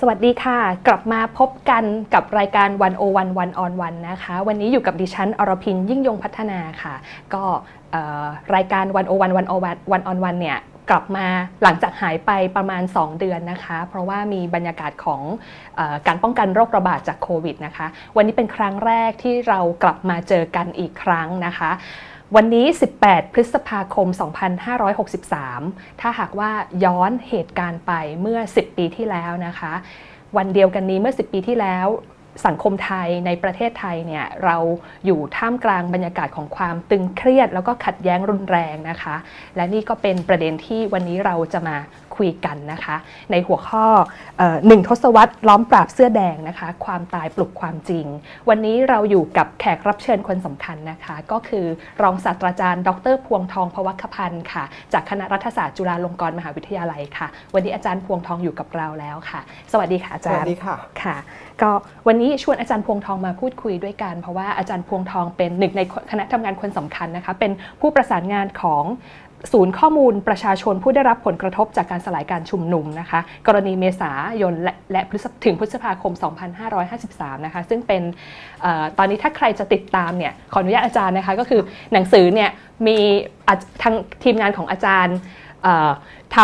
[0.00, 6.94] สวัสดีค่ะ กลับมาพบกันกับรายการวันโอวันวันออนวันนะคะ วันนี้อยู่กับดิฉันอรพินยิ่งยงพัฒนาค่ะ
[7.34, 7.42] ก็
[8.54, 10.58] รายการวันโอวันวันอวันวันออนวันเนี่ย
[10.90, 11.26] กลับมา
[11.62, 15.22] หลังจากหายไปประมาณ 2 เดือนนะคะ เพราะว่ามีบรรยากาศของ
[15.78, 17.86] อการป้องกันโรคระบาดจากโควิดนะคะ
[18.16, 21.70] วันนี้เป็นครั้งแรกที่เรากลับมาเจอกันอีกครั้งนะคะ
[22.34, 22.66] วันนี้
[23.00, 24.08] 18 พฤษภาคม
[24.84, 26.50] 2563 ถ้าหากว่า
[26.84, 29.72] ย้อนเหตุการณ์ไปเมื่อ 10 ปีที่แล้วนะคะ
[30.36, 31.86] วันเดียวกันนี้เมื่อ 10 ปีที่แล้ว
[32.46, 34.56] สังคมไทยในประเทศไทยเนี่ยเรา
[35.06, 39.16] อยู่ท่ามกลางบรรยากาศของความตึงเครียด แล้วก็ขัดแย้งรุนแรงนะคะ
[39.56, 41.76] และนี่ก็เป็นประเด็นที่วันนี้เราจะมา
[42.16, 42.96] คุยกันนะคะ
[43.30, 43.86] ในหัวข้อ
[44.66, 48.06] หนึ่งทศวรรษล้อมปราบเสื้อแดงนะคะ ความตายปลุกความจริง
[48.48, 51.66] วันนี้เราอยู่กับแขกรับเชิญคนสำคัญนะคะ ก็คือ
[52.02, 59.40] รองศาสตราจารย์ ดร พวงทองพวัคพันธ์ค่ะ จากคณะรัฐศาสตร์จุฬาลงกรณ์มหาวิทยาลัยค่ะ วันนี้อาจารย์พวงทองอยู่กับเราแล้วค่ะ
[59.72, 61.16] สวัสดีค่ะอาจารย์สวัสดีค่ะค่ะ
[61.62, 61.70] ก็
[62.06, 68.84] วันนี้ชวนอาจารย์พวงทองมาพูดคุยด้วยกัน เพราะว่าอาจารย์พวงทองเป็นหนึ่งในคณะทำงานคนสำคัญนะคะ เป็นผู้ประสานงานของ
[69.52, 75.02] ศูนย์ข้อมูลประชาชนผู้ได้รับผลกระทบจากการสลายการชุมนุมนะคะ กรณีเมษายนและและ
[75.44, 76.12] ถึงพฤษภาคม
[76.78, 78.02] 2553 นะคะ ซึ่งเป็น
[78.64, 78.66] อ
[78.98, 81.60] ตอนนี้ถ้าใครจะติดตามเนี่ยขออนุญาตอาจารย์นะคะ ก็คือ
[81.92, 82.50] หนังสือเนี่ย
[82.86, 82.96] มี
[83.82, 85.16] ทางทีมงานของอาจารย์
[86.36, 86.38] ท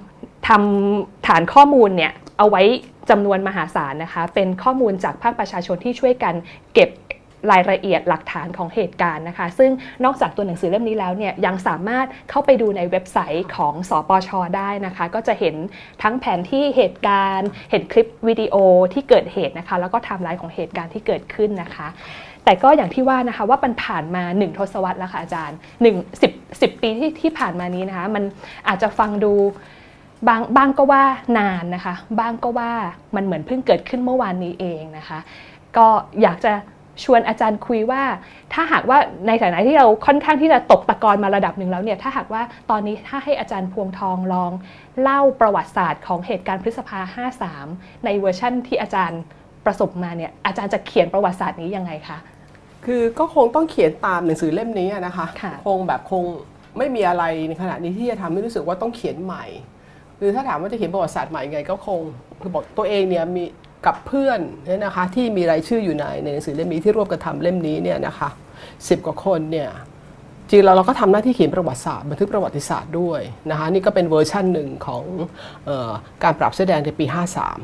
[0.00, 2.62] ำทำฐานข้อมูลเนี่ยเอาไว้
[3.10, 6.34] จำนวนมหาศาลนะคะ เป็นข้อมูลจากภาคประชาชนที่ช่วยกัน
[6.74, 6.90] เก็บ
[7.50, 9.70] รายละเอียดหลักฐานของเหตุการณ์นะคะ ซึ่ง
[10.04, 15.54] นอกจากตัวหนังสือเล่มนี้แล้วเนี่ยยังสามารถเข้าไปดูในเว็บไซต์ของสอปชได้นะคะ ก็จะเห็น
[16.02, 18.56] ทั้งแผนที่เหตุการณ์ เห็นคลิปวิดีโอ
[18.92, 21.88] ที่เกิดเหตุนะคะ แล้วก็ไทม์ไลน์ของเหตุการณ์ที่เกิดขึ้นนะคะ
[22.44, 28.24] แต่ก็อย่างที่ว่านะคะว่ามันผ่านมา 1 ทศวรรษแล้วค่ะอาจารย์1 10 10 ปีที่ที่ผ่านมานี้นะคะ มัน
[28.68, 29.32] อาจจะฟังดู
[30.26, 31.04] บางบางก็ว่า
[31.38, 32.72] นานนะคะบางก็ว่า
[33.14, 35.18] มันเหมือนเพิ่งเกิดขึ้นเมื่อวานนี้เองนะคะ
[35.76, 35.86] ก็
[36.22, 36.52] อยากจะ
[37.04, 38.02] ชวนอาจารย์คุยว่า
[38.52, 44.52] ถ้าหากว่าในฐานะที่เราค่อนข้างที่จะตกตะกอนมาระดับหนึ่งแล้วเนี่ยถ้าหากว่าตอนนี้ถ้าให้อาจารย์พวงทองลอง
[45.02, 47.26] เล่าประวัติศาสตร์ของเหตุการณ์พฤษภา
[47.56, 49.20] 53 ในเวอร์ชั่นที่อาจารย์
[49.66, 52.18] ประสบมาเนี่ยอาจารย์จะเขียนประวัติศาสตร์นี้ยังไงคะ
[52.86, 56.24] คือก็คงต้องเขียนตามหนังสือเล่มนี้นะคะคะคงแบบคง
[56.78, 59.44] ไม่มีอะไรในขณะนี้ที่จะทำให้รู้สึกว่าต้องเขียนใหม่
[60.18, 62.00] คือถ้าถามว่าจะเขียนประวัติศาสตร์ใหม่ยังไงก็คง
[62.40, 63.44] คือบอกตัวเองเนี่ยมี
[63.86, 68.28] กับเพื่อนเนี่ยนะคะที่มีรายชื่ออยู่ในในหนังสือเล่มนี้ที่ร่วมกันทำเล่มนี้เนี่ยนะคะ
[68.88, 69.68] สิบกว่าคนเนี่ย
[70.50, 73.20] จริงเราเราก็ทำหน้าที่เขียนประวัติศาสตร์บันทึกประวัติศาสตร์ด้วย
[73.50, 75.04] นะคะนี่ก็เป็นเวอร์ชั่นหนึ่งของ
[75.68, 75.90] ออ
[76.24, 77.04] การปราบเสื้อแดงในปี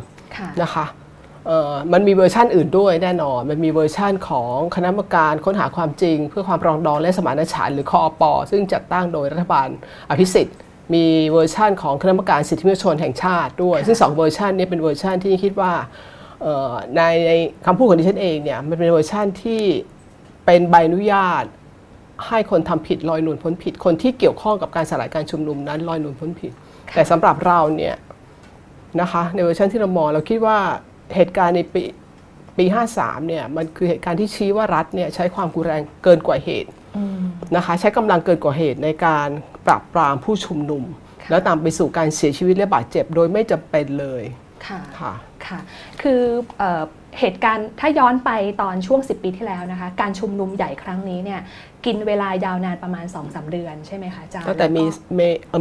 [0.01, 0.85] 53นะคะ
[1.93, 9.69] มันมีเวอร์ชั่นอื่นด้วยแน่นอน มันมีเวอร์ชั่นของคณะกรรมการค้นหาความจริง เพื่อความปรองดองและสมานฉันท์หรือคอป.ซึ่งจัดตั้งโดยรัฐบาล
[10.11, 10.57] อภิสิทธิ์
[10.93, 15.73] มีเวอร์ชั่นของคณะกรรมการสิทธิมนุษยชนแห่งชาติด้วย ซึ่งสองเวอร์ชันนี้เป็นเวอร์ชันที่คิดว่า
[16.97, 17.33] ในใน
[17.67, 19.63] คำพูดของดิฉันเองเนี่ยมันเป็นเวอร์ชั่นที่
[20.45, 21.45] เป็นใบอนุญาต
[22.27, 26.53] ให้คนทำผิดลอยนวลพ้นผิด คนที่เกี่ยวข้องกับการสลายการชุมนุมนั้นลอยนวลพ้นผิด
[26.95, 27.95] แต่สำหรับเราเนี่ย
[29.01, 30.59] นะคะในเวอร์ชันที่เรามองเราคิดว่า
[31.17, 31.83] เหตุการณ์ในปี
[32.59, 32.65] ปี
[32.97, 36.71] 53เนี่ยมันคือเหตุการณ์ที่ชี้ว่ารัฐเนี่ยใช้ความรุนแรงเกินกว่าเหตุ
[37.57, 39.29] นะคะ ใช้กำลังเกินกว่าเหตุในการ
[39.67, 40.83] ปราบปรามผู้ชุมนุม
[41.31, 44.23] แล้วตามไปสู่การเสียชีวิตและบาดเจ็บโดยไม่จำเป็นเลย
[44.67, 45.13] ค่ะค่ะ
[45.47, 45.59] ค่ะ
[46.03, 46.21] คือ
[47.21, 48.31] เหตุการณ์ถ้าย้อนไป
[48.63, 51.41] ตอนช่วง 10 ปีที่แล้วนะคะ การชุมนุมใหญ่ครั้งนี้เนี่ย
[51.85, 54.85] กินเวลายาวนานประมาณ2อสเดือนใช่ไหมคะอาจารย์ตั้งแต่มี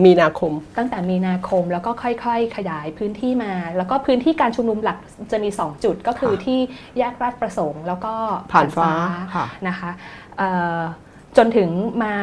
[0.06, 4.98] มีนาคม ตั้งแต่มีนาคมแล้วก็ค่อยๆ ขยายพื้นที่มา แล้วก็พื้นที่การชุมนุมหลัก
[5.32, 6.60] จะมี 2 จุดก็คือที่
[6.98, 8.14] แยกราชประสงค์ แล้วก็
[8.52, 8.92] ผ่านฟ้า
[9.68, 9.92] นะคะ
[11.38, 11.70] จนถึง
[12.04, 12.14] มา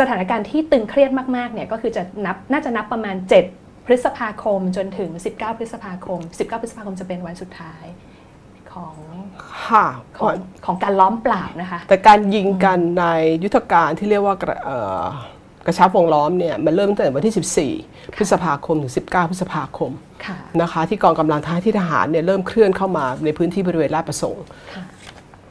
[0.00, 3.16] สถานการณ์ที่ตึงเครียดมากๆเนี่ยก็คือจะนับน่าจะนับประมาณ
[3.52, 7.84] 7 พฤษภาคมจนถึง 19 พฤษภาคม 19 พฤษภาคมจะเป็นวันสุดท้าย
[8.72, 8.96] ของ
[10.18, 10.34] ของ
[10.64, 13.04] ของการล้อมปราบนะคะ แต่การยิงกันใน
[13.44, 14.58] ยุทธการที่เรียกว่ากระ
[15.66, 19.92] กระชับวงล้อมเนี่ยมันเริ่มตั้งแต่วันที่ 14 พฤษภาคมถึง 19 พฤษภาคม
[20.62, 24.44] นะคะที่กองกำลังทหารที่ทหารเนี่ยเริ่มเคลื่อนเข้ามาในพื้นที่บริเวณราชประสงค์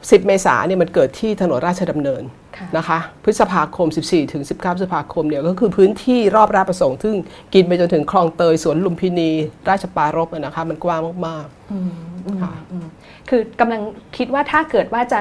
[0.00, 2.22] 10 เมษาเนี่ยมันเกิดที่ถนนราชดำเนิน
[2.76, 7.14] นะคะ พฤษภาคม 14 ถึง 19 พฤษภาคมเนี่ยก็คือพื้นที่รอบราชประสงค์ ซึ่ง
[7.54, 9.30] กินไปจนถึงคลองเตยสวนลุมพินี
[9.68, 12.52] ราชปรารภนะคะมันกว้างมากๆค่ะ
[13.28, 13.82] คือกำลัง
[14.16, 15.18] คิดว่าถ้าเกิดว่าจะ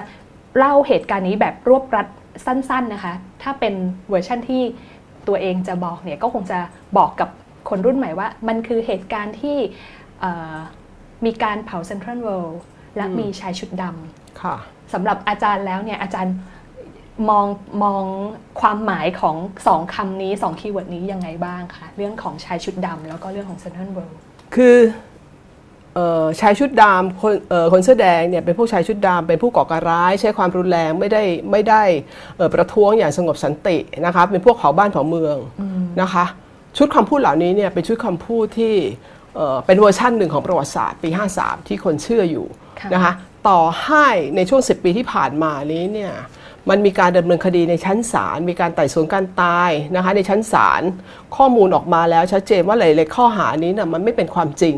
[0.58, 2.08] เล่าเหตุการณ์นี้แบบรวบรัด
[2.46, 3.14] สั้น ๆนะคะ
[3.44, 3.74] ถ้าเป็น
[4.10, 4.62] เวอร์ชั่นที่
[5.28, 6.60] ตัวเองจะบอกเนี่ยก็คงจะ
[6.98, 7.30] บอกกับ
[7.70, 9.58] คนรุ่นใหม่ว่า มันคือเหตุการณ์ที่
[11.26, 12.62] มีการเผาเซ็นทรัลเวิลด์
[12.98, 14.27] และมีชายชุดดำ
[14.94, 16.36] สำหรับอาจารย์แล้วเนี่ยอาจารย์
[17.30, 17.46] มอง
[17.84, 18.04] มอง
[18.62, 19.36] ความหมายของ
[19.68, 24.18] สองคำนี้สอง keyword นี้ยังไงบ้างคะเรื่องของชายชุดดำแล้วก็เรื่องของเซนทรัลเวิลด์
[24.56, 24.78] คือ
[26.40, 27.34] ชายชุดดำคน
[27.72, 31.84] คนเสื้อแดงเนี่ยเป็นผู้ชายชุดดำเป็นผู้ก่อการร้าย ใช้ความรุนแรงไม่ได้ไม่ได้
[32.54, 35.38] ประท้วงอย่างสงบสันตินะคะเป็นพวกเผาบ้านเผาเมือง
[36.02, 36.26] นะคะ
[36.78, 38.76] ชุดคำพูดเหล่านี้เนี่ยเป็นชุดคำพูดที่
[39.66, 42.48] เป็นเวอร์ชั่นหนึ่งของประวัติศาสตร์ปี 53 ที่คนเชื่ออยู่
[42.94, 43.14] นะคะ
[43.50, 46.14] ต่อให้ในช่วง 10 ปีที่ผ่านมานี้เนี่ย
[46.70, 50.82] มันมีการดำเนินคดีในชั้นศาล มีการไต่สวนการตายนะคะในชั้นศาล
[51.36, 54.76] ข้อมูลออกมาแล้วชัดเจนว่าหลายๆข้อหานี้นะมันไม่เป็นความจริง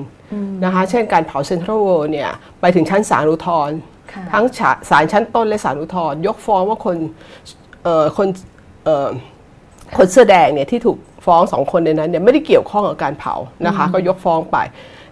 [0.64, 2.30] นะคะ เช่นการเผาเซ็นทรัลเวิลด์เนี่ย
[2.62, 3.78] ไปถึงชั้นศาลอุทธรณ์
[4.32, 4.46] ทั้ง
[4.90, 6.98] ศาลชั้นต้นและศาลอุทธรณ์ยกฟ้องว่าคน
[8.18, 8.28] คน
[9.98, 13.36] คนเสื้อแดงเนี่ยที่ถูกฟ้องสองคนในนั้นเนี่ยไม่ได้เกี่ยวข้องกับการเผา
[13.66, 14.58] นะคะ ก็ยกฟ้องไป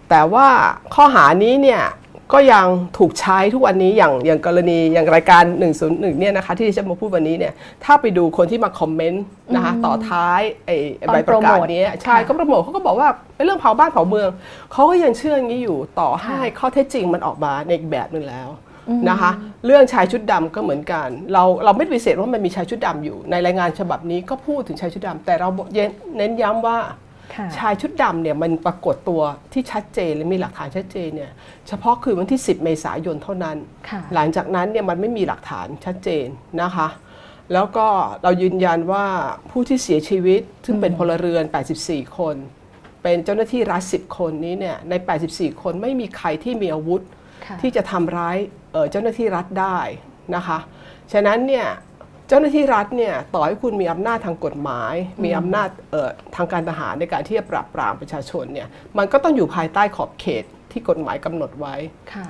[0.10, 0.48] แต่ว่า
[0.96, 1.82] ข้อหานี้เนี่ย
[2.34, 2.66] ก็ยัง
[2.98, 5.44] ถูกใช้ทุกวันนี้อย่างอย่างกรณีอย่างรายการ
[5.82, 7.54] 101เนี่ยนะคะที่ฉันมาพูดวันนี้เนี่ย
[7.84, 9.24] ถ้าไปดูคนที่มาคอมเมนต์
[9.56, 10.76] นะคะต่อท้ายไอ้
[11.08, 13.10] ใบประกาศนี้ใช่ก็โปรโมทเขาก็บอกว่า
[13.46, 14.30] เรื่องเผาบ้านเผาเมือง
[14.72, 18.50] เขาก็ยังเชื่ออย่างนี้อยู่ต่อให้ข้อเท็จจริงมันออกมาในอีกแบบหนึ่งแล้ว
[19.10, 19.32] นะคะ
[19.66, 25.50] เรื่องชายชุดดำก็เหมือนกัน เราเราไม่ปฏิเสธว่ามันมีชายชุดดำอยู่ ในรายงานฉบับนี้ก็พูดถึงชายชุดดำแต่เรา
[26.18, 26.78] เน้นย้ำว่า
[27.58, 29.22] ชายชุดดำเนี่ยมันปรากฏตัว
[29.54, 31.32] ที่ชัดเจนและมีหลักฐานชัดเจนเนี่ย
[31.68, 33.58] เฉพาะคือวันที่ 10 เมษายนเท่านั้น
[34.14, 36.28] หลังจากนั้นเนี่ยมันไม่มีหลักฐานชัดเจน
[36.62, 36.88] นะคะ
[37.54, 37.88] แล้วก็
[38.24, 39.06] เรายืนยันว่า
[39.52, 41.44] ผู้ที่เสียชีวิตซึ่งเป็นพลเรือน
[41.80, 42.36] 84 คน
[43.04, 44.94] เป็นเจ้าหน้าที่รัฐ 10 คนนี้เนี่ยใน
[45.30, 47.02] 84 คนไม่มีใครที่มีอาวุธ
[47.62, 48.38] ที่จะทำร้าย
[48.92, 49.80] เจ้าหน้าที่รัฐได้
[50.36, 50.60] นะคะ
[51.14, 51.68] ฉะนั้นเนี่ย
[52.28, 54.94] เจ้าหน้าที่รัฐเนี่ยต่อให้คุณมีอำนาจทางกฎหมาย
[55.24, 55.70] มีอำนาจ
[56.36, 61.76] ทางการทหารในการที่จะปราบปรามประชาชนเนี่ยมันก็ต้องอยู่ภายใต้ขอบเขตที่กฎหมายกำหนดไว้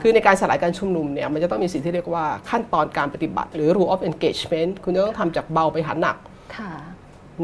[0.01, 6.17] คือในการสลายการชุมนุมเนี่ยมันจะต้องมีสิ่งที่เรียกว่าขั้นตอนการปฏิบัติ หรือ rule of engagement คุณจะต้องทำจากเบาไปหาหนัก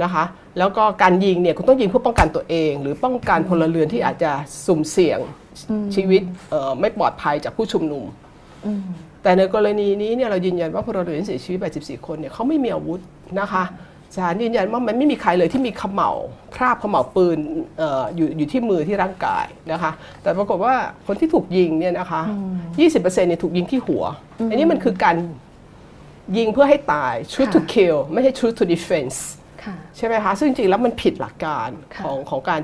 [0.03, 0.23] นะคะ
[0.59, 4.31] แล้วก็การยิงเนี่ยคุณต้องยิงเพื่อป้องกันตัวเอง หรือป้องกันพลเรือนที่อาจจะ
[4.65, 5.19] สุ่มเสี่ยง
[5.95, 6.21] ชีวิต
[6.79, 8.03] ไม่ปลอดภัยจากผู้ชุมนุม
[9.23, 12.99] แต่ในกรณีนี้เนี่ยเรายืนยันว่าพลเรือนเสียชีวิต 84 คนเนี่ยเขาไม่มีอาวุธ
[13.39, 13.63] นะคะ
[14.15, 16.11] ศาลยืนยันว่ามันไม่มีใครเลยที่มีขมเหลา
[16.55, 17.37] คราบขมเหลาปืน
[18.15, 19.91] อยู่อยู่ที่มือที่ร่างกายนะคะ
[20.21, 20.73] แต่ปรากฏว่า
[21.07, 22.21] คนที่ถูกยิงเนี่ยนะคะ
[22.71, 24.03] 20%เนี่ยถูกยิงที่หัว
[24.49, 25.15] อันนี้มันคือการ
[26.37, 29.17] ยิงเพื่อให้ตาย shoot to kill ไม่ใช่ shoot to defense
[29.97, 31.69] ใช่ไหมคะ ซึ่งจริงๆแล้วมันผิดหลักการ
[32.03, 32.61] ของของการ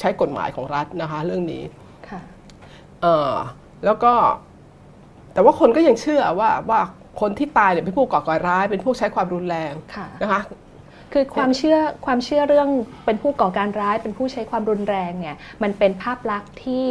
[0.00, 1.62] ใช้กฎหมายของรัฐนะคะ เรื่องนี้
[3.84, 4.12] แล้วก็
[5.34, 6.80] แต่ว่าคนก็ยังเชื่อว่าว่า
[7.20, 9.72] คนที่ตายเนี่ยเป็นผู้ก่อการร้าย เป็นผู้ใช้ความรุนแรง
[10.22, 10.42] นะคะ
[11.12, 12.68] คือความเชื่อความเชื่อเรื่อง
[13.06, 16.86] เป็นผู้ก่อการร้าย เป็นผู้ใช้ความรุนแรงเนี่ยมันเป็นภาพลักษณ์ที่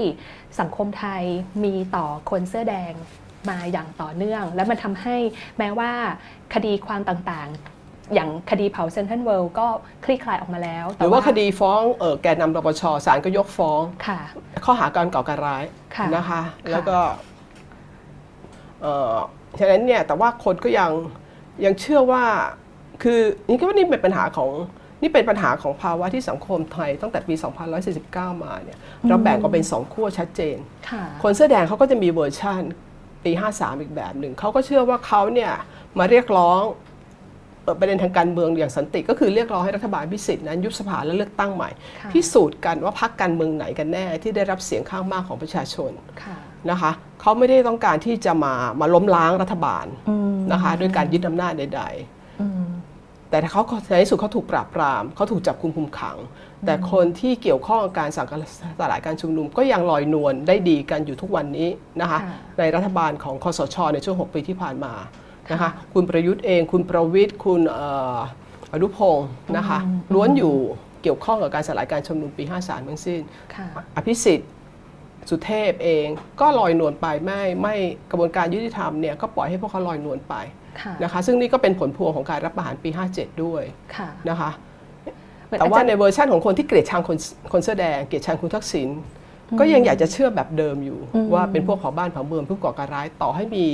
[0.59, 1.23] สังคมไทย
[1.63, 2.93] มีต่อคนเสื้อแดง
[3.49, 5.17] มาอย่างต่อเนื่อง และมันทำให้
[5.57, 5.91] แม้ว่า
[6.53, 9.67] คดีความต่างๆ อย่างคดีเผาเซนทรัลเวิลด์ก็
[10.05, 13.81] คลี่คลายออกมาแล้ว หรือว่าคดีฟ้องออแกนนำรปชศาลก็ยกฟ้อง
[14.65, 15.63] ข้อหาการก่อการร้าย
[16.15, 16.41] นะคะ
[16.71, 16.97] แล้วก็
[19.59, 20.91] ฉะนั้นเนี่ยแต่ว่าคนก็ยัง
[21.65, 22.23] ยังเชื่อว่า
[23.03, 23.19] คือ
[23.49, 24.51] นี่ก็ว่านี่เป็นปัญหาของ
[25.01, 27.33] นี่เป็นปัญหาของภาวะที่สังคมไทยตั้งแต่ปี
[27.89, 28.77] 2149 มาเนี่ย
[29.07, 30.57] เราแบ่งออกเป็นสองขั้วชัดเจน
[31.23, 32.61] คนเสื้อแดงเขาก็จะมีเวอร์ชัน
[33.25, 35.51] ปี 53 อีกแบบหนึ่งเขาก็เชื่อว่าเขาเนี่ย
[35.99, 36.61] มาเรียกร้อง
[37.79, 41.69] ประเด็นทางการเมืองอย่างสันติก็คือเรียกร้องให้รัฐบาลพิสิทธิ์นั้นยุบสภาและเลือกตั้งใหม่
[42.11, 45.91] พิสูจน์กันว่าพรรคการเมืองไหนกันแน่ที่ได้รับเสียงข้างมากของประชาชน
[46.71, 46.91] นะคะ
[47.21, 49.85] เขาไม่ได้ต้องการที่จะมามาล้มล้างรัฐบาล
[50.51, 56.17] นะคะด้วยการยึดอำนาจใด ๆ แต่เขาในที่สุดเขาถูกปราบปรามเขาถูกจับคุมคุมขัง
[56.65, 58.27] แต่คนที่เกี่ยวข้องกับการสั่ง
[58.79, 61.69] สลายการชุมนุม ก็ยังลอยนวลได้ดีกันอยู่ทุกวันนี้
[62.01, 62.19] นะคะ
[62.59, 64.93] ในรัฐบาลของคอสชในช่วง 6 ปีที่ผ่านมา
[65.51, 67.61] นะคะคุณประยุทธ์เอง คุณประวิทย์คุณ
[68.73, 69.27] อนุพงศ์
[69.57, 69.79] นะคะ
[70.13, 70.55] ล้วนอยู่
[71.03, 73.21] เกี่ยวข้องกับการสลายการชุมนุมปี 53ทั้งสิ้น
[73.95, 74.49] อภิสิทธิ์
[75.29, 76.05] สุเทพเอง
[76.41, 77.75] ก็ลอยนวลไปไม่ไม่
[78.11, 80.35] กระบวนการยุติธรรมเนี่ยก็ปล่อยให้พวกเขาลอยนวลไป
[81.03, 83.63] นะคะซึ่งนี่ก็เป็นผลพวงของการรับประหารปี 57 ด้วย
[84.29, 84.51] นะคะ
[85.59, 87.17] แต่ว่าในเวอร์ชั่นของคนที่เกลียดชังคน
[87.51, 88.89] คนเสื้อแดงเกลียดชังคุณทักษิณ
[89.59, 90.99] ก็ยังอยากจะเชื่อแบบเดิมอยู่
[91.33, 93.65] ว่าเป็นพวกเผาบ้านเผาเมืองผู้ก่อการร้ายต่อให้มี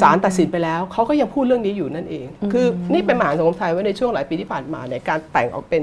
[0.00, 5.82] ศาลตัดสินไปแล้วเขาก็ยังพูดเรื่องนี้อยู่นั่นเอง คือนี่เป็นปัญหาสังคมไทยว่าในช่วงหลายปีที่ผ่านมาในการแบ่งออกเป็น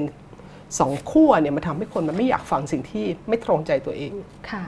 [0.79, 4.11] สองขั้วเนี่ยมันทำให้คนมันไม่อยากฟังสิ่งที่ไม่ตรงใจตัวเอง
[4.49, 4.63] ค่ะ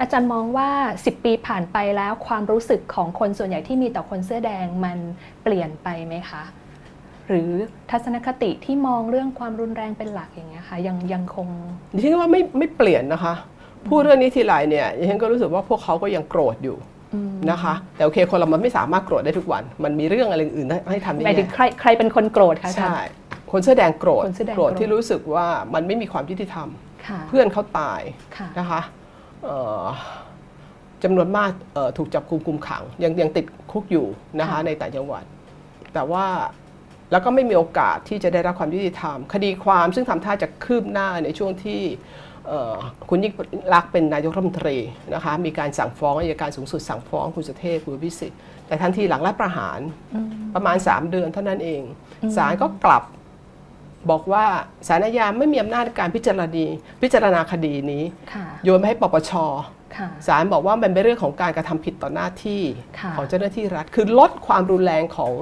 [0.00, 0.68] อาจารย์มองว่า
[1.00, 4.98] 10 ปีผ่านไปแล้วความรู้สึกของคนส่วนใหญ่ที่มีต่อคนเสื้อแดงมัน
[5.42, 6.42] เปลี่ยนไปไหมคะ
[7.28, 7.50] หรือ
[7.90, 11.48] ทัศนคติที่มองเรื่องความรุนแรงเป็นหลักอย่างเงี้ยค่ะยังยังคง
[11.94, 13.34] ดิฉันว่าไม่ไม่เปลี่ยนนะคะ
[13.88, 16.76] พูดเรื่องนี้ทีไรเนี่ยดิฉันก็รู้สึกว่าพวกเขาก็ยังโกรธอยู่
[17.50, 22.96] นะคะแต่โอเคคนเรามันไม่สามารถโกรธได้ทุกวัน มันมีเรื่องอะไรอื่นให้ทำได้หมายถึงใครใครเป็นคนโกรธคะใช่
[23.52, 26.68] คนเสื้อแดงโกรธโกรธที่รู้สึกว่ามันไม่มีความยุติธรรม
[27.28, 28.00] เพื่อนเขาตาย
[28.58, 28.80] นะคะ
[31.02, 31.50] จำนวนมาก
[31.96, 34.06] ถูกจับคุมคุมขัง ยังยังติดคุกอยู่
[34.40, 35.24] นะคะในต่างจังหวัด
[35.94, 36.26] แต่ว่า
[37.12, 41.82] แล้วก็ไม่มีโอกาสที่จะได้รับความยุติธรรม คดีความซึ่งทำท่าจะคืบหน้าในช่วงที่
[43.08, 43.32] คุณยิ่ง
[43.74, 44.78] รักเป็นนายกรัฐมนตรี
[45.14, 49.80] นะคะมีการสั่งฟ้องอายการสูงสุดสั่งฟ้องคุณสุเทพคุณพิสิทธิ์แต่ทันทีหลังรัฐประหาร
[50.54, 51.82] ประมาณ 3 เดือนเท่านั้นเอง
[52.36, 53.02] ศาลก็กลับ
[54.10, 54.44] บอกว่า
[54.88, 56.46] สารยาไม่มีอำนาจการพิจารณา
[57.02, 58.04] พิจารณาคดีนี้
[58.64, 59.32] โยนไปให้ปปช
[60.26, 62.62] ศาลบอกว่ามันเป็นเรื่องของการกระทำผิดต่อหน้าที่
[63.16, 65.32] ของเจ้าหน้าที่รัฐ คือลดความรุนแรงของ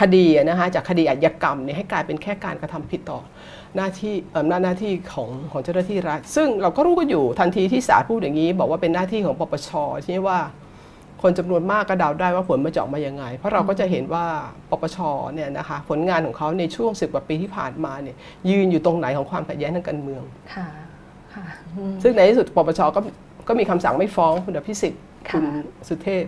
[0.00, 3.20] คดีนะคะจากคดีอาญากรรมเนี่ยให้กลายเป็นแค่การกระทำผิดต่อ
[3.76, 9.70] หน้าที่อำนาจหน้าที่ของของเจ้าหน้าที่รัฐ ซึ่งเราก็รู้กันอยู่ทันทีที่ศาลพูดอย่างนี้ บอกว่าเป็นหน้าที่ของปปช
[10.06, 10.38] ที่ว่า
[11.22, 14.24] คนจำนวนมากก็เดาได้ว่าผลมาจะออกมายังไง เพราะเราก็จะเห็นว่า
[14.70, 14.98] ปปช
[15.34, 18.16] เนี่ยนะคะผลงานของเขาในช่วงสิบกว่าปีที่ผ่านมาเนี่ย
[18.50, 20.22] ยืนอยู่ตรงไหนของความขัดแย้งทางการเมือง
[20.54, 20.66] ค่ะ
[22.02, 23.00] ซึ่งในที่สุดปปชก็
[23.48, 25.02] ก็มีคำสั่งไม่ฟ้องคุณอภิสิทธิ์
[25.34, 25.44] คุณ
[25.88, 26.24] สุเทพ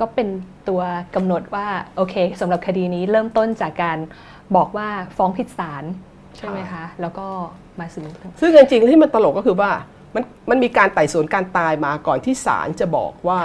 [0.00, 0.28] ก็เป็น
[0.68, 0.82] ตัว
[1.14, 3.98] กำหนดว่าโอเคสำหรับคดีนี้เริ่มต้นจากการ
[4.56, 5.84] บอกว่าฟ้องผิดศาล
[6.36, 7.26] ใช่ไหมคะแล้วก็
[7.78, 8.04] มาซึ่ง
[8.40, 9.70] ซึ่งจริงๆที่มันตลกก็คือว่า
[10.14, 13.40] มันมันมีการไต่สวนการตายมาก่อนที่ศาลจะบอกว่า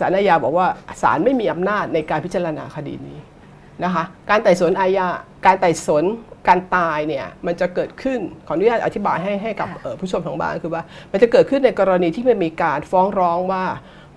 [0.00, 0.66] ศาลอาญาบอกว่า
[1.02, 3.18] ศาลไม่มีอำนาจในการพิจารณาคดีนี้
[3.84, 5.06] นะคะการไต่สวนอาญา
[5.46, 6.04] การไต่สวน
[6.48, 9.68] การตายเนี่ยมันจะเกิดขึ้นขออนุญาตอธิบายให้ให้กับ
[10.00, 13.64] ผู้ชมทางบ้านคือว่า มันจะเกิดขึ้นในกรณีที่มันมีการฟ้องร้องว่า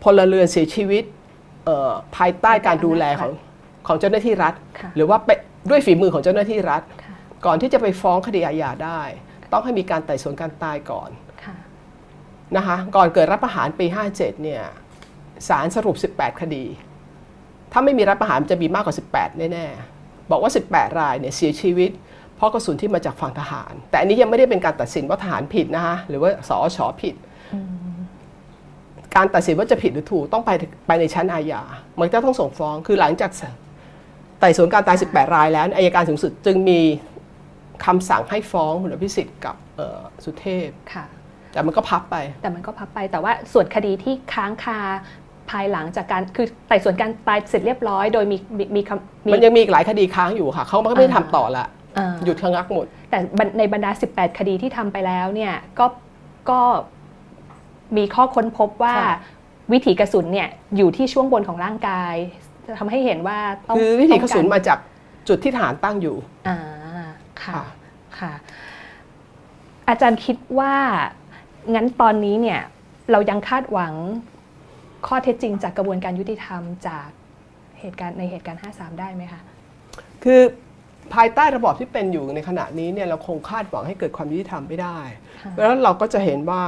[0.04, 1.04] พลเรือนเสียชีวิต
[2.16, 3.32] ภายใต้การดูแลของ
[3.88, 4.54] ของเจ้าหน้าที่รัฐ
[4.96, 5.18] หรือว่า
[5.70, 6.82] ด้วยฝีมือของเจ้าหน้าที่รัฐ
[7.46, 9.02] ก่อนที่จะไปฟ้องคดีอาญาได้
[9.52, 11.10] ต้องให้มีการไต่สวนการตายก่อน
[12.58, 14.64] นะคะก่อนเกิดรัฐประหารปี 57เนี่ย
[15.48, 16.66] ศาลสรุป 18 คดี
[17.72, 21.92] ถ้าไม่มีรัฐประหารจะมีมากกว่า 18 แน่ๆ บอกว่า 18 รายเนี่ยเสียชีวิต
[22.36, 27.16] เพราะกระสุนที่มาจากฝั่งทหาร แต่อันนี้ยังไม่ได้เป็นการตัดสินว่าทหารผิดนะคะหรือว่าสอชอผิด
[29.16, 30.52] การตัดสินว่าจะผิดหรือถูกต้องไป
[30.88, 31.62] ไปในชั้นอาญา
[32.00, 33.32] มันจะต้องส่งฟ้องคือหลังจาก
[34.40, 36.80] ไต่สวนการตาย 18 รายแล้วอายการสูงสุดจึงมี
[37.86, 39.56] คำสั่งให้ฟ้องคุณอภิสิทธิ์กับ
[40.24, 40.70] สุเทพ
[41.54, 44.80] แต่มันก็พับไป แต่มันก็พับไป แต่ว่าส่วนคดีที่ค้างคา
[45.52, 48.38] ภายหลังจากการคือไต่สวนการตายเสร็จเรียบร้อย โดยมี
[48.76, 48.82] มี
[49.34, 51.66] มันยังมีอีกหลายคดีค้างอยู่ค่ะเขาไม่ได้ทำต่อละ
[52.24, 53.20] หยุดชะงักหมด แต่
[53.58, 55.86] ในบรรดา 18 คดีที่ทำไปแล้วเนี่ยก็
[56.50, 56.62] ก็
[57.98, 58.96] มีข้อค้นพบว่า
[59.72, 62.14] วิถีกระสุนเนี่ยอยู่ที่ช่วงบนของร่างกาย
[62.80, 64.78] ทำให้เห็นว่าต้องคือวิถีกระสุนมาจาก
[65.28, 66.16] จุดที่ฐานตั้งอยู่
[66.48, 66.58] อ่า
[67.44, 67.62] ค่ะ
[68.20, 68.34] ค่ะ
[69.90, 70.74] อาจารย์คิดว่า
[71.76, 72.62] งั้นตอนนี้เนี่ย
[73.12, 73.94] เรายังคาดหวัง
[75.08, 77.08] ข้อเท็จจริงจากกระบวนการยุติธรรมจาก
[77.80, 79.42] เหตุการณ์ในเหตุการณ์ 53 ได้ไหมคะ
[80.24, 80.42] คือ
[81.14, 85.00] ภายใต้ระบอบที่เป็นอยู่ในขณะนี้เนี่ยเราคงคาดหวังให้เกิดความยุติธรรมไม่ได้
[85.50, 86.64] เพราะฉะนั้นเราก็จะเห็นว่า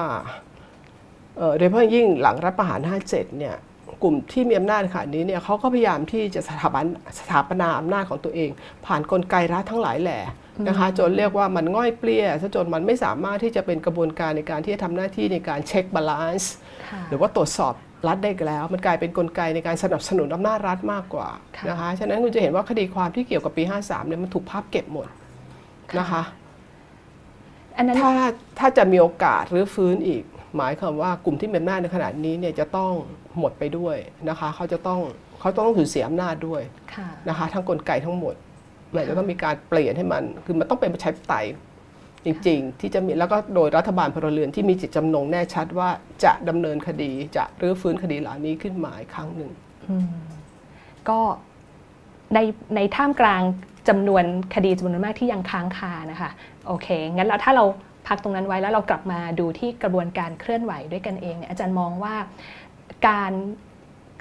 [1.58, 2.80] โดยเฉพาะยิ่งหลังรัฐประหาร
[3.10, 3.56] 57 เนี่ย
[4.04, 6.86] กลุ่มที่มีอำนาจขณะนี้เนี่ยเขาก็พยายามที่จะสถาบัน
[7.20, 8.50] สถาปนาอำนาจของตัวเอง
[8.86, 10.20] ผ่านกลไกรัฐทั้งหลายแหล่
[10.68, 16.54] นะคะจนเรียกว่ามันง่อยเปลี้ยซะจนมันไม่สามารถที่จะเป็นกระบวนการในการที่จะทำหน้าที่ในการ check balance
[17.10, 17.74] หรือว่าตรวจสอบ
[18.08, 21.30] รัฐได้แล้ว มันกลายเป็นกลไกในการสนับสนุนอำนาจรัฐมากกว่า
[21.70, 25.08] นะคะฉะนั้นคุณจะเห็นว่าคดีความที่เกี่ยวกับปี 53เนี่ยมันถูกพับเก็บหมด
[26.00, 26.22] นะคะ
[28.02, 28.12] ถ้า
[28.60, 30.24] ถ้าจะมีโอกาสหรือฟื้นอีก
[30.58, 32.92] หมายความว่ากลุ่มที่มีอำนาจในขณะนี้เนี่ยจะต้อง
[33.40, 33.96] หมดไปด้วย
[34.30, 35.00] นะคะเขาจะต้อง
[35.40, 36.62] เขาต้องสูญเสียอำนาจด้วย
[37.30, 38.36] นะคะทั้งกลไกทั้งหมด
[38.94, 41.46] มันจะต้องมีการเปลี่ยนให้มัน คือมันต้องเป็นประชาธิปไตย
[42.26, 45.90] จริงๆ ที่จะมีแล้วก็โดยรัฐบาลพลเรือนที่มีจิตจำนงแน่ชัดว่า
[46.24, 49.52] จะดำเนินคดีจะรื้อฟื้นคดีเหล่านี้ขึ้นมาอีกครั้งหนึ่ง
[51.10, 51.20] ก็
[52.34, 52.40] ใน
[52.76, 53.42] ในท่ามกลาง
[53.90, 54.24] จำนวน
[54.56, 56.32] คดีจำนวนมากที่ยังค้างคานะคะ
[56.68, 57.66] โอเค งั้นแล้วถ้าเรา
[58.08, 62.16] พักตรงนั้นไว้แล้วเรากลับมาดูที่กระบวนการเคลื่อนไหวด้วยกันเองเนี่ยอาจารย์มองว่า
[63.08, 63.32] การ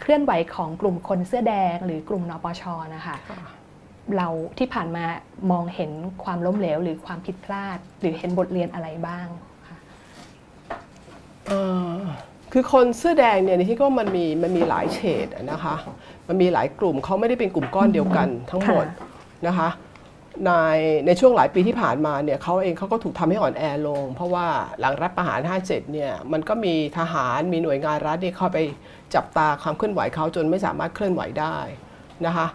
[0.01, 2.63] เคลื่อนไหวของกลุ่มคนเสื้อแดงหรือกลุ่มนปช
[2.95, 3.17] นะคะ
[4.17, 5.05] เราที่ผ่านมา
[5.51, 5.91] มองเห็น
[6.25, 9.27] ความล้มเหลวหรือความผิดพลาด หรือเห็นบทเรียนอะไรบ้าง
[9.69, 9.79] คะ
[12.53, 15.75] คือคนเสื้อแดงเนี่ยที่ก็มันมีมันมีหลายเฉดนะคะ
[16.29, 18.87] มันมีหลายกลุ่มเขาไม่ได้เป็นกลุ่มก้อนเดียวกันทั้งหมด
[19.47, 19.69] นะคะ
[20.47, 20.53] ใน
[21.07, 24.47] ในช่วงหลายปีที่ผ่านมาเนี่ยเขาเองเขาก็ถูกทำให้อ่อนแอลง เพราะว่า
[24.81, 28.59] หลังรัฐประหาร 57 เนี่ยมันก็มีทหารมีหน่วยงานรัฐที่เข้าไป
[29.15, 31.57] จับตาความเคลื่อนไหวเขาจนไม่สามารถเคลื่อนไหวได้
[32.27, 32.47] นะคะ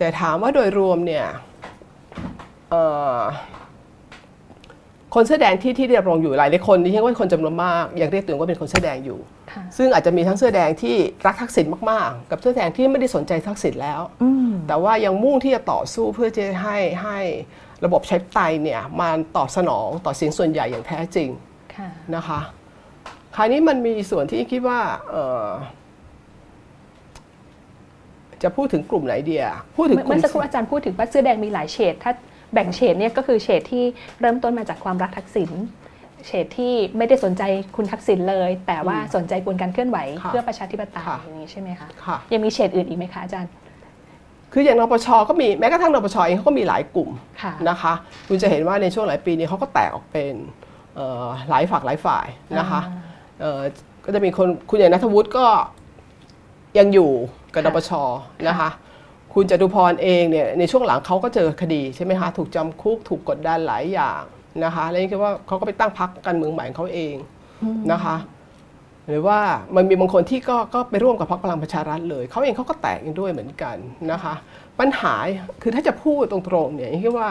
[0.00, 1.26] แต่ถามว่าโดยรวมเนี่ย
[5.14, 9.18] คนเสื้อแดงที่ที่ดำรงอยู่หลายหลายคนที่เรียกว่าคนจำนวนมากยังเรียกตัวเองว่าเป็นคนเสื้อแดงอยู่
[9.76, 14.00] ซึ่งอาจจะมีทั้งเสื้อแดงที่รักทักษิณมากๆ กับเสื้อแดงที่ไม่ได้สนใจทักษิณแล้ว
[14.68, 17.18] แต่ว่ายังมุ่งที่จะต่อสู้เพื่อจะให้ให้
[17.84, 21.28] ระบบใช้ไตเนี่ยมาตอบสนองต่อเสียงส่วนใหญ่อย่างแท้จริง
[22.16, 22.40] นะคะ
[23.36, 24.80] คราวนี้มันมีส่วนที่คิดว่า
[28.42, 29.44] จะพูดถึงกลุ่มไหนเดีย
[29.76, 32.12] พูดถึงเมื่อสักครู่อาจารย์พูดถึงว่าเสื้อแดงมีหลายเฉดถ้า
[32.52, 33.84] แบ่งเฉดเนี่ยก็คือเฉดที่
[34.20, 35.50] เริ่มต้นมาจากความรักทักษิณ
[36.26, 37.42] เฉดที่ไม่ได้สนใจ
[37.76, 41.88] คุณทักษิณเลย แต่ว่าสนใจกลการเคลื่อนไหวเพื่อประชาธิปไตยอย่างนี้ใช่ไหมคะ
[42.32, 43.50] ยังมีเฉดอื่นอีกไหมคะอาจารย์
[44.52, 47.10] คืออย่างนปชก็มีแม้กระทั่งนปชเองเขาก็มีหลายกลุ่ม
[47.68, 47.92] นะคะ
[48.28, 50.34] คุณจะเห็นว่าในช่วงหลายปีนี้เขาก็แตกออกเป็น
[51.50, 52.26] หลายฝักหลายฝ่าย
[52.58, 52.80] นะคะ
[54.04, 55.46] ก็จะมีคนคุณอย่างนัทวุฒิก็
[56.78, 57.10] ยังอยู่
[57.54, 57.90] กับนปช
[58.48, 58.70] นะคะ
[59.34, 64.22] คุณจตุพรเองเนี่ยในช่วงหลังเขาก็เจอคดีใช่ไหมคะถูกจำคุกถูกกดดันหลายอย่าง
[64.64, 67.14] นะคะแล้วนี่คือว่าเขาก็ไปตั้งพักการเมืองใหม่ของเขาเอง
[67.92, 68.16] นะคะ
[69.08, 69.38] หรือว่า
[69.76, 73.76] มันมีบางคนที่ก็ก็ไปร่วมกับพรรคพลังประชารัฐเลยเขาเองเขาก็แตกกันด้วยเหมือนกัน
[74.12, 74.34] นะคะ
[74.80, 75.14] ปัญหา
[75.62, 77.30] คือถ้าจะพูดตรงๆเนี่ยคิดว่า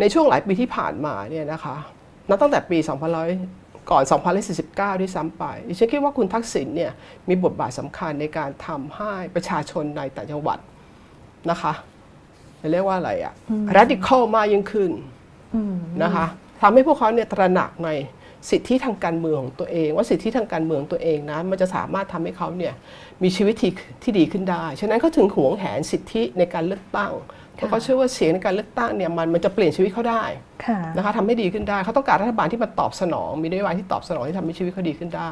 [0.00, 1.76] ในช่วงหลายปีที่ผ่านมาเนี่ยนะคะ
[2.28, 2.78] นับตั้งแต่ปี
[3.22, 4.02] 2000 ก่อน
[4.52, 6.92] 2049 ที่ซ้ำไปดิฉันคิดว่าคุณทักษิณเนี่ย
[7.28, 10.58] มีบทบาทสำคัญในการทำให้ประชาชนในต่างจังหวัด
[11.50, 11.72] นะคะ
[12.60, 13.34] จะเรียกว่าอะไรอะ
[13.76, 14.90] radical มากยิ่งขึ้น
[16.02, 16.26] นะคะ
[16.60, 17.90] ทำให้พวกเขาเนี่ยตระหนักใน
[18.50, 22.74] สิทธิทางการเมืองของตัวเอง ว่าสิทธิทางการเมืองตัวเองนะมันจะสามารถทำให้เขาเนี่ย
[23.22, 27.12] มีชีวิตที่ที่ดีขึ้นได้ ฉะนั้นเขาถึงหวงแหนสิทธิในการเลือกตั้ง
[27.56, 30.24] เพราะเขาเชื่อว่าเสียงในการเลือกตั้งเนี่ยมันมันจะเปลี่ยนชีวิตเขาได้
[30.96, 35.30] นะคะทำให้ดีขึ้นได้เขาต้องการรัฐบาลที่มันตอบสนอง มีนโยบายที่ตอบสนองที่ทำให้ชีวิตเขาดีขึ้นได้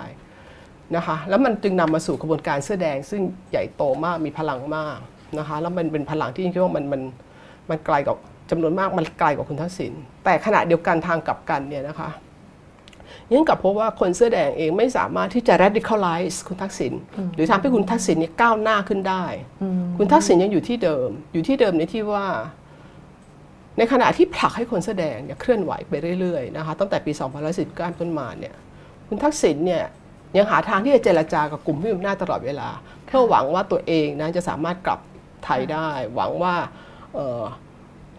[0.97, 4.99] นะคะแล้วมันจึงนำมาสู่กระบวนการเสื้อแดง ซึ่งใหญ่โตมากมีพลังมาก
[5.39, 7.03] นะคะแล้วมันเป็นพลังที่คิดว่ามันมัน
[7.71, 8.17] มันไกลกับ
[8.51, 9.93] จำนวนมากมันไกลกว่าคุณทักษิณ
[10.25, 12.09] แต่ขณะเดียวกันทางกลับกันเนี่ยนะคะ
[13.33, 16.93] ยังกับพบว่าคนเสื้อแดงเองไม่สามารถที่จะ radicalize คุณทักษิณ
[17.35, 19.25] หรือทำให้คุณทักษิณเนี่ยก้าวหน้าขึ้นได้
[19.99, 22.27] คุณทักษิณยังอยู่ที่เดิม อยู่ที่เดิมในที่ว่า
[23.79, 27.13] ในขณะที่ผลักให้คนเสื้อแดงเนี่ยเคลื่อนไหวไปเรื่อยๆนะคะตั้งแต่ปี
[27.57, 28.55] 2019ต้นมาเนี่ย
[29.09, 29.85] คุณทักษิณเนี่ย
[30.37, 32.69] ยังหาทางที่จะเจรจากับกลุ่มผู้มีอำนาจตลอดเวลา
[33.07, 35.01] เพื่อหวังว่าตัวเองนั้นจะสามารถกลับ
[35.45, 36.55] ไทยได้ หวังว่า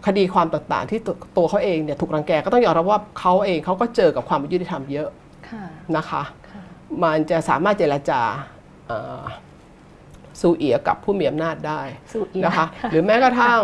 [0.06, 1.00] คดีความต่างๆ ที่
[1.36, 5.08] ตัวเขาเองเนี่ยถูกรังแกก็ต้องยอมรับว่าเขาเองเขาก็เจอกับความไม่ยุติธรรมเยอะ
[5.96, 6.22] นะคะ
[7.02, 8.20] มันจะสามารถเจรจา
[10.40, 11.80] สู้เอียกับผู้มีอำนาจได้
[12.44, 13.60] นะคะหรือแม้กระทั่ง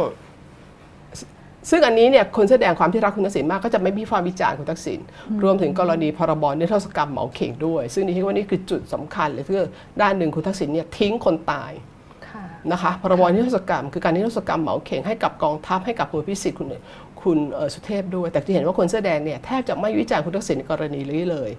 [1.71, 5.01] ซึ่งอันนี้เนี่ยคนแสดงความที่รักคุณทักษิณมากก็จะไม่มีความวิจารณ์คุณทักษิณ
[5.45, 9.57] รวมถึงกรณีพรบนิรโทษกรรมเหมาเข่งด้วย ซึ่งนี่คิดว่านี่คือจุดสำคัญเลยคือ
[10.01, 11.73] ด้านหนึ่งคุณทักษิณเนี่ยทิ้งคนตาย
[12.73, 16.69] นะคะพรบนิรโทษกรรม คือการนิรโทษกรรมเหมาเข่งให้กับกองทัพให้กับคุณพิสิทธิ์คุณ
[17.23, 17.39] คุณ
[17.75, 21.51] สุเทพด้วย แต่ที่เห็นว่าคนเสื้อแดงเนี่ยแทบจะไม่วิจารณ์คุณทักษิณในกรณีนี้เลย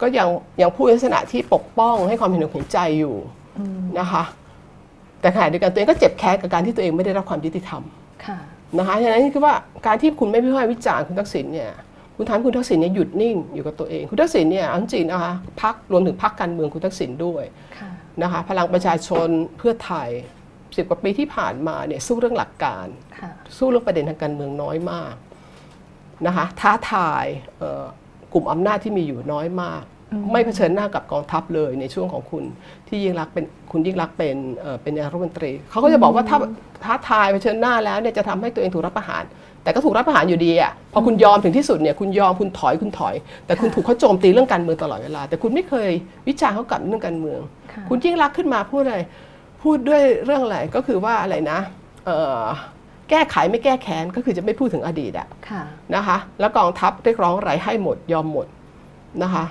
[0.00, 0.28] ก็ยัง
[0.62, 3.16] ยังพูดลักษณะที่ปกป้องให้ความเห็นอกเห็นใจอยู่
[3.98, 4.22] นะคะ
[5.20, 7.82] แต่ขณะเดียวกันตัวเองก็เจ็บแค้นกับการที่ตัวเองไม่ได้รับความยุติธรรม
[8.78, 9.54] นะคะฉะนั้นคือว่า
[9.86, 11.70] การที่คุณไม่พิพากษาวิจารณ์คุณทักษิณเนี่ย
[12.16, 17.44] คุณทำคุณทักษิณเนี่ยหยุดนิ่งอยู่กับตัวเอง คุณทักษิณเนี่ยอันจริงนะคะพักรวมถึงพักการเมืองคุณทักษิณด้วย
[18.22, 19.28] นะคะพลังประชาชน
[19.58, 20.08] เพื่อไทย
[20.76, 22.86] สิบกว่าปีที่ผ่านมาเนี่ยสู้เรื่องหลักการ
[23.58, 25.14] สู้เรื่องประเด็นทางการเมืองน้อยมาก
[26.26, 27.26] นะคะท้าทาย
[28.32, 29.82] กลุ่มอำนาจที่มีอยู่น้อยมาก
[30.32, 32.44] ไม่เผชิญหน้ากับกองทัพเลยในช่วงของคุณ
[32.88, 34.36] ที่ยิ่งรักเป็นคุณยิ่งรักเป็น
[34.82, 36.38] เป็นนายรัฐมนตรีเขาก็จะบอกว่าถ้า
[36.84, 39.24] ท้าทายเผชิญหน้าแล้วเนี่ยจะทำให้ตัวเองถูกรับประหาร
[39.62, 43.14] แต่ก็ถูกรับประหารอยู่ดีอะพอคุณยอมถึงที่สุดเนี่ยคุณยอมคุณถอยคุณถอย
[43.46, 45.90] แต่คุณถูกเขาโจมตีเรื่องการเมืองตลอดเวลา แต่คุณไม่เคย
[46.28, 47.40] วิจารณ์เขากลับเรื่องการเมือง
[47.88, 48.98] คุณยิ่งรักขึ้นมาพูดอะไร
[49.62, 51.58] พูดด้วยเรื่องอะไรก็คือว่าอะไรนะ
[53.10, 55.28] แก้ไขไม่แก้แค้นก็คือจะไม่พูดถึงอดีตอะ
[55.94, 58.46] นะคะ แล้วกองทัพเรียกร้องอะไรให้หมดยอมหมด
[59.22, 59.44] นะคะ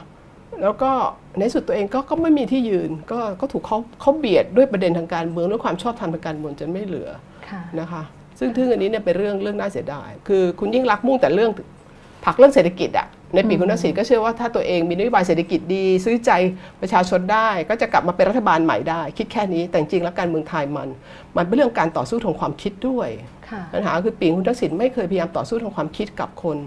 [0.64, 0.92] แล้วก็
[1.40, 7.10] ในสุดตัวเองก็ก็ไม่มีที่ยืนก็ก็ถูกเขาเขาเบียดด้วยประเด็นทางการเมืองด้วยความชอบธรรมทางการเมืองจนไม่เหลือ
[7.80, 8.02] นะคะ
[8.40, 11.52] ซึ่งทึ่งอันนี้เนี่ยเป็นเรื่องเรื่องน่าเสียดาย คือคุณยิ่งรักมุ่งแต่เรื่อง
[12.26, 16.32] ผักเรื่องเศรษฐกิจอะในปีคุณทักษิณก็เชื่อว่าถ้าตัวเองมีนโยบายเศรษฐกิจดี ซื้อใจ
[16.82, 20.90] ประชาชนได้ ก็จะกลับมาเป็นรัฐบาลใหม่ได้ คิดแค่นี้แต่จริงแล้วการเมืองไทยมัน
[21.38, 23.10] มันเป็นเรื่องการต่อสู้ทางความคิดด้วย
[23.74, 26.58] ปัญหาคือปีคุณทักษิณไม่เคยพยายามต่อสู้ทางความคิดกับคน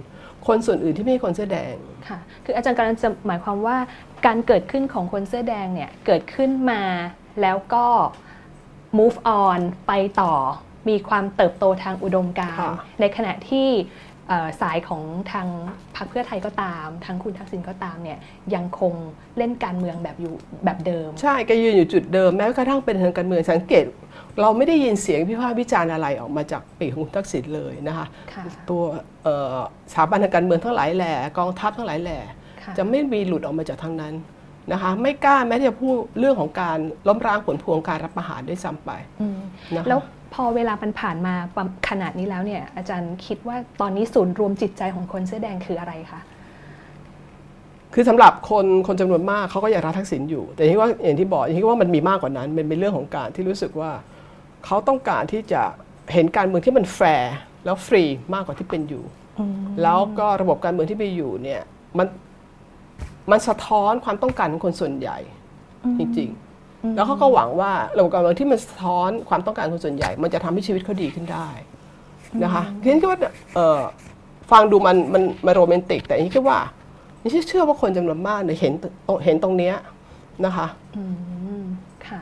[0.46, 1.74] คนส่วนอื่นที่ไม่ใช่คนเสื้อแดง
[2.09, 3.76] ค่ะคืออาจารย์กำลังจะหมายความว่า
[4.26, 6.83] การเกิดขึ้นของคนเสื้อแดงเนี่ยเกิดขึ้นมา
[7.42, 7.87] แล้วก็
[8.98, 10.35] move on ไปต่อ
[10.88, 13.68] มีความเติบโตทางอุดมการณ์ในขณะที่
[14.60, 15.46] สายของทาง
[15.96, 18.18] พรรคเพื่อไทยก็ตามทั้งคุณทักษิณก็ตามเนี่ย
[18.54, 18.92] ยังคง
[19.38, 23.84] เล่นการเมืองแบบอยู่แบบเดิม ใช่ก็ยืนอยู่จุดเดิมแม้กระทั่งเป็นทางการเมืองสังเกต
[24.40, 28.06] เราไม่ได้ยินเสียงพิพากษ์วิจารณ์อะไรออกมาจากปีของคุณทักษิณเลยนะคะ
[28.70, 28.82] ตัว
[29.92, 32.18] สถาบันทางการเมืองทั้งหลายแหล่กองทัพทั้งหลายแหล่
[32.78, 34.14] จะไม่มีหลุดออกมาจากทางนั้น
[34.72, 38.90] นะคะไม่กล้าแม้จะพูดเรื่องของการล้มล้างผลพวงการรัฐประหารด้วยซ้ำไป
[39.88, 40.00] แล้ว
[40.34, 41.34] พอเวลามันผ่านมา
[41.88, 46.20] ขนาดนี้แล้วเนี่ยอาจารย์คิดว่าตอนนี้ศูนย์รวมจิตใจของคนเสื้อแดงคืออะไรคะ
[47.94, 53.90] คือสำหรับคนคนจำนวนมากเขาก็ยังรักทักษิณอยู่ แต่ที่ว่าอย่างที่บอกอย่างที่ว่ามันมีมากกว่านั้นมันเป็นเรื่องของการที่รู้สึกว่า
[54.66, 55.62] เขาต้องการที่จะ
[56.12, 58.02] เห็นการเมืองที่มันแฟร์แล้วฟรี
[58.34, 59.04] มากกว่าที่เป็นอยู่
[59.82, 61.62] แล้วก็ระบบการเมืองที่มีอยู่เนี่ย
[61.98, 62.06] มัน
[63.30, 65.18] มันสะท้อนความต้องการของคนส่วนใหญ่
[65.98, 66.49] จริงๆ
[66.96, 71.48] แล้วเขาก็หวังว่าระบบการเมืองที่มันสะท้อนความต้องการคนส่วนใหญ่ มันจะทำให้ชีวิตเขาดีขึ้นได้
[72.44, 73.18] นะคะทีนี้ก็ว่า
[74.50, 76.58] ฟังดูมันมันมันโรแมนติก แต่นี่คิดว่า
[77.22, 78.72] นี่เชื่อว่าคนจำนวนมากเนี่ยเห็น
[79.24, 79.74] เห็นตรงเนี้ย
[80.44, 80.66] นะคะ
[82.06, 82.20] ค่ะ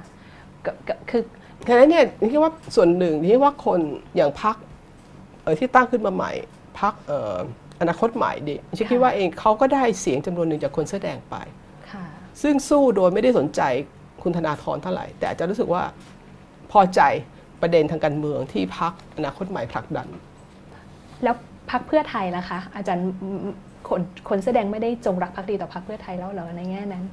[1.10, 1.22] คือ
[1.64, 3.80] แค่นั้นเนี่ยนี่คิดว่าส่วนหนึ่งที่ว่าคน
[4.16, 4.56] อย่างพัก
[5.60, 6.32] ที่ตั้งขึ้นมาใหม่
[6.80, 6.94] พัก
[7.80, 11.36] อนาคตใหม่ดิฉันคิดว่าเองเขาก็ได้เสียงจำนวนหนึ่งจากคนแสดงไป
[12.42, 13.62] ซึ่งสู้โดยไม่ได้สนใจ
[14.28, 15.82] คุณธนาธรเท่าไหร่ แต่จะรู้สึกว่า
[16.72, 17.00] พอใจ
[17.62, 20.08] ประเด็นทางการเมืองที่พักอนาคตใหม่ผลักดัน
[21.22, 21.34] แล้ว
[21.70, 23.08] พักเพื่อไทยล่ะคะ อาจารย์
[23.88, 27.04] คนคนแสดงไม่ได้จงรักภักดีต่อพักเพื่อไทยแล้วเหรอในแง่นั้น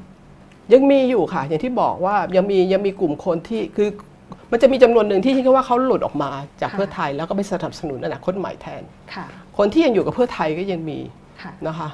[0.73, 3.89] ยังมีอยู่ค่ะ อย่างที่บอกว่ายังมียังมีกลุ่มคนที่คือ
[4.51, 8.83] มันจะมีจำนวนหนึ่งที่คิดว่าเขาหลุดออกมาจากเพื่อไทยแล้วก็ไปสนับสนุนอนาคตใหม่แทน
[9.57, 10.99] คนที่ยังอยู่กับเพื่อไทยก็ยังมี
[11.67, 11.89] นะคะ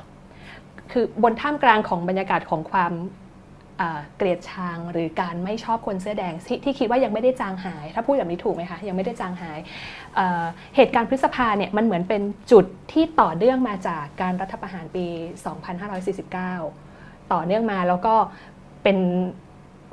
[0.91, 2.91] คือบนท่ามกลางของบรรยากาศของความ
[4.17, 9.59] เกลียดชังหรือการไม่ชอบคนเสื้อแดงทที่คิดว่ายังไม่ได้จางหาย ถ้าพูดแบบนี้ถูกไหมคะยังไม่ได้จางหาย
[10.15, 15.05] เเหตุการณ์พฤษภาเนี่ยมันเหมือนเป็นจุดที่ต่อเนื่องมาจากการรัฐประหารปี
[16.39, 18.15] 2549 ต่อเนื่องมาแล้วก็
[18.83, 18.97] เป็น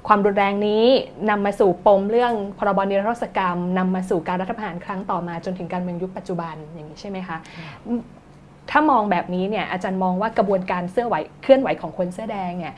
[0.09, 0.85] ความรุนแรงนี้
[1.31, 7.38] นำมาสู่ปมเรื่องพรบนิรโทษกรรมนำมาสู่การรัฐประหารครั้งต่อมาจนถึงการเมืองยุคปัจจุบันอย่างนี้ใช่ไหมคะ
[8.70, 12.74] ถ้ามองแบบนี้เนี่ยอาจารย์มองว่ากระบวนการเสื้อไหวเคลื่อนไหวของคนเสื้อแดงเนี่ย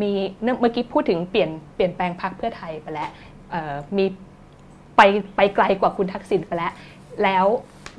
[0.00, 3.10] มีเมื่อกี้พูดถึงเปลี่ยนเปลี่ยนแปลงพรรคเพื่อไทยไปแล้ว
[3.96, 4.04] มี
[4.96, 5.00] ไป
[5.36, 6.72] ไปไกลกว่าคุณทักษิณไปแล้ว
[7.22, 7.46] แล้ว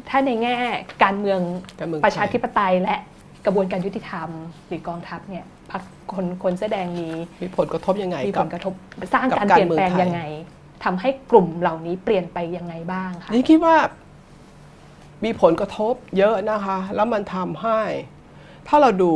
[0.09, 0.55] ถ้าในแง่
[1.03, 1.39] การเมือง
[2.05, 2.95] ประชาธิปไตยและ
[3.45, 4.29] กระบวนการยุติธรรม
[4.67, 7.07] หรือกองทัพเนี่ยพรรคคนคนแสดงมี
[7.43, 8.73] มีผลกระทบยังไงมีผลกระทบ
[9.13, 10.21] สร้างการเปลี่ยนแปลงยังไง
[10.83, 13.75] ทำให้กลุ่มเหล่านี้เปลี่ยนไปยังไงบ้างคะนี่คิดว่า
[15.25, 17.79] มีผลกระทบเยอะนะคะ แล้วมันทำให้
[18.67, 19.13] ถ้าเราดู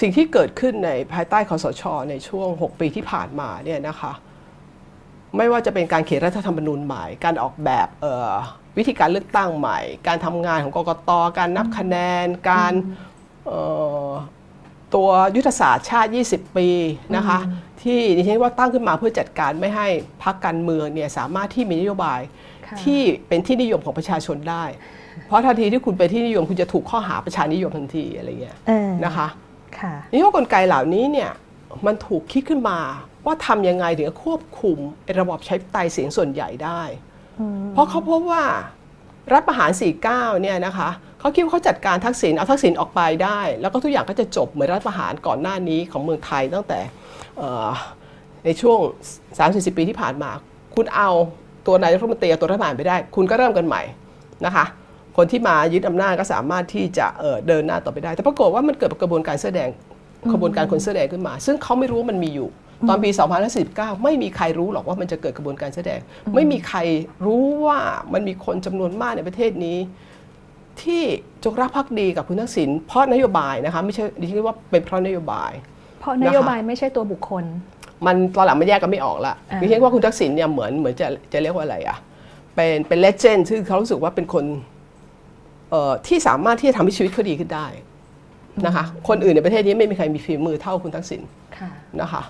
[0.00, 4.12] สิ่งที่เกิดขึ้นในภายใต้คอสช ในช่วง 6 ปีที่ผ่านมาเนี่ยนะคะ
[5.36, 7.88] ไม่ว่าจะเป็นการเขียนรัฐธรรมนูญใหม่ การออกแบบ
[8.78, 12.72] วิธีการเลือกตั้งใหม่ การทำงานของกกต การนับคะแนน การ
[14.94, 16.68] ตัวยุทธศาสตร์ชาติ 20 ปี
[17.16, 17.38] นะคะ
[17.82, 19.88] ที่ดิฉันว่าตั้งขึ้นมาเพื่อจัดการไม่ให้
[20.22, 22.20] พรรคการเมืองเนี่ยสามารถที่มีนโยบาย
[22.82, 24.64] ที่เป็นที่นิยมของประชาชนได้
[25.26, 28.58] เพราะทันทีที่คุณเป็นที่นิยมคุณจะถูกข้อหาประชานิยมทันทีอะไรเงี้ย
[29.04, 29.26] นะคะ
[30.12, 31.30] นี่ว่ากลไกเหล่านี้เนี่ย
[31.86, 32.78] มันถูกคิดขึ้นมา
[33.26, 34.78] ว่าทำยังไงถึงจะควบคุม
[35.20, 36.82] ระบบใช้ไตเสียงส่วนใหญ่ได้
[37.72, 38.44] เพราะเขาพบว่า
[39.32, 39.70] รัฐประหาร
[40.06, 40.88] 49 เนี่ยนะคะ
[41.20, 46.80] เขาคิดว่าเขาจัดการทักษิณเอาทักษิณออกไปได้ แล้วก็ทุกอย่างก็จะจบเหมือนรัฐประหารก่อนหน้านี้ของเมืองไทยตั้งแต่
[48.44, 48.78] ในช่วง
[49.28, 50.30] 30 ปีที่ผ่านมา
[50.74, 51.10] คุณเอา
[51.66, 53.82] ตัวนายรัฐมนตรีตัวรัฐบาลไปได้ คุณก็เริ่มกันใหม่
[54.46, 54.64] นะคะ
[55.16, 59.68] คนที่มายึดอำนาจก็สามารถที่จะเเดินหน้าต่อไปได้ แต่ปรากฏว่ามันเกิดกระบวนการแสดง
[60.32, 62.48] กระบวนการคนแสดงขึ้นมา ซึ่งเขาไม่รู้ว่ามันมีอยู่
[62.88, 63.10] ตอนปี
[63.56, 66.00] 2019 ไม่มีใครรู้หรอกว่ามันจะเกิดกระบวนการแสดง
[66.34, 66.78] ไม่มีใคร
[67.26, 67.78] รู้ว่า
[68.12, 69.78] มันมีคนจำนวนมากในประเทศนี้
[70.82, 71.02] ที่
[71.44, 75.50] จงรักภักดีกับคุณทักษิณเพราะนโยบายนะคะไม่ใช่ดิฉันว่าเป็นเพราะนโยบาย
[76.00, 77.44] เพราะนโยบายไม่ใช่ตัวบุคคล
[78.06, 81.96] มันตอนหลังมันแยกกันไม่ออกละดิฉันว่าคุณทักษิณเนี่ยเหมือนเหมือนจะจะเรียกว่าอะไรอะ
[82.54, 84.44] เป็นเป็นเลเจนด์ซึ่งเขารู้สึกว่าเป็นคน
[86.06, 87.66] ที่สามารถที่จะทำให้ชีวิตเขาดีขึ้นได้
[88.66, 91.22] นะคะคนอื่นในประเทศนี้ไม่มีใครมีฝีมือเท่าคุณทักษิณ
[92.00, 92.22] นะคะ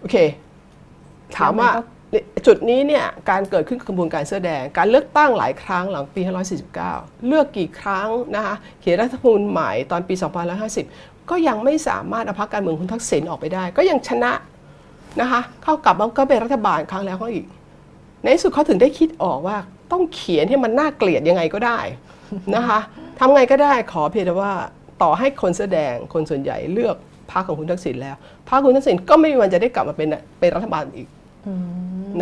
[0.00, 0.16] โอเค
[1.36, 1.70] ถามว่า
[2.46, 6.20] จุดนี้เนี่ยการเกิดขึ้นกระบวนการเสื้อแดง การเลือกตั้งหลายครั้งหลังปี
[6.74, 10.14] 2549 เลือกกี่ครั้งนะคะเขียนรัฐธรรมนูญใหม่ตอนปี
[10.72, 14.32] 2550 ก็ยังไม่สามารถเอาพักการเมืองคุณทักษิณออกไปได้ ก็ยังชนะ
[15.20, 17.46] นะคะเข้ากลับมาก็เป็นรัฐบาลครั้งแล้วก็อีก
[18.22, 19.56] ในที่สุดเขาถึงได้คิดออกว่า
[19.94, 21.78] ต้องเขียนให้มันน่าเกลียดยังไงก็ได้
[22.54, 22.78] นะคะ
[23.18, 24.52] ทำไงก็ได้ขอเพียงแต่ว่า
[25.02, 26.96] ต่อให้คนแสดงคนส่วนใหญ่เลือก
[27.32, 28.16] พรรคของคุณทักษิณแล้ว
[28.48, 31.08] พรรคคุณทักษิณก็ไม่มีวันจะได้กลับมาเป็นเป็นรัฐบาลอีก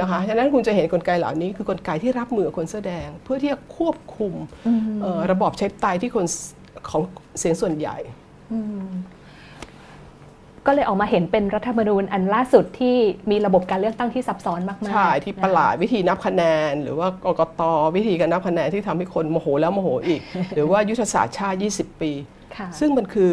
[0.01, 4.33] นะคะ ฉะนั้นคุณจะเห็นกลไกเหล่านี้คือกลไกที่รับมือคนแสดง เพื่อที่จะควบคุม
[5.31, 6.27] ระบอบใช้ไตที่คน
[6.91, 7.03] ของ
[7.39, 7.97] เสียงส่วนใหญ่
[10.67, 12.97] ก็เลยออกมาเห็นเป็นรัฐธรรมนูญอันล่าสุดที่
[13.31, 17.63] มีระบบการเลือกตั้งที่ซับซ้อนมากๆใช่ที่ประหลาดวิธีนับคะแนน หรือว่ากกต
[17.97, 20.21] วิธีการนับคะแนนที่ทำให้คนโมโหแล้วโมโหอีก
[20.55, 22.13] หรือว่ายุทธศาสตร์ชาติ 20 ปี
[22.81, 23.33] ซึ่งมันคือ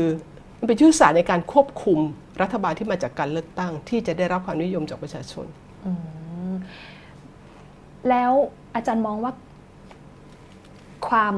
[0.59, 1.99] มันเป็นยุทธศาสตร์ในการควบคุม
[2.41, 5.45] รัฐบาลที่มาจากการเลือกตั้ง ที่จะได้รับความนิยมจากประชาชน
[8.09, 8.31] แล้ว
[8.75, 9.31] อาจารย์มองว่า
[11.09, 11.35] ความ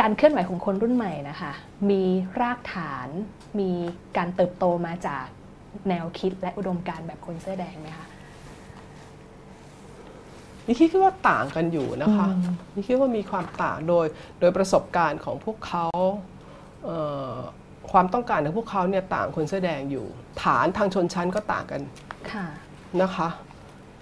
[0.00, 1.52] การเคลื่อนไหวของคนรุ่นใหม่นะคะ
[1.90, 2.02] มี
[2.40, 3.08] รากฐาน
[3.58, 3.70] มี
[4.16, 5.24] การเติบโตมาจาก
[5.88, 8.06] แนวคิดและอุดมการณ์แบบคนเสื้อแดงไหมคะ
[10.66, 12.28] นี่คิดว่าต่างกันอยู่นะคะ
[12.74, 14.06] นี่คิดว่ามีความต่างโดย
[14.40, 15.86] โดยประสบการณ์ของพวกเขา
[17.90, 20.06] ความต้องการของพวกเขาเนี่ยต่างคนเสื้อแดงอยู่
[20.42, 21.82] ฐานทางชนชั้นก็ต่างกัน
[23.02, 23.28] นะคะ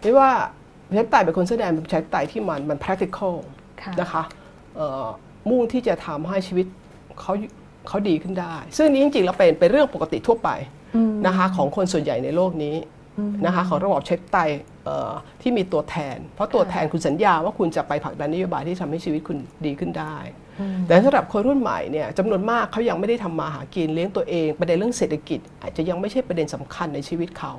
[0.01, 0.31] ไม่ว่า
[0.89, 3.35] ประชาธิปไตยเป็นคนเสื้อแดงเป็นประชาธิปไตยที่มันมัน practical
[4.01, 4.23] นะคะ
[5.49, 6.67] มุ่งที่จะทำให้ชีวิต
[7.21, 7.33] เขา
[7.89, 10.51] เขาดีขึ้นได้ ซึ่งนี้จริงๆเราเป็นเป็นเรื่องปกติทั่วไป
[11.27, 12.77] นะคะของคนส่วนใหญ่ในโลกนี้
[13.45, 14.37] นะคะของระบบเช็คไต
[15.43, 20.17] ที่มีตัวแทน เพราะตัวแทนคุณสัญญาว่าคุณจะไปผลักดันนโยบายที่ทำให้ชีวิตคุณดีขึ้นได้
[20.87, 27.53] แต่สำหรับคนรุ่นใหม่เนี่ยจำนวนมากเขายังไม่ได้ทำมาหากินเลี้ยงตัวเองประเด็นเรื่องเศรษฐกิจ อาจจะยังไม่ใช่ประเด็นสำคัญในชีวิตเขา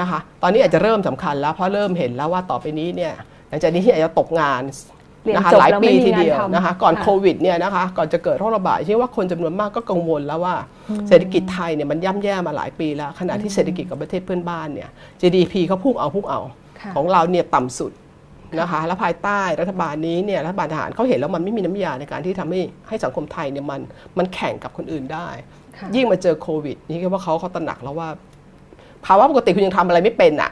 [0.00, 3.14] นะคะ ตอนนี้อาจจะเริ่มสำคัญแล้วเพราะเริ่มเห็นแล้วว่าต่อไปนี้เนี่ย
[3.48, 4.62] หลังจากนี้ที่อาจจะตกงาน
[5.34, 10.54] นะคะหลายปีทีเดียวนะคะก่อนโควิดเนี่ยนะคะก่อนจะเกิดโรคระบาดที่ว่าคนจำนวนมากก็กังวลแล้วว่า
[11.08, 14.88] เศรษฐกิจไทยเนี่ยมันย่ำแย่มาหลายปีแล้ว ขณะที่เศรษฐกิจกับประเทศเพื่อนบ้านเนี่ย
[15.20, 16.40] GDP เขาพุ่งเอาพุ่งเอา
[16.96, 17.92] ของเราเนี่ยต่ำสุด
[18.60, 23.80] นะคะและภายใต้รัฐบาลนี้เนี่ยรัฐบาลทหารเขาเห็นแล้วมันไม่มีน้ำยาในการที่ทำให้ให้สังคมไทยเนี่ยมัน
[24.18, 25.28] มันแข่งกับคนอื่นได้
[25.96, 28.08] ยิ่งมาเจอโควิด นี่ก็ว่าเขาเขาตระหนักแล้วว่า
[29.06, 30.50] ภาวะปกติคุณยังทำอะไรไม่เป็นอะ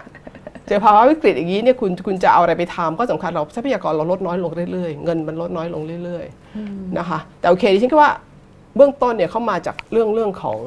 [0.68, 8.12] เจอภาวะวิกฤตอย่างนี้เนี่ยคุณคุณจะเอาอะไรไปทำก็สำคัญเราทรัพยากรเราลดน้อยลงเรื่อยๆ เงินมันลดน้อยลงเรื่อยๆนะคะแต่โอเคดิฉันก็ว่า
[8.76, 10.60] เบื้องต้นเนี่ยเขามาจากเรื่องเรื่องของ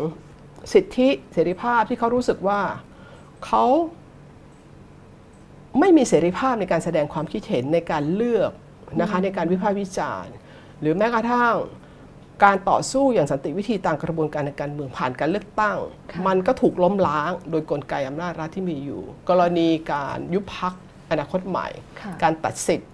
[0.74, 2.60] สิทธิเสรีภาพที่เขารู้สึกว่า
[3.46, 3.64] เขา
[5.80, 8.52] ไม่มีเสรีภาพในการแสดงความคิดเห็นในการเลือก
[9.02, 10.34] นะคะในการวิพากษ์วิจารณ์
[10.82, 11.54] หรือแม้กระทั่ง
[12.44, 15.78] การต่อสู้อย่างสันติวิธีตามกระบวนการในการเมืองผ่านการเลือกตั้ง
[16.28, 20.74] มันก็ถูกล้มล้างโดยกลไกอำนาจรัฐที่มีอยู่ กรณีการยุบพัก
[21.12, 21.68] อนาคตใหม่
[22.24, 22.90] การตัดสิทธิ์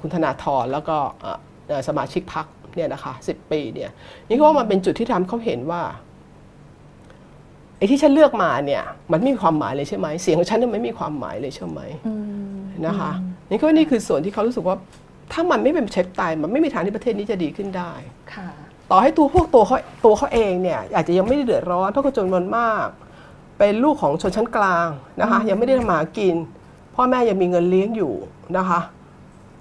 [0.00, 0.96] คุณธนาธรแล้วก็
[1.88, 2.46] สมาชิกพัก
[2.76, 3.90] เนี่ยนะคะสิปีเนี่ย
[4.28, 5.82] นี่ก็ว่ามันเป็นจุดที่ทำเขาเห็นว่า
[7.78, 11.80] ไอ้ที่ฉันเลือกมาเนี่ยมันไม่มีความหมายเลยใช่ไหมเสียงของฉันเนี่ยไม่มีความหมายเลยใช่ไหม
[12.86, 13.12] นะคะ
[13.50, 14.76] นี่ก็นี่คือส่วนที่เขารู้สึกว่า
[15.32, 17.92] ถ้ามันไม่เป็นเช็คตายมันไม่มีทางที่ประเทศนี้จะดีขึ้นได้
[18.90, 22.86] ต่อให้ตัวพวกตัวเขาตัวเขาเองเนี่ยอาจจะยังไม่ได้เดือดร้อนเพราะคนจำนวนมาก
[23.58, 24.88] เป็นลูกของชนชั้นกลาง
[25.20, 26.34] นะคะ ยังไม่ได้ทำมากิน
[26.94, 28.14] พ่อแม่ยังมีเงินเลี้ยงอยู่
[28.56, 28.80] นะคะ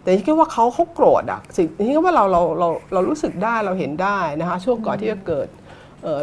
[0.02, 5.48] แต่คิดว่าเขาเขาโกรธอะสิ่งที่ว่าเราเราเราเรารู้สึกได้เราเห็นได้นะคะ ช่วงก่อนที่จะเกิด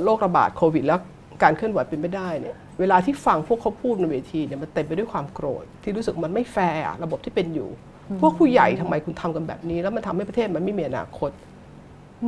[0.05, 1.01] โรคระบาดโควิดแล้ว
[1.43, 7.69] การเคลื่อนไหวเป็นไม่ได้เนี่ยเวลาที่ฟังพวกเขาพูดในเวทีเนี่ยมันเต็มไปด้วยความโกรธที่รู้สึกมันไม่แฟร์ระบบที่เป็นอยู่
[8.21, 11.31] พวกผู้ใหญ่ทำไมคุณทำกันแบบนี้ แล้วมันทำให้ประเทศมันไม่มีอนาคต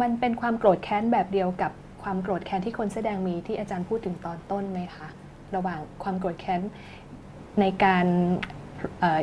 [0.01, 5.09] มันเป็นความโกรธแค้นแบบเดียวกับความโกรธแค้นที่คนแสดงมีที่อาจารย์พูดถึงตอนต้นไหมคะ
[5.55, 6.61] ระหว่างความโกรธแค้น
[7.61, 8.07] ในการ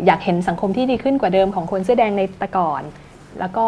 [0.06, 2.84] อยากเห็นสังคมที่ดีขึ้นกว่าเดิมของคนเสื้อแดงในตะก่อน
[3.40, 3.66] แล้วก็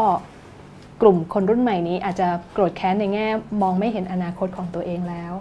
[1.02, 3.28] กลุ่มคนรุ่นใหม่นี้อาจจะโกรธแค้นในแง่
[3.62, 5.34] มองไม่เห็นอนาคตของตัวเองแล้ว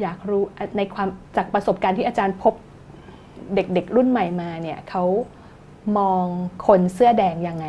[0.00, 0.42] อยากรู้
[0.76, 2.54] ในความจากประสบการณ์ที่อาจารย์พบ
[3.54, 5.04] เด็กๆรุ่นใหม่มาเนี่ยเขา
[5.98, 6.24] มอง
[6.66, 7.66] คนเสื้อแดงยังไง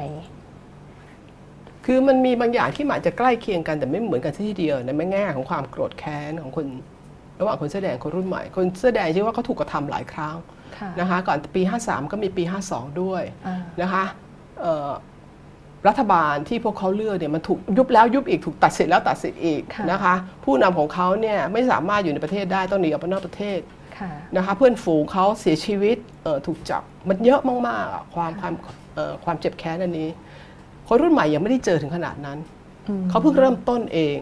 [1.85, 6.65] คือมันมีบางอย่างที่อาจจะใกล้เคียงกันแต่ไม่เหมือนกันทีเดียวในแง่ของความโกรธแค้นของคน
[7.39, 10.35] ระหว่างคนเสื้อแดงคนรุ่นใหม่ คนเสื้อแดงชื่อว่าเขาถูกกระทำหลายครั้ง
[10.99, 13.23] นะคะก่อนปี 53 ก็มีปี 52 ด้วย
[13.81, 14.05] นะคะ
[15.87, 23.59] รัฐบาลที่พวกเขาเลือกเนี่ยมันถูกยุบแล้วยุบอีกถูกตัดสิทธิ์แล้วตัดสิทธิ์อีกนะคะผู้นำของเขาเนี่ยไม่สามารถอยู่ในประเทศได้ต้องหนีออกไปนอกประเทศ
[24.37, 25.97] นะคะเพื่อนฝูงเขาเสียชีวิต
[26.45, 28.53] ถูกจับมันเยอะมากๆความความ
[29.23, 30.09] ความเจ็บแค้นอันนี้
[30.87, 32.37] คนรุ่นใหม่ยังไม่ได้เจอถึงขนาดนั้น
[33.09, 34.17] เขาเพิ่งเริ่มต้นเอง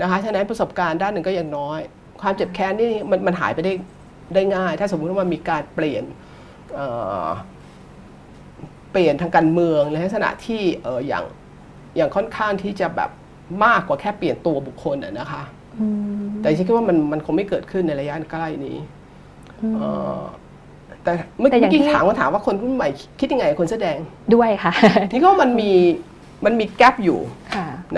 [0.00, 1.80] นะคะฉะนั้นประสบการณ์ด้านหนึ่งก็ยังน้อย
[2.20, 3.72] ความเจ็บแค้นนี่มันมันหายไปได้
[4.34, 6.04] ได้ง่าย ถ้าสมมุติว่ามันมีการเปลี่ยน
[8.90, 10.62] เปลี่ยนทางการเมืองในลักษณะที่
[11.06, 11.24] อย่าง
[11.96, 13.10] อย่างค่อนข้างที่จะแบบ
[13.64, 15.42] มากกว่าแค่เปลี่ยนตัวบุคคลนะคะ
[16.40, 18.76] แต่ฉันคิดว่ามันมันคงไม่เกิดขึ้นในระยะใกล้นี้
[21.04, 22.88] แต่เมื่อกี้ถามว่าถามว่าคนรุ่นใหม่
[23.20, 23.98] คิดยังไงคนแสดง
[24.34, 24.72] ด้วยค่ะ
[25.12, 25.72] นี่ก็มันมี
[26.44, 27.20] มันมีแกลบอยู่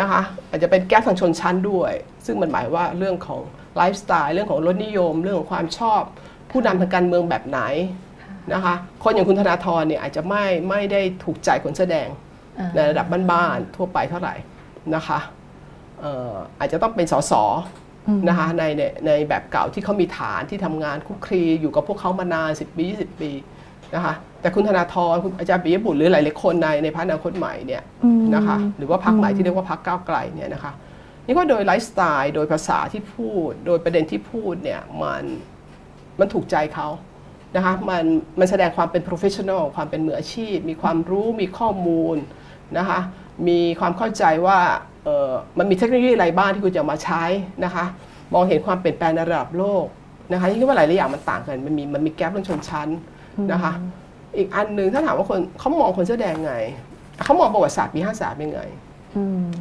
[0.00, 1.92] นะคะอาจจะเป็นแกลบทางชนชั้นด้วย
[2.26, 3.40] ซึ่งมันหมายว่าเรื่องของ
[3.76, 6.02] ไลฟ์สไตล์เรื่องของรสนิยม เรื่องของความชอบ
[6.50, 7.60] ผู้นำทางการเมืองแบบไหน
[8.52, 12.08] นะคะคนอย่างคุณธนาธรเนี่ยอาจจะไม่ไม่ได้ถูกใจคนแสดง
[12.74, 14.34] ในระดับบ้านๆทั่วไปเท่าไหร่
[14.94, 15.18] นะคะ
[16.58, 17.32] อาจจะต้องเป็นสส
[18.28, 23.30] นะคะในในในแบบเก่าที่เขามีฐานที่ทำงานคุกคีอยู่กับพวกเขามานานสิบปียี่สิบปี
[23.94, 27.82] นะคะแต่คุณธนาธรคุณอาจารย์ปิยบุตรหรือหลายๆคนในในพรรคอนาคตใหม่เนี่ย
[28.34, 30.72] นะคะหรือว่าพรรคใหม่ที่เรียกว่าพรรคก้าวไกลเนี่ยนะคะ
[31.26, 35.24] นี่ก็โดยไลฟ์สไตล์โดยภาษาที่พูด โดยประเด็นที่พูดเนี่ยมัน
[36.20, 36.88] มันถูกใจเขา
[37.56, 38.04] นะคะมัน
[38.38, 42.16] มันแสดงความเป็น professional ความเป็นมืออาชีพ มีความรู้มีข้อมูล
[42.78, 43.00] นะคะ
[43.48, 44.58] มีความเข้าใจว่า
[45.58, 47.22] มันมีเทคโนโลยีอะไรบ้างที่คุณจะมาใช้
[47.64, 47.84] นะคะ
[48.34, 49.86] มองเห็นความเปลี่ยนแปลงในระดับโลก
[50.32, 52.88] นะคะที่ว่าหลายๆอย่างมันต่างกันมันมีมันมีแกลบเรื่องชนชั้น
[53.52, 53.72] นะคะ
[54.36, 56.54] อีกอันหนึ่งถ้าถามว่าคนเขามองคนเสื้อแดงไง
[57.24, 58.60] เขามองประวัติศาสตร์ปีห้าสามยังไง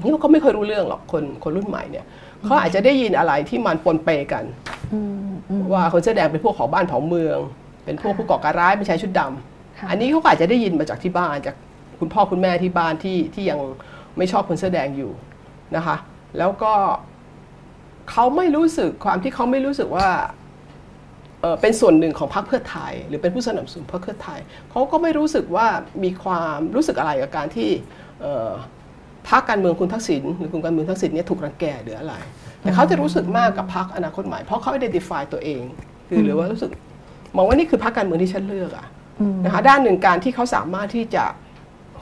[0.01, 2.05] นี่เขาไม่เคยรู้เรื่องหรอกคนคนรุ่นใหม่เนี่ย
[2.45, 4.43] เขาอาจจะได้ยินอะไรที่มันปนเปกัน
[5.73, 7.37] ว่าคนเสื้อแดงเป็นพวกของบ้านของเมือง
[7.85, 11.55] เป็นพวกผู้ก่อการร้ายไม่ใช้ชุดดำอันนี้เขาอาจจะได้ยินมาจากที่บ้านจาก
[11.99, 13.59] คุณพ่อคุณแม่ที่บ้านที่ที่ยัง
[14.17, 15.11] ไม่ชอบคนเสื้อแดงอยู่
[15.75, 15.95] นะคะ
[16.37, 16.73] แล้วก็
[18.11, 20.09] เขาไม่รู้สึกความที่เขาไม่รู้สึกว่า
[21.61, 24.39] เป็นส่วนหนึ่งของพรรคเพื่อไทย หรือเป็นผู้สนับสนุนพรรคเพื่อไทย
[24.71, 25.67] เขาก็ไม่รู้สึกว่า
[26.03, 27.69] มีความรู้สึกอะไรกับการที่
[29.29, 32.13] พรรคการเมืองคุณทักษิณหรือคุณการเมืองทักษิณเนี่ยถูกรังแกหรืออะไร
[32.61, 35.63] แต่เขาจะรู้สึกมากกับพรรคอนาคตใหม่เพราะเขา identify ตัวเอง
[36.07, 36.71] คือหรือว่ารู้สึก
[37.35, 38.87] มองว่านี่คือพรรคการเมืองที่ฉันเลือกอะ
[39.45, 41.35] นะคะด้านหนึ่งการที่เขาสามารถที่จะข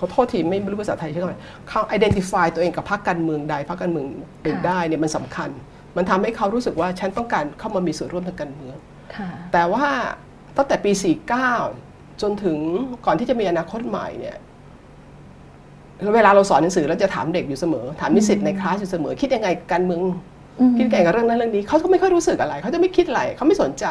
[0.04, 1.36] อโทษทีไม่รู้ภาษาไทยใช่ไหม
[1.70, 4.06] เขา identify ตัวเองกับพรรคการเมืองใดพรรคการเมือง
[4.44, 5.50] หนึ่งได้เนี่ยมันสำคัญ
[5.98, 8.76] มันทำให้เขารู้สึกว่าฉันต้องการเข้ามามีส่วนร่วมทางการเมือง
[9.54, 9.86] แต่ว่า
[10.58, 10.92] ตั้งแต่ปี
[11.58, 12.58] 49 จนถึง
[13.06, 14.38] ก่อนที่จะมีอนาคตใหม่เนี่ย
[16.16, 20.02] เวลาเราสอนหนังสือเราจะถามเด็กอยู่เสมอ ถามนิสิตในคลาสอยู่เสมอ คิดยังไงการเมือง
[20.78, 23.86] คิดยังไงกับเรื่องนั้นเรื่องนี้เขาก็ไม่ค่อยรู้สึกอะไร เขาจะไม่คิดอะไรเขาไม่สนใจ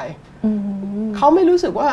[1.17, 1.91] เขาไม่รู้สึกว่า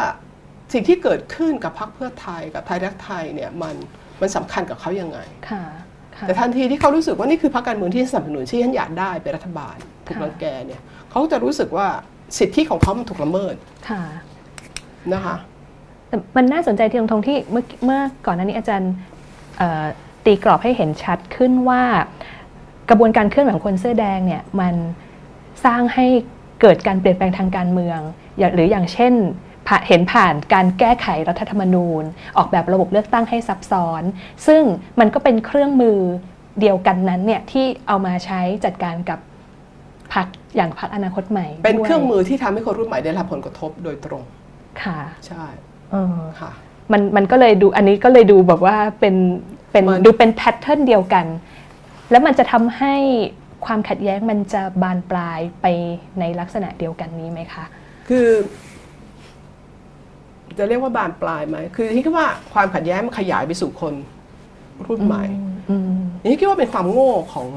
[0.74, 3.76] สิ่งที่เกิดขึ้นกับพรรคเพื่อไทยกับไทยรักไทยเนี่ยมัน
[4.22, 5.20] มันสำคัญกับเขายังไง
[6.22, 9.76] แต่ทันทีที่เขารู้สึกว่านี่คือพรรคการเมืองที่สนับสนุนที่ฉันอยากได้เป็นรัฐบาล
[10.08, 11.88] ถูกรังแกเนี่ยเขาจะรู้สึกว่า
[12.38, 13.56] สิทธิของเขามันถูกละเมิด
[15.14, 15.36] นะคะ
[16.08, 18.94] แต่มันน่าสนใจที่ตรงที่เมื่อเมื่อก่อนหน้านี้อาจารย์
[20.26, 21.84] ตีกรอบให้เห็นชัดขึ้นว่า
[22.90, 24.76] กระบวนการเคลื่อนไหวของคนเสื้อแดงเนี่ยมัน
[25.66, 26.06] สร้างให้
[26.62, 28.00] เกิดการเปลี่ยนแปลงทางการเมือง
[28.56, 29.14] หรืออย่างเช่น
[29.88, 32.04] เห็นผ่านการแก้ไขรัฐธรรมนูญ
[32.38, 34.04] ออกแบบระบบเลือกตั้งให้ซับซ้อน
[34.48, 34.64] ซึ่ง
[35.00, 36.00] มันก็เป็นเครื่องมือ
[36.60, 39.20] เดียวกันนั้นเนี่ยที่เอามาใช้จัดการกับ
[40.14, 44.24] พรรคอย่างพรรคอนาคตใหม่ เป็นเครื่องมือที่ทำให้คนรุ่นใหม่ได้รับผลกระทบโดยตรง
[44.84, 45.46] ค่ะ ใช่
[45.92, 46.52] เออค่ะ
[46.92, 49.16] มันมันก็เลยดูอันนี้ก็เลยดูแบบว่าเป็น
[49.72, 51.26] เป็นดูเป็นแพทเทิร์นเดียวกัน
[52.12, 52.96] แล้วมันจะทำให้
[53.66, 55.66] ความขัดแย้งมันจะบานปลายไป
[56.20, 57.66] ในลักษณะเดียวกันนี้ไหมคะ
[58.10, 58.28] คือ
[60.60, 63.94] จะเรียกว่าบานปลายไหมคือที่คิดว่าความขัดแย้งมันขยายไปสู่คน
[64.88, 65.24] รุ่นใหม่
[66.30, 67.48] นี่คิดว่าเป็นความโง่ของ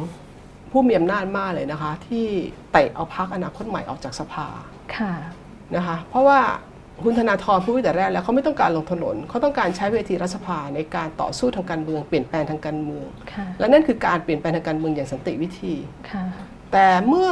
[0.71, 2.27] ผู้มีอำนาจมากเลยนะคะ ที่
[2.73, 4.47] เตะเอาพักอนาคตใหม่ออกจากสภา
[4.97, 5.15] ค่ะ
[5.77, 6.41] นะคะ เพราะว่า
[7.05, 13.07] คุณธนาธรพูดแต่แรกแล้วเขาไม่ต้องการลงถนนเขาต้องการใช้เวทีรัฐสภาในการต่อสู้ทางการเมืองเปลี่ยนแปลงทางการเมือง
[13.59, 15.75] และนั่นคือการเปลี่ยนแปลงทางการเมืองอย่างสันติวิธี
[16.73, 17.31] แต่เมื่อ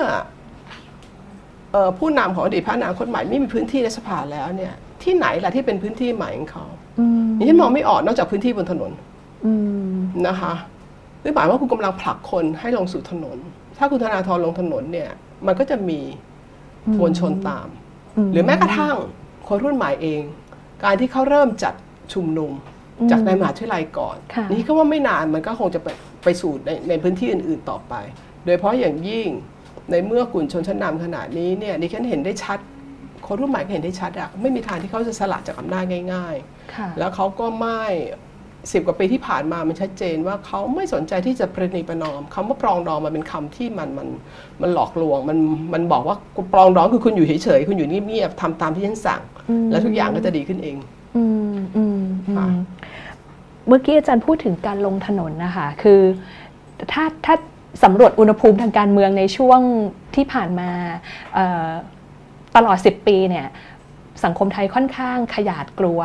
[1.98, 6.64] ผู้นำของอดีตพระนางคนใหม่ไม่มีพื้นที่ในสภาแล้วเนี่ย ที่ไหนล่ะที่เป็นพื้นที่ใหม่ของเขา
[7.36, 8.92] นี่ฉันมองไม่ออกนอกจากพื้นที่บนถนน
[10.26, 10.52] นะคะ
[11.22, 13.38] นี่หมายว่าคุณกำลังผลักคนให้ลงสู่ถนน
[13.78, 15.10] ถ้าคุณธนาธรลงถนนเนี่ย
[15.46, 16.00] มันก็จะมี
[16.98, 17.68] มวลชนตาม
[18.32, 18.96] หรือแม้กระทั่ง
[19.48, 20.22] คนรุ่นใหม่เอง
[20.84, 21.74] การที่เขาเริ่มจัด
[22.12, 22.50] ชุมนุม
[23.10, 24.16] จากในมหาวิทยาลัยก่อน
[24.52, 25.88] นี่ก็ว่าไม่นานมันก็คงจะไป
[26.24, 27.94] ไปสู่ในในพื้นที่อื่น ๆต่อไป
[28.44, 29.28] โดยเพราะอย่างยิ่ง
[29.90, 32.58] ในเมื่อกลุ่มชนชั้นนำขนาดนี้เนี่ยดิฉันเห็นได้ชัด
[33.30, 37.82] คนรุ่นใหม่เห็นได้ชัดอะไม่มีทางที่เขาจะสลัดจากอำนาจง่ายๆ แล้วเขาก็ไม่
[38.72, 44.08] สิบกว่าปีที่ผ่านมามันชัดเจนว่าเขาไม่สนใจที่จะประนีประนอมคำว่าปรองดองมันเป็นคำที่มันมัน
[44.62, 45.38] มันหลอกลวงมัน
[45.74, 46.16] มันบอกว่า
[46.52, 49.22] ปรองดองคือคุณอยู่เฉยๆคุณอยู่เงียบๆทำตามที่ฉันสั่ง
[49.70, 50.76] แล้วทุกอย่างก็จะดีขึ้นเอง
[51.16, 52.00] อืมอืม
[53.66, 56.00] เมื่อกี้อาจารย์พูดถึงการลงถนนนะคะคือ
[56.92, 57.34] ถ้าถ้า
[57.84, 59.60] สำรวจอุณหภูมิทางการเมืองในช่วง
[60.14, 60.70] ที่ผ่านมา
[62.56, 63.46] ตลอด 10 ปีเนี่ย
[64.24, 66.00] สังคมไทยค่อนข้างขยาดกลัว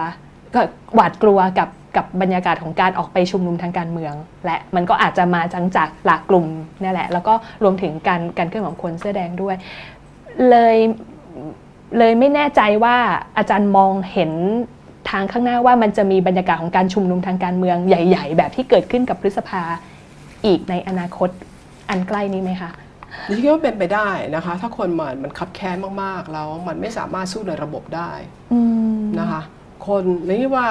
[0.54, 0.60] ก็
[0.96, 4.14] หวาดกลัวกับกับบรรยากาศของการออกไปชุมนุมทางการเมือง
[4.46, 6.48] และมันก็อาจจะมาจังจากหลากกลุ่ม
[6.82, 9.56] นี่แหละ แล้วก็รวมถึงการการเคลื่อนของคนเสื้อแดงด้วย
[10.50, 10.78] เลย
[11.98, 12.98] เลยไม่แน่ใจว่า
[13.38, 14.32] อาจารย์มองเห็น
[15.10, 19.64] ทางข้างหน้าว่ามันจะมีบรรยากาศของการชุมนุมทางการเมืองใหญ่ ๆ แบบที่เกิดขึ้นกับพฤษภา
[20.46, 21.30] อีกในอนาคต
[21.90, 22.72] อันใกล้นี้ไหมคะ
[23.28, 28.12] นี่คิดว่าเป็นไปได้นะคะ ถ้าคนมันมันคับแค้นมากๆ แล้วมันไม่สามารถสู้ในระบบได้
[29.20, 29.42] นะคะ
[29.88, 30.68] คนนี่ว่า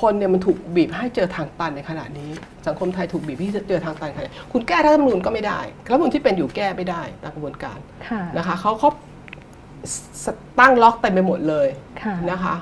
[0.00, 2.30] คนเนี่ยมันถูกบีบให้เจอทางตันในขณะนี้
[2.66, 7.78] สังคมไทยถูกบีบให้เจอทางตันขนาดคุณแก้รัฐธรรมนูญก็ไม่ได้รัฐธรรมนูญที่เป็นอยู่แก้ไม่ได้ตามกระบวนการ
[8.38, 8.90] นะคะเขาเขา
[10.60, 11.68] ตั้งล็อกเต็มไปหมดเลย
[12.30, 12.54] นะคะ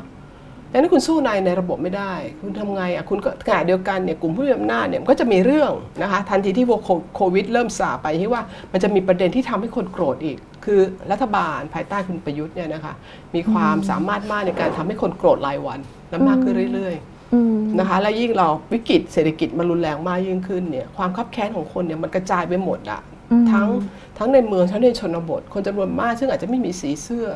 [0.73, 6.66] ดังนั้นคุณสู้ในในระบบไม่ได้ คุณทำไงอะคุณก็ขณะเดียวกันเนี่ยกลุ่มผู้มีอำนาจเนี่ยก็จะมีเรื่องนะคะทันทีที่
[7.14, 8.43] โควิด เริ่มซาไปที่ว่า
[8.73, 12.95] มันจะมีประเด็นที่ทำให้คนโกรธอีก คือรัฐบาลภายใต้คุณประยุทธ์เนี่ยนะคะ
[13.35, 23.01] มีความสามารถมากในการทำให้คนโกรธรายวันและมากขึ้นเรื่อยๆนะคะและยิ่งเราวิกฤตเศรษฐกิจมันรุนแรงมากยิ่งขึ้นเนี่ยความคับแค้นของคนเนี่ยมันกระจายไปหมดอะ
[23.53, 23.69] ทั้ง
[24.19, 27.27] ทั้งในเมืองทั้งในชนบท คนจำนวนมากซึ่งอาจจะไม่มีสีเสื้อ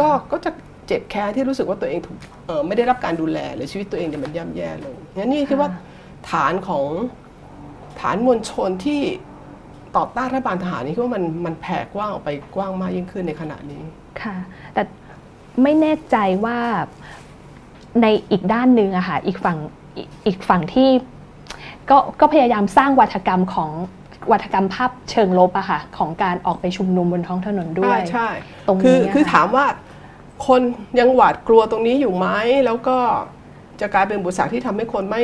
[0.00, 0.50] ก็ก็จะ
[0.86, 2.18] เจ็บแค้นที่รู้สึกว่าตัวเองถูก
[2.66, 5.70] ไม่ได้รับการดูแลหรือชีวิตตัวเองเนี่ยมันย่ำแย่ลงงั้นนี่คิดว่า
[6.30, 6.86] ฐานของ
[8.00, 9.00] ฐานมวลชนที่
[9.96, 13.82] ต่อต้านรัฐบาลทหารนี่คิดว่ามันมันแผ่กว้างออกไปกว้างมากยิ่งขึ้นในขณะนี้
[14.22, 14.36] ค่ะ
[14.74, 14.82] แต่
[15.62, 16.58] ไม่แน่ใจว่า
[18.02, 19.58] ในอีกด้านหนึ่งอะค่ะอีกฝั่ง
[20.26, 20.88] อีกฝั่งที่
[21.90, 23.70] ก็ก็พยายามสร้างวัฒกรรมของ
[24.32, 28.28] วัฒกรรมภาพเชิงลบอะค่ะของการออกไปชุมนุมบนท้องถนนด้วยใช่
[28.66, 29.64] ตรงนี้คือถามว่า
[30.46, 30.60] คน
[31.00, 32.26] ยังหวาดกลัวตรงนี้อยู่ไหม
[32.66, 32.98] แล้วก็
[33.80, 35.22] จะกลายเป็นบุษกที่ทำให้คนไม่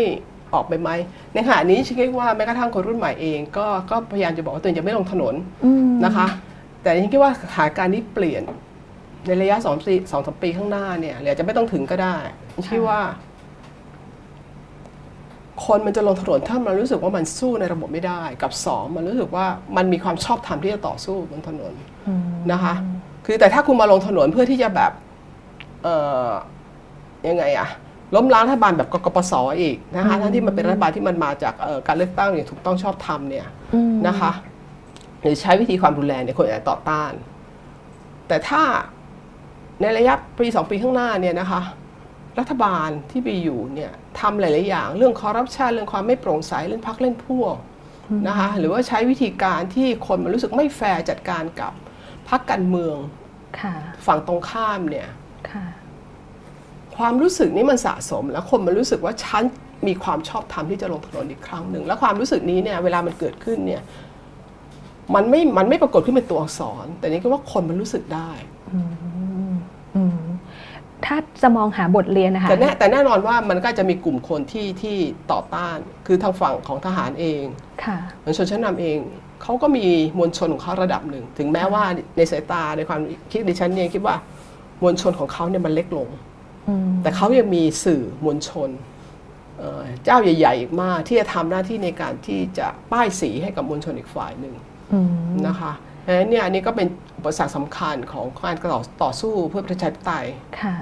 [0.55, 0.91] ออกไปไหม
[1.35, 5.35] ในขณะนี้ฉันคิดว่าแม้กระทั่งคนรุ่นใหม่เอง ก็ก็พยายามจะบอกว่าตัวเองจะไม่ลงถนน
[6.05, 6.27] นะคะ
[6.83, 8.43] แต่ฉันคิดว่าสถานการณ์นี้เปลี่ยน
[9.27, 12.17] ในระยะสองปีสองสามปีข้างหน้าเนี่ยหรือจะไม่ต้องถึงก็ได้
[12.65, 13.01] ฉันคิดว่า
[15.67, 19.47] คนมันจะลงถนนถ้ามันรู้สึกว่ามันสู้ในระบบไม่ได้ กับสองมันรู้สึกว่า
[19.77, 21.73] มันมีความชอบธรรมที่จะต่อสู้บนถนน
[22.53, 22.75] นะคะ
[23.27, 24.93] คือแต่ถ้าคุณมาลงถนนเพื่อที่จะแบบ
[25.83, 26.29] เอ่อ
[27.29, 27.69] ยังไงอะ
[28.15, 31.55] ล้มล้างรัฐบาลแบบกกปสอีกนะคะทั้งที่มันเป็นรัฐบาลที่มันมาจาก
[31.87, 33.47] การเลือกตั้งอย่างถูกต้องชอบธรรมเนี่ย
[34.07, 34.33] นะคะ
[35.21, 37.13] หรือใช้วิธีความรุนแรงเนี่ยคนอาจจะต่อต้าน
[38.29, 38.63] แต่ถ้า
[39.81, 41.61] ในระยะปีสองปีข้างหน้าเนี่ยนะคะ
[42.39, 47.57] รัฐบาลที่มีอยู่เนี่ยทำหลาย ๆ อย่าง เรื่องคอร์รัปชันเรื่องความไม่โปร่งใสเรื่องพักเล่นพวก
[48.29, 51.73] นะคะหรือว่าใช้วิธีการที่คนมันรู้สึกไม่แฟร์จัดการกับ
[52.29, 52.97] พักการเมือง
[54.07, 55.09] ฝั่งตรงข้ามเนี่ย
[56.97, 59.43] ความรู้สึกนี้มันสะสม แล้วคนมันรู้สึกว่าฉัน
[59.87, 63.83] มีความชอบธรรมที่จะลงถนนอีกครั้งหนึ่ง แล้วความรู้สึกนี้เนี่ยเวลามันเกิดขึ้นเนี่ย
[65.15, 68.31] มันไม่มันไม่ปรากฏขึ้นเป็นตัวอักษร แต่นี่ก็ว่าคนมันรู้สึกได้
[71.07, 74.97] ถ้าจะมองหาบทเรียนนะคะแต่แน่แต่แน่นอนว่ามันก็จะมีกลุ่มคนที่ที่
[75.33, 75.77] ต่อต้าน
[76.07, 77.43] คือทางฝั่งของทหารเอง
[77.85, 78.99] ค่ะมวลชนชั้นนาเอง
[79.43, 79.87] เขาก็มี
[80.19, 81.85] มวลชนของเขาระดับหนึ่ง ถึงแม้ว่า
[82.17, 84.17] ในสายตาในความคิดดิฉันเนี่ยคิดว่า
[84.83, 86.09] มวลชนของเขาเนี่ยมันเล็กลง
[87.03, 88.71] แต่เขายังมีสื่อมวลชน
[90.05, 94.55] เจ้าใหญ่ๆอีกมากที่จะทำหน้าที่ในการที่จะป้ายสีให้กับมวลชนอีกฝ่ายหนึ่ง
[95.47, 95.73] นะคะ
[96.03, 100.27] เพราะฉะนั้นเนี่ยอันนี้ก็เป็นอุปสรรคสำคัญของการต่อต่อสู้เพื่อประชาธิปไตย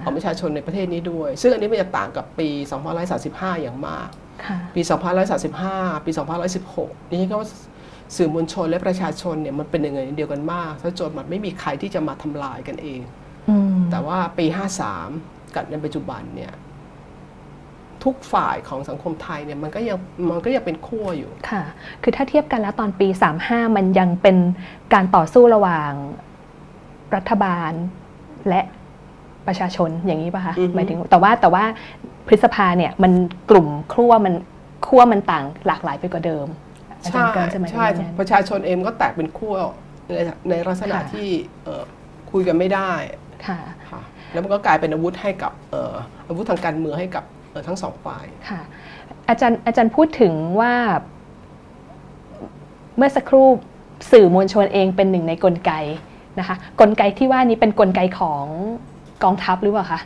[0.03, 2.49] ของประชาชนในประเทศนี้ด้วย ซึ่งอันนี้มันจะต่างกับปี
[3.07, 4.09] 2535 อย่างมาก
[4.74, 4.80] ปี
[5.44, 6.11] 2535 ปี
[6.62, 7.38] 2516 นี่ก็
[8.16, 13.01] สื่อมวลชนและประชาชนเนี่ยมันเป็นอย่างเดียวกันมากถ้าจนมันไม่มีใครที่จะมาทำลายกันเอง
[13.90, 14.46] แต่ว่าปี
[15.01, 16.53] 53 กับในปัจจุบันเนี่ย
[18.05, 19.99] ทุกฝ่ายของสังคมไทยเนี่ยมันก็ยัง
[20.30, 21.62] มันก็ยังเป็นขั้วอยู่ ค่ะ
[22.03, 23.09] คือถ้าเทียบกันแล้วตอนปี
[23.42, 24.36] 35 มันยังเป็น
[24.94, 25.90] การต่อสู้ระหว่าง
[27.16, 27.72] รัฐบาล
[28.49, 28.61] และ
[29.46, 31.64] ประชาชนอย่างนี้ป่ะคะหมายถึงแต่ว่าแต่ว่า
[32.28, 33.12] พฤษภาเนี่ยมัน
[33.51, 34.34] กลุ่มขั้วมัน
[34.86, 36.46] ขั้วมันต่างหลากหลายไปกว่าเดิม
[37.05, 37.24] ใช่
[37.72, 37.86] ใช่
[38.18, 39.55] ประชาชนเองก็แตกเป็นขั้ว
[40.07, 40.18] ใน
[40.51, 41.28] ในลักษณะที่
[42.30, 42.92] คุยกันไม่ได้
[43.47, 43.59] ค่ะ
[44.32, 45.53] แล้วมันก็กลายเป็นอาวุธให้กับ
[46.28, 47.24] อาวุธทางการเมืองให้กับ
[47.68, 48.61] ทั้งสองฝ่ายค่ะ
[49.28, 50.74] อาจารย์อาจารย์พูดถึงว่า
[52.97, 53.47] เมื่อสักครู่
[54.12, 55.72] สื่อมวลชนเองเป็นหนึ่งในกลไก
[56.39, 58.45] นะคะกลไกที่ว่านี้เป็นกลไกของ
[59.24, 60.01] กองทัพหรือเปล่าคะ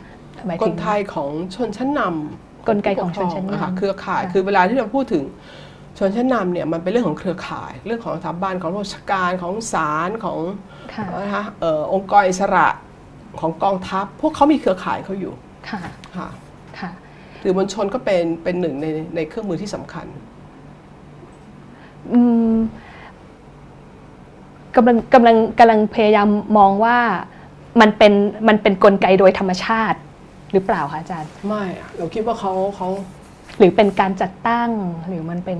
[0.63, 5.23] กลไกของชนชั้นนำกลไกของชนชั้นนำเครือข่ายคือเวลาที่เราพูดถึง
[5.97, 10.39] ชนชั้นนำเนี่ยมันเป็นเรื่องของเครือข่าย เรื่องของสถาบันของราชการของศาลของ
[11.21, 11.43] นะคะ
[11.93, 12.67] องค์กรอิสระ
[13.39, 15.33] ของกองทัพ พวกเขามีเครือข่ายเขาอยู่
[15.69, 15.81] ค่ะ
[16.17, 16.29] ค่ะ
[16.79, 16.91] ค่ะ
[17.41, 20.05] สื่อมวลชนก็เป็นเป็นหนึ่งในในเครื่องมือที่สำคัญ
[24.75, 26.97] กำลังกำลังกำลังพยายามมองว่า
[27.81, 28.13] มันเป็น
[28.47, 29.97] มันเป็นนกลไกโดยธรรมชาติ
[30.53, 31.63] หรือเปล่าคะอาจารย์ ไม่
[31.97, 32.87] เราคิดว่าเขาเขา
[33.57, 34.69] หรือเป็นการจัดตั้ง
[35.07, 35.59] หรือมันเป็น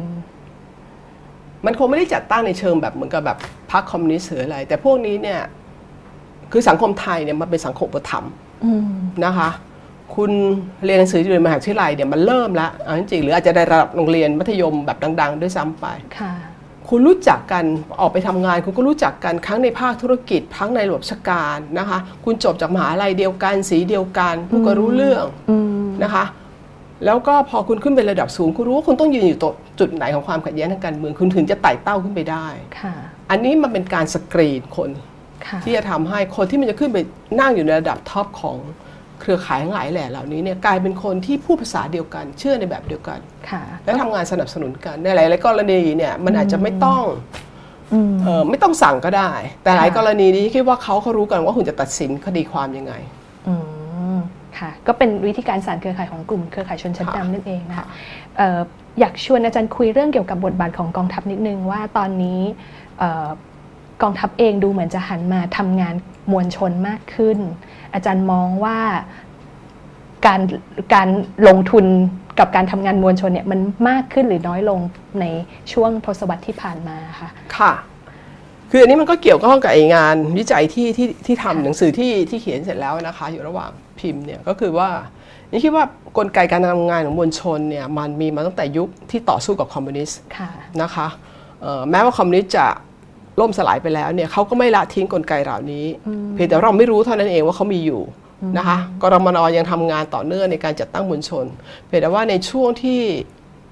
[1.66, 3.38] มันคงไม่ได้จัดตั้งในเชิงแบบเหมือนกับแบบ
[3.72, 5.40] พรรคคอมมิวนิสต์หรืออะไร แต่พวกนี้เนี่ย
[6.54, 8.26] คือสังคมไทยเนี่ยมันเป็นสังคมประถม
[9.26, 9.50] นะคะ
[10.16, 10.32] คุณ
[10.86, 15.86] เรียนหนังสืออยู่ในมหาวิทยาลัยเนี่ยมันเริ่มแล้วจริงๆหรืออาจจะได้ระดับโรงเรียนมัธยมแบบดัง ๆ ด้วยซ้ำไป
[16.90, 17.64] คุณรู้จักกัน
[18.02, 25.26] ออกไปทำงาน คุณก็รู้จักกันครั้งในภาคธุรกิจทั้งในระบบราชการนะคะ คุณจบจากมหาลัยเดียวกันสีเดียวกันคุณก็รู้เรื่อง
[26.04, 26.26] นะคะ
[27.06, 29.46] แล้วก็พอคุณขึ้นเป็นระดับสูง คุณรู้ว่าคุณต้องยืนอยู่ต
[29.80, 32.46] จุดไหนของความขัดแย้งทางการเมืองคุณถึงจะไต่เต้าขึ้นไปได้
[33.30, 34.90] อันนี้มันเป็นการสกรีนคน
[35.64, 36.98] ที่จะทำให้คนที่มันจะขึ้นไป
[37.40, 38.58] นั่งอยู่ในระดับท็อปของ
[39.22, 43.20] เครือข่ายทั้งหลายแหล่เหล่านี้เนี่ยกลายเป็นคนที่พูดภาษาเดียวกัน เชื่อในแบบเดียวกัน
[43.86, 47.04] และทำงานสนับสนุนกันในหลายๆกรณีเนี่ยมันอาจจะไม่ต้อง
[48.24, 49.32] เออไม่ต้องสั่งก็ได้
[49.64, 52.94] แต่หลายกรณีนี้คิดว่าเขาเขารู้กันว่าคุณจะตัดสินคดีความยังไง
[54.60, 57.88] ค่ะ ก็เป็นวิธีการสารเครือข่ายของกลุ่มเครือข่ายชนชั้นนำนั่นเองนะคะ
[59.00, 62.42] อยากชวนอาจารย์คุยเรื่องเกี่ยวกับบทบาทของกองทัพนิดนึงว่าตอนนี้
[64.02, 65.96] กองทัพเองดูเหมือนจะหันมาทำงาน
[66.32, 67.38] มวลชนมากขึ้น
[67.94, 68.80] อาจารย์มองว่า
[70.26, 70.42] การ
[70.94, 71.10] การ
[71.48, 71.86] ลงทุน
[72.40, 74.80] กับการทำงานมวลชนเนี่ยมันมากขึ้นหรือน้อยลง
[75.20, 75.26] ใน
[75.72, 77.74] ช่วงทศวรรษที่ผ่านมาค่ะ ค่ะ
[78.72, 84.90] คืออันนี้มันก็เกี่ยวข้องกับไองานวิจัยที่ที่ที่ทำหนังสือที่ที่เขียนเสร็จแล้วนะคะ อยู่ระหว่างพิมพ์เนี่ยก็คือว่า
[85.52, 85.84] นี่คิดว่า
[86.18, 90.20] กลไกการทำงานของมวลชนเนี่ยมันมีมาตั้งแต่ยุคที่ต่อสู้กับคอมมิวนิสต์
[90.82, 91.08] นะคะ
[91.90, 92.68] แม้ว่าคอมมิวนิสต์จะ
[93.40, 95.86] ล่มสลายไปแล้วเนี่ยเขาก็ไม่ละทิ้งกลไกเหล่านี้
[96.34, 98.02] เพียงแต่เราไม่รู้เท่านั้นเองว่าเขามีอยู่
[98.58, 101.46] นะคะกรมนยังทำงานต่อเนื่องในการจัดตั้งมวลชน
[101.88, 103.02] เพียงแต่ว่าในช่วงที่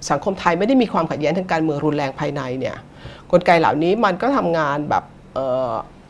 [0.09, 2.75] สังคมไทยไม่ได้มีความขัดแย้งทางการเมืองรุนแรงภายในเนี่ย
[3.31, 5.03] กลไกเหล่านี้มันก็ทำงานแบบ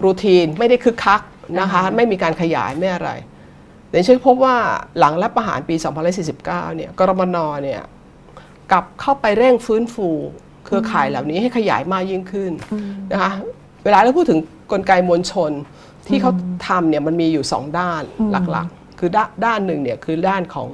[0.04, 1.22] รูทีนไม่ได้คึกคัก
[1.60, 3.12] นะคะไม่มีการขยายไม่อะไร
[3.90, 4.56] แต่เชื่อพบว่า
[5.00, 5.76] หลังรัฐประหารปี
[6.26, 7.82] 2049 เนี่ยกรมนเนี่ย
[8.72, 10.10] กลับเข้าไปเร่งฟื้นฟู
[10.72, 12.52] เครือข่ายเหล่านี้ให้ขยายมากยิ่งขึ้น
[13.12, 13.32] นะคะ
[13.84, 14.40] เวลาเราพูดถึง
[14.72, 15.52] กลไกมวลชน
[16.08, 16.32] ที่เขา
[16.68, 18.04] ทำเนี่ยมันมีอยู่สองด้าน
[18.52, 19.10] หลักๆ คือ
[19.46, 20.70] ด้านหนึ่งเนี่ยคือด้านของ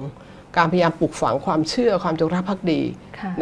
[0.57, 2.81] การพยายามปลูกฝังความเชื่อความจงรักภักดี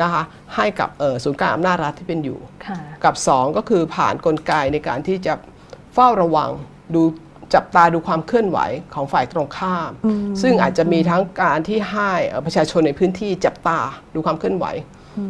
[0.01, 0.23] นะคะ
[0.55, 0.89] ให้กับ
[1.23, 2.39] ศูนย์การอำนาจรัฐที่เป็นอยู่
[3.05, 5.33] กับสองก็คือผ่านนกลไกในการที่จะ
[5.93, 6.49] เฝ้าระวัง
[6.95, 7.01] ดู
[7.53, 8.59] จับตาดูความเคลื่อนไหว
[8.93, 9.91] ของฝ่ายตรงข้าม
[10.41, 12.11] ซึ่งอาจจะมีทั้งการที่ให้
[12.45, 13.79] ประชาชนในพื้นที่จับตา
[14.13, 14.65] ดูความเคลื่อนไหว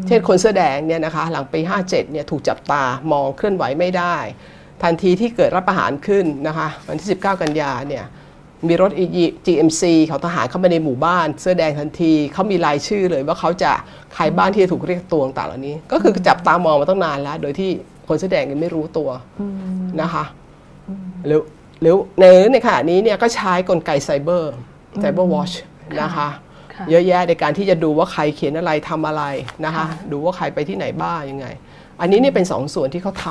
[0.07, 2.81] เช่นคนเสื้อแดงเนี่ยนะคะหลังปี 57เนี่ยถูกจับตา
[3.11, 4.15] มองเคลื่อนไหวไม่ได้
[4.83, 8.05] ทันทีที่เกิดรัฐประหารขึ้นนะคะวันที่ 19 กันยาเนี่ย
[8.67, 8.91] มีรถ
[9.45, 13.71] GMC ของทหารเข้ามาในหมู่บ้าน เสื้อแดงทันทีเขามีรายชื่อเลยว่าเขาจะ
[14.13, 17.69] ใครบ้านที่จะถูกเรียกตัวต่างเหล่านี้ ก็คือจับตามองมาตั้งนานแล้ว โดยที่
[18.07, 19.09] คนเสื้อแดงยังไม่รู้ตัว
[20.01, 20.23] นะคะ
[21.25, 21.41] หรือ
[21.81, 24.53] หรือในในขณะนี้เนี่ยก็ใช้กลไกไซเบอร์
[25.01, 25.51] ไซเบอร์วอช
[26.01, 26.27] นะคะ
[26.89, 29.23] เยอะแยะในการที่จะดูว่าใครเขียนอะไรทำอะไร
[29.65, 31.47] นะคะดูว่าใครไปที่ไหนบ้างยังไง
[32.01, 33.27] อันนี้เนี่ยเป็นสองส่วนที่เขาท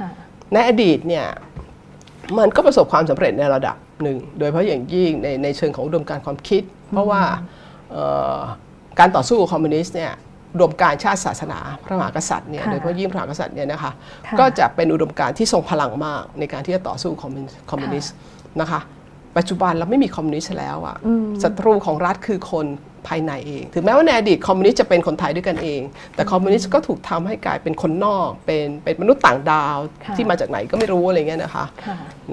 [0.00, 1.26] ำในอดีตเนี่ย
[2.38, 7.22] มันก็ประสบความสำเร็จในระดับหนึ่ง โดยเฉพาะอย่างยิ่งในในเชิงของอุดมการความคิด เพราะว่า
[8.98, 10.12] การต่อสู้กับคอมมิวนิสต์เนี่ย
[10.54, 13.92] อุดมการณ์ชาติศาสนา พระมหากษัตริย์เนี่ยโดยเฉพาะยิ่งพระมหากษัตริย์เนี่ยนะคะ
[14.38, 18.14] ก็จะเป็นอุดมการณ์ที่ทรงพลังมากในการที่จะต่อสู้คอมมิวนิสต์
[18.60, 18.80] นะคะ
[19.36, 20.96] ปัจจุบันเราไม่มีคอมมิวนิสต์แล้วอะ
[21.42, 22.66] ศัตรูของรัฐคือคน
[23.08, 25.80] ภายในเอง ถึงแม้ว่าในอดีตคอมมิวนิสต์จะเป็นคนไทยด้วยกันเอง
[26.14, 29.76] แต่คอมมิวนิสต์ก็ถูกทำให้กลายเป็นคนนอกเป็นเป็นมนุษย์ต่างดาว
[30.16, 31.64] ที่มาจากไหนก็ไม่รู้อะไรเงี้ยนะคะ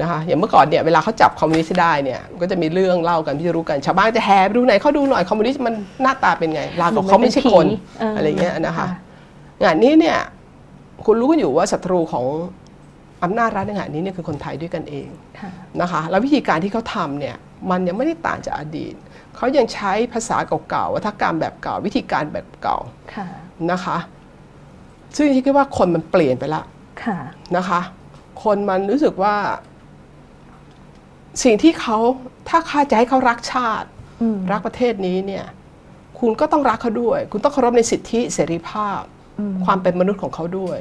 [0.01, 7.67] นะคะอย่างเมื่อก่อนเนี่ยเวลาเขาจับคอมมิวนิสต์ได้เนี่ยก็จะมีเรื่องเล่ากันที่จะรู้กันชาวบ้านจะแห่ไปดูไหนขอดูหน่อยคอมมิวนิสต์มันหน้าตาเป็นไงลากับเขาไม่ใช่คน
[8.15, 8.87] อะไรเงี้ยนะคะ
[9.63, 10.17] งานนี้เนี่ย
[11.05, 12.25] คุณรู้กันอยู่ว่าศัตรูของ
[13.23, 15.07] อำนาจรัฐในขณะนี้เนี่ยคือคนไทยด้วยกันเอง
[15.81, 17.35] นะคะแล้ววิธีการที่เขาทำเนี่ย
[17.71, 18.95] มันยังไม่ได้ต่างจากอดีต
[19.37, 20.37] เขายังใช้ภาษา
[20.69, 22.77] เก่าๆวัฒกรรมแบบเก่า วิธีการแบบเก่า
[23.71, 23.97] นะคะ
[25.15, 26.63] ซึ่งคิดว่าคนมันเปลี่ยนไปละ
[27.57, 27.81] นะคะ
[28.43, 29.35] คนมันรู้สึกว่า
[31.43, 31.97] สิ่งที่เขา
[32.49, 33.87] ถ้าข้าจะให้เขารักชาติ
[34.51, 35.45] รักประเทศนี้เนี่ย
[36.19, 39.01] คุณก็ต้องรักเขาด้วย คุณต้องเคารพในสิทธิเสรีภาพ
[39.65, 40.79] ความเป็นมนุษย์ของเขาด้วย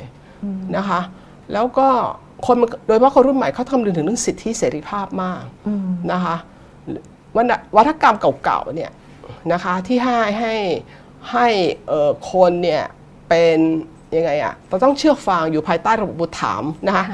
[0.76, 1.00] นะคะ
[1.52, 1.88] แล้วก็
[2.46, 5.42] คนโดยเฉพาะคนรุ่นใหม่เขาทำถึงเรื่องสิทธิเสรีภาพมาก
[6.12, 6.36] นะคะ
[7.76, 8.92] วัฒกรรมเก่าๆเนี่ย
[9.52, 10.54] นะคะที่ให้ให้
[11.32, 11.46] ให้
[12.30, 12.82] คนเนี่ย
[13.28, 13.58] เป็น
[14.16, 17.04] ยังไงอะเราต้องเชื่อฟังอยู่ภายใต้ระบบบุตรถามนะคะ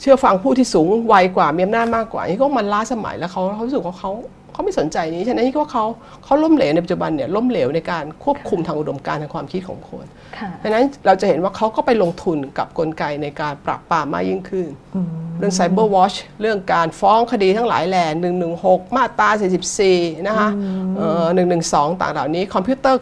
[0.00, 4.10] เชื่อฟังผู้ที่สูงวัยกว่ามีอำนาจมากกว่านี่ก็มันล้าสมัยแล้วเขาเขาสึกว่าเขา
[4.52, 5.84] เขาไม่สนใจนี้ ฉะนั้นนี่ก็เขา
[6.24, 10.04] เขาล้มเหลวในปัจจุบันเนี่ยล้มเหลวในการควบคุมทางอุดมการทางความคิดของคน
[10.62, 14.66] ดังนั้นเราจะเห็นว่าเขาก็ไปลงทุนกับกลไกในการปราบปรามมากยิ่งขึ้น
[15.38, 20.48] เรื่องไซเบอร์วอชเรื่องการฟ้องคดีทั้งหลายแหล่หนึ่งหนึ่งหกมาตราสี่สิบสี่นะคะ
[21.34, 23.00] หนึ่งหนึ่งสองต่างเหล่านี้คอมพิวเตอร์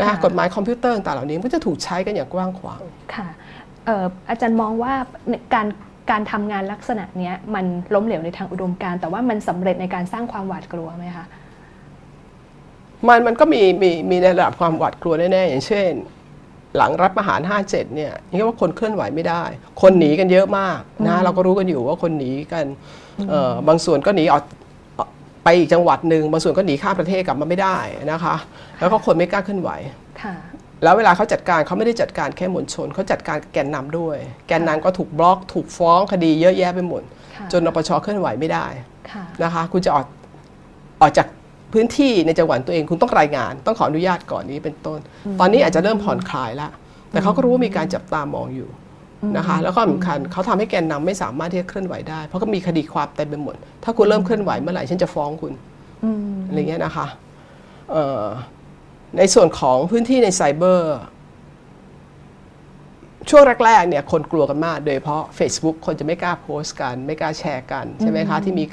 [0.00, 2.80] นะคะกฎหมายคอมพิวเตอร์ต่างเหล่านี้ก็จะถูกใช้กันอย่างกว้างขวาง
[3.14, 3.28] ค่ะ
[4.28, 4.94] อาจารย์มองว่า
[5.54, 5.66] การ
[6.10, 11.26] การทำงานลักษณะนี้มันล้มเหลวในทางอุดมการแต่ว่ามันสำเร็จในการสร้างความหวาดกลัวไหมคะ
[13.08, 15.90] มันมันก็มีมีมีในระดับความหวาดกลัวแน่ๆอย่างเช่น
[16.76, 19.42] หลังรับประหาร 57 เนี่ยนี่ว่าคนเคลื่อนไหวไม่ได้
[19.82, 22.64] คนหนีกันเยอะมากนะเราก็รู้กันอยู่ว่าคนหนีกัน
[23.68, 24.42] บางส่วนก็หนีออก
[25.44, 27.76] ไปอีกจังหวัดหนึ่งบางส่วนก็หนีข้ามประเทศกลับมาไม่ได้
[28.12, 28.36] นะคะ
[28.80, 29.70] แล้วก็คนไม่กล้าเคลื่อนไหว
[30.82, 34.16] แล้วเวลาเขาจัดการเขาไม่ได้จัดการแค่มวลชนเขาจัดการแกนนำด้วย
[34.48, 37.02] แกนนำก็ถูกบล็อกถูกฟ้องคดีเยอะแยะไปหมด
[37.52, 38.66] จนนปชเคลื่อนไหวไม่ได้
[39.42, 40.06] นะคะ คุณจะออก
[41.00, 41.26] ออกจาก
[41.72, 44.98] พื้นที่ในจังหวัดตัวเองคุณต้องรายงาน ต้องขออนุญาตก่อนนี้เป็นต้น
[45.40, 46.70] ตอนนี้อาจจะเริ่มผ่อนคลายแล้ว
[47.10, 48.70] แต่เขาก็รู้ว่ามีการจับตามองอยู่
[49.36, 53.54] นะคะแล้วก็สำคัญเขาทำให้แกนนำไม่สามารถที่จะเคลื่อนไหวได้ เพราะก็มีคดีความเต็มไปหมด
[53.84, 55.52] ถ้าคุณเริ่มเคลื่อนไหวเมื่อไหร่ฉันจะฟ้องคุณ
[56.48, 57.06] อะไรเงี้ยนะคะ
[59.18, 60.98] ในส่วนของพื้นที่ในไซเบอร์
[63.30, 68.64] ช่วงแรกๆเนี่ยคนกลัวกันมาก โดยเพราะ Facebook คนจะไม่กล้าโพสต์กัน ไม่กล้าแชร์กัน ใช่ไหมคะ ที่มี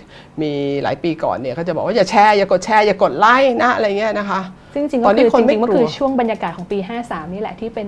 [0.42, 0.52] มี
[0.84, 4.42] หลายปีก่อนเนี่ยเขาจะบอกว่าอย่าแชร์อย่ากดแชร์อย่ากดไลค์นะอะไรเงี้ยนะคะ
[4.74, 7.88] ซึ่งจริงๆก็คือจริงๆก็คือช่วงบรรยากาศของปี 53 นี่แหละที่เป็น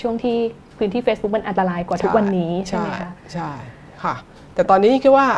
[0.00, 0.36] ช่วงที่
[0.78, 3.50] พื้นที่ Facebook มันอันตรายกว่าทุกวันนี้ใช่ไหมคะใช่
[4.02, 4.14] ค่ะ
[4.54, 5.28] แต่ตอนนี้คิดว่า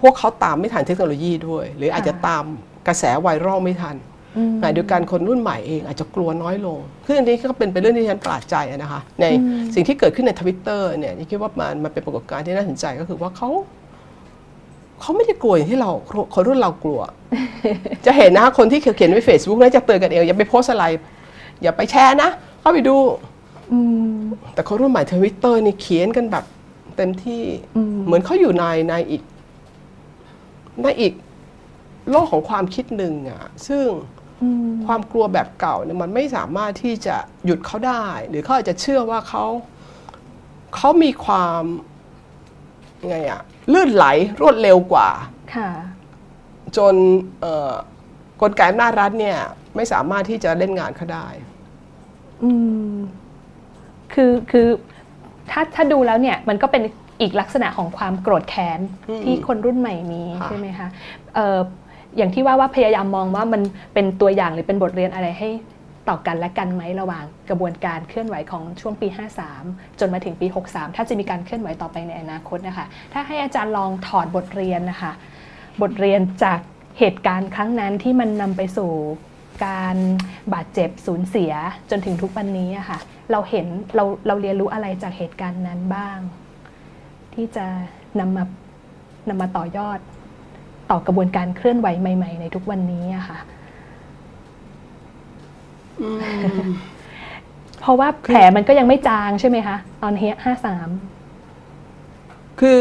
[0.00, 2.44] พวกเขาตามไม่ทันเทคโนโลยีด้วย หรืออาจจะตาม
[2.86, 3.96] กระแสไวรัลไม่ทัน
[4.60, 9.24] ขณะเดียวกันคนรุ่นใหม่เองอาจจะกลัวน้อยลงคืออันนี้ก็เป็นเป็นเรื่องที่ฉันประหลาดใจนะคะใน
[9.74, 13.48] สิ่งที่เกิดขึ้นในทวิตเตอร์เนี่ยนี่คิดว่ามันมันเป็นปรากฏการณ์ที่น่าสนใจก็คือว่าเขา
[15.00, 15.90] เขาไม่ได้กลัวอย่างที่เรา
[16.34, 17.00] คนรุ่นเรากลัว
[18.06, 20.84] จะเห็นนะคนที่เขียนไว้เฟซบุ๊กนะจะเตือนกันเองอย่าไปโพสอะไร
[21.62, 22.30] อย่าไปแชร์นะ
[22.60, 22.96] เข้าไปดู
[24.54, 26.44] แต่คนรุ่นใหม่ทวิตเตอร์นี่เขียนกันแบบ
[26.96, 27.42] เต็มที่
[28.04, 29.22] เหมือนเขาอยู่ในในอีก
[30.82, 31.12] ในอีก
[32.10, 33.86] โลกของความคิดหนึ่งอะซึ่ง
[34.86, 39.44] ความกลัวแบบเก่าเนี่ยมันไม่สามารถที่จะหยุดเขาได้ หรือเขาอาจจะเชื่อว่าเขา
[40.76, 41.62] เขามีความ
[43.08, 43.42] ไงอะ
[43.72, 44.06] ลื่นไหล
[44.40, 45.08] รวดเร็วกว่า
[46.76, 46.94] จน
[48.40, 49.38] กลไกอำนาจรัฐเนี่ย
[49.76, 51.26] ไม่สามารถที่จะเล่นงานเขาได้
[52.44, 52.50] อื
[52.90, 52.94] ม
[54.12, 54.68] คือคือ
[55.50, 56.82] ถ้าถ้าดูแล้วเนี่ย มันก็เป็น
[57.20, 58.80] อีกลักษณะของความโกรธแค้น
[59.22, 60.88] ที่คนรุ่นใหม่มีใช่ไหมคะ
[62.16, 63.62] อย่างที่ว่าว่าพยายามมองว่ามัน
[63.94, 65.48] เป็นตัวอย่างหรือเป็นบทเรียนอะไรให้
[66.08, 69.08] ต่อกันและกันไหมระหว่างกระบวนการเคลื่อนไหวของช่วงปี
[69.52, 75.12] 53 จนมาถึงปี 63 ถ้าจะมีการเคลื่อนไหวต่อไปในอนาคตนะคะ ถ้าให้อาจารย์ลองถอดบทเรียนนะคะ
[75.82, 76.60] บทเรียนจาก
[76.98, 78.92] เหตุการณ์ครั้งนั้นที่มันนำไปสู่
[79.66, 79.96] การ
[80.54, 81.52] บาดเจ็บสูญเสีย
[81.90, 82.98] จนถึงทุกวันนี้อะค่ะ
[83.30, 86.18] เราเห็นเราเราเรียนรู้อะไรจากเหตุการณ์นั้นบ้าง
[87.34, 87.66] ที่จะ
[88.20, 88.44] นำมา
[89.28, 89.98] นำมาต่อยอด
[90.90, 93.38] ต่อกระบวนการเคลื่อนไหวใหม่ ๆ ในทุกวันนี้อะค่ะ
[97.80, 100.88] เพราะว่าแผลมันก็ยังไม่จางใช่ไหมคะตอนเฮียห้าสาม
[102.60, 102.78] คือ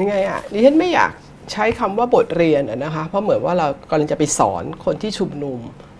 [0.00, 1.10] ยังไงอะดิฉันไม่อยาก
[1.52, 5.58] ใช้คำว่าบทเรียนนะคะ เพราะเหมือนว่าเรากำลังจะไปสอนคนที่ชุมนุม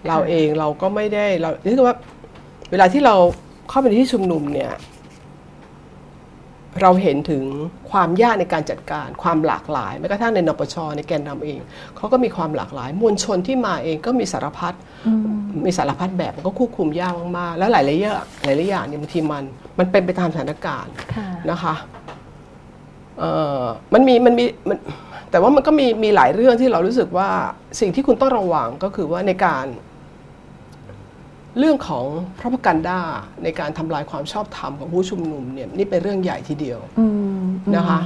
[0.08, 1.96] เราเองเราก็ไม่ได้เราเรียกว่า
[2.70, 3.14] เวลาที่เรา
[3.68, 4.70] เข้าไปที่ชุมนุมเนี่ย
[6.82, 7.44] เราเห็นถึง
[7.90, 11.60] ความยากในการจัดการ ความหลากหลายแม้กระทั่งในนปชในแกนนำเอง
[11.96, 14.74] เขาก็มีความหลากหลาย มวลชนที่มาเองก็มีสารพัด
[15.66, 19.44] มีสารพัดแบบมันก็ควบคุมยากมากๆแล้วหลายๆอย่างหลายๆอย่างเนี่ยบางทีมัน
[19.78, 20.92] มันเป็นไปตามสถานการณ์
[21.50, 21.74] นะคะ
[23.94, 24.78] มันมีมันมีมัน
[25.30, 27.28] แต่ว่ามันก็มีมีหลายเรื่องที่เรารู้สึกว่า
[27.80, 29.64] สิ่งที่คุณต้องระวังก็คือว่าในการ
[31.58, 32.06] เรื่องของ
[32.38, 33.00] พระพกันดา
[33.42, 36.80] ในการทำลายความชอบธรรมของผู้ชุมนุมเนี่ยนี่เป็นเรื่องใหญ่ทีเดียว
[37.76, 38.00] นะคะ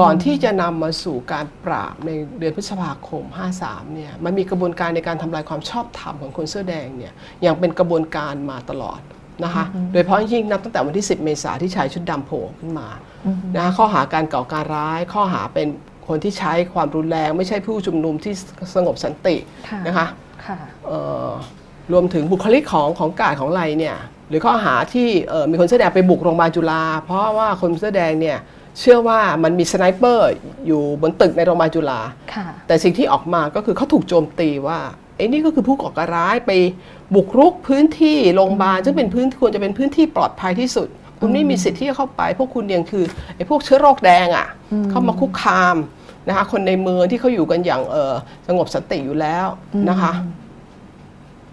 [0.00, 3.24] ก่อนที่จะนำมาสู่การปราบในเดือนพฤษภาคม
[3.60, 9.00] 53 เนี่ยมันมีกระบวนการในการทำลายความชอบธรรมของคนเสื้อแดงเนี่ยอย่างเป็นกระบวนการมาตลอด
[9.44, 12.88] นะคะ โดยเฉพาะยิ่งนับตั้งแต่วันที่ 10 เมษาที่ชายชุดดำโผล่ขึ้นมา
[13.54, 15.68] นะคะข้อหาการก่อการร้ายข้อหาเป็น
[16.08, 18.34] คนที่ใช้ความรุนแรง ไม่ใช่ผู้ชุมนุมที่
[18.74, 19.36] สงบสันติ
[19.86, 20.06] นะคะ
[21.92, 23.96] รวมถึงบุคลิกของของการ์ดของไรเนี่ย
[24.28, 25.08] หรือข้อหาที่
[25.50, 28.38] มีคนเสื้อแดงไปบุกโรงพยาบาลจุฬาเพราะว่าคนเสื้อแดงเนี่ย
[28.80, 30.30] เชื่อว่ามันมี sniper
[30.66, 32.00] อยู่บนตึกในโรงพยาบาลจุฬา
[32.66, 34.78] แต่สิ่งที่ออกมาก็คือเขาถูกโจมตีว่า
[35.16, 36.50] ไอ้นี่ก็คือผู้ก่อการร้ายไป
[37.14, 40.88] บุกรุกพื้นที่โรงพยาบาลซึ่งเป็นพื้นควรจะเป็นพื้นที่ปลอดภัยที่สุด
[41.20, 43.04] คุณไม่มีสิทธิ์ที่จะเข้าไป พวกคุณยังคือ
[43.36, 44.48] ไอ้พวกเชื้อโรคแดงอะ
[44.90, 45.76] เข้ามาคุกคาม
[46.28, 47.82] นะคะคนในเมืองที่เขาอยู่กันอย่าง
[48.46, 49.46] สงบสติอยู่แล้ว
[49.88, 50.12] นะคะ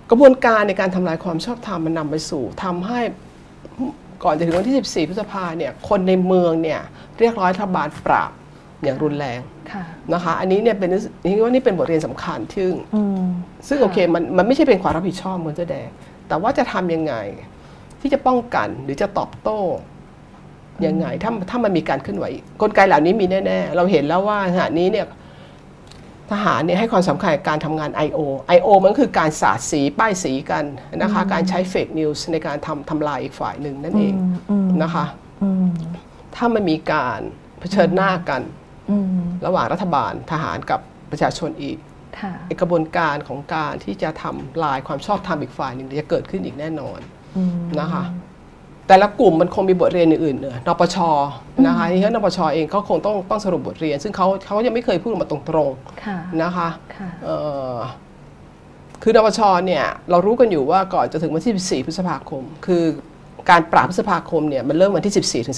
[0.09, 2.99] กระบวนการในการทำลายความชอบธรรมมันนำไปสู่ทำให้
[4.23, 6.79] ก่อนจะถึงวันที่ 14 พฤษภาเนี่ยคนในเมืองเนี่ย
[7.19, 8.31] เรียกร้อยรัฐบาลปราบ
[8.83, 9.39] อย่างรุนแรง
[10.13, 10.89] นะคะอันนี้เนี่ยเป็น
[11.23, 12.65] นี่ว่านี่เป็นบทเรียนสำคัญที่
[13.67, 15.87] ซึ่งโอเคมันมันไม่ใช่เป็นความรับผิดชอบคนเสื้อแดง
[16.27, 17.13] แต่ว่าจะทํำยังไง
[18.01, 19.59] ที่จะป้องกันหรือจะตอบโต้
[20.85, 22.25] ยังไงถ้าถ้ามันมีการเคลื่อนไหว
[22.61, 25.05] กลไกเหล่านี้มีแน่ ๆ เราเห็นแล้วว่าขณะนี้เนี่ย
[26.31, 28.19] ทหารเนี่ยให้ความสำคัญกับการทำงาน I.O.
[28.55, 28.67] I.O.
[28.83, 30.63] มันคือการสาดสีป้ายสีกัน
[31.01, 34.15] นะคะการใช้เฟกนิวส์ในการทำทำลายอีกฝ่ายหนึ่งนั่นเอง
[34.83, 35.05] นะคะ
[36.35, 37.19] ถ้ามันมีการ
[37.59, 38.41] เผชิญหน้ากัน
[39.45, 40.79] ระหว่างรัฐบาลทหารกับ
[41.11, 41.77] ประชาชนอีก
[42.61, 46.99] กระบวนการของการที่จะทำลายความชอบธรรมอีกฝ่ายหนึ่งจะเกิดขึ้นอีกแน่นอน
[47.79, 48.03] นะคะ
[48.89, 50.97] แต่ละกลุ่มมันคงมีบทเรียนอื่นๆเนอะนปช
[51.65, 55.37] นะคะที่นปชเองเขาคงต้องต้องสรุปบทเรียน ซึ่งเขาเขายังไม่เคยพูดมาตร
[55.67, 56.69] งๆนะคะ
[59.03, 62.83] คือนปชเนี่ยเรารู้กันอยู่ว่าก่อนจะถึงวันที่ 14 พฤษภาคม คือ
[63.49, 65.57] การปราบพฤษภาคมเนี่ยมันเริ่มวันที่ 14 ถึง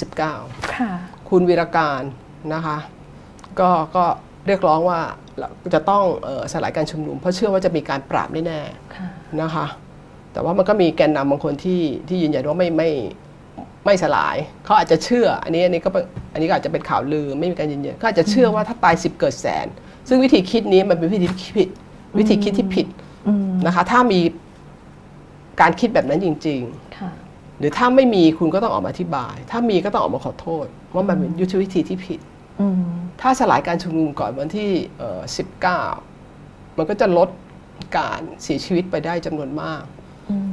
[0.64, 2.02] 19คุณวีรการ
[2.54, 2.78] นะคะ
[3.60, 4.04] ก็ก็
[4.48, 5.00] เรียกร้องว่า
[5.74, 6.04] จะต้อง
[6.52, 9.66] สลายการชุมนุม เพราะเชื่อว่าจะมีการปราบแน่ๆนะคะ
[10.34, 12.90] แต่ว่ามันก็มีแกนนำบางคนที่ที่ยืนยันว่าไม่ไม่
[13.86, 15.90] ไม่สลาย เขาอาจจะเชื่อ อันนี้อันนี้ก็
[16.34, 19.68] อันนี้ก็อาจจะเป็นข่าวลือไม่มีการยืนยันเขาอาจจะเชื่อว่าถ้าตายสิบเกิดแสน
[20.08, 21.70] ซึ่งวิธีคิดนี้มันเป็นวิธีคิดผิด
[22.18, 22.88] วิธีคิดที่ผิด
[23.66, 24.22] นะคะ ถ้ามี
[25.62, 30.66] การคิดแบบนั้นจริงๆหรือถ้าไม่มีคุณก็ต้องออกมาอธิบาย ถ้ามีก็ต้องออกมาขอโทษ
[30.96, 32.20] ว่ามันเป็นยุทธวิธีที่ผิด
[33.22, 34.72] ถ้าสลายการชุมนุมก่อนวันที่
[35.38, 35.82] สิบเก้า
[36.78, 37.30] มันก็จะลด
[37.98, 39.84] การเสียชีวิตไปได้จำนวนมาก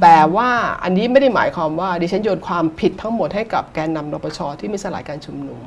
[0.01, 0.49] แต่ว่า
[0.83, 5.59] อันนี้ไม่ได้หมายความว่า ดิฉันโยนความผิดทั้งหมดให้กับแกนนำนปชที่ไม่สลายการชุมนุม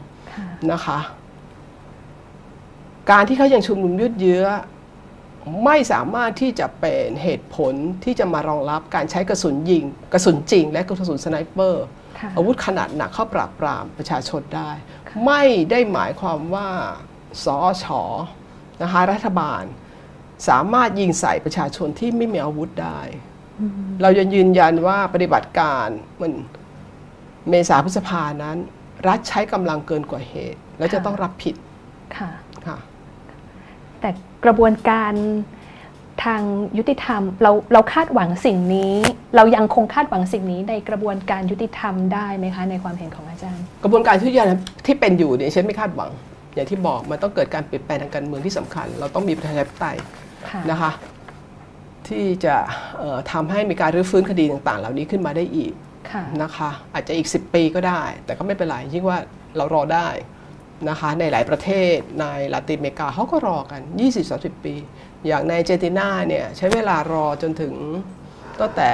[0.73, 0.99] นะคะ
[3.11, 4.47] การที่เขายังชุมนุมยืดเยื้อ
[5.65, 11.87] ไม่สามารถที่จะเป็นเหตุผลที่จะมารองรับการใช้กระสุนยิง กระสุนจริง และกระสุนสไนเปอร์
[12.37, 14.71] อาวุธขนาดหนักเข้าปราบปรามประชาชนได้
[15.27, 16.69] ไม่ได้หมายความว่า
[17.45, 18.03] สอชอ
[18.83, 19.63] นะคะรัฐบาล
[20.49, 23.01] สามารถยิงใส่ประชาชนที่ไม่มีอาวุธได้
[24.03, 25.87] เรายังยืนยันว่าปฏิบัติการ
[26.21, 26.33] มัน
[27.49, 28.57] เมษาพฤษภานั้น
[29.09, 31.55] รัฐใช้กำลังเกินกว่าเหตุ และจะต้องรับผิด
[32.17, 32.31] ค่ะ
[32.67, 32.79] ค่ะ
[34.01, 34.11] แต่
[34.45, 35.13] กระบวนการ
[36.25, 36.43] ทาง
[36.79, 38.95] ยุติธรรม เราเราคาดหวังสิ่งนี้
[39.37, 44.51] เรายังคงคาดหวังสิ่งนี้ในกระบวนการยุติธรรมได้ไหมคะ ในความเห็นของอาจารย์ กระบวนการที่ยัน
[44.87, 46.11] ที่เป็นอยู่เนี่ยฉันไม่คาดหวัง
[46.55, 49.97] อย่างที่บอกมันต้องเกิดการเปลี่ยนแปลงทางการเมืองที่สำคัญ เราต้องมีประชาธิปไตย
[50.71, 50.91] นะคะ
[52.09, 52.57] ที่จะ
[53.33, 55.73] ทำให้มีการรื้อฟื้นคดีต่างๆ เหล่านี้ขึ้นมาได้อีก
[56.43, 59.19] นะคะอาจจะอีก 10 ปีก็ได้ แต่ก็ไม่เป็นไรยิ่งว่า
[59.57, 60.09] เรารอได้
[60.89, 62.25] นะคะในหลายประเทศใน
[62.55, 63.81] ลาตินอเมริกาเขาก็รอกัน
[64.23, 64.75] 20-30 ปี
[65.27, 67.75] อย่างในเจตินาเนี่ยใช้เวลารอจนถึง
[68.61, 68.91] ตั้งแต่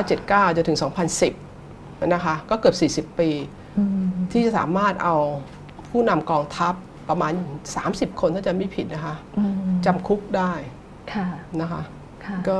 [0.00, 0.78] 1979 จนถึง
[1.60, 3.30] 2010 นะคะ ก็เกือบ 40 ปี
[4.32, 5.16] ที่จะสามารถเอา
[5.90, 6.74] ผู้นำกองทัพ
[7.08, 7.32] ประมาณ
[7.76, 9.14] 30 คนถ้าจะไม่ผิดนะคะ
[9.86, 10.52] จำคุกได้
[11.60, 11.82] นะคะ
[12.48, 12.58] ก็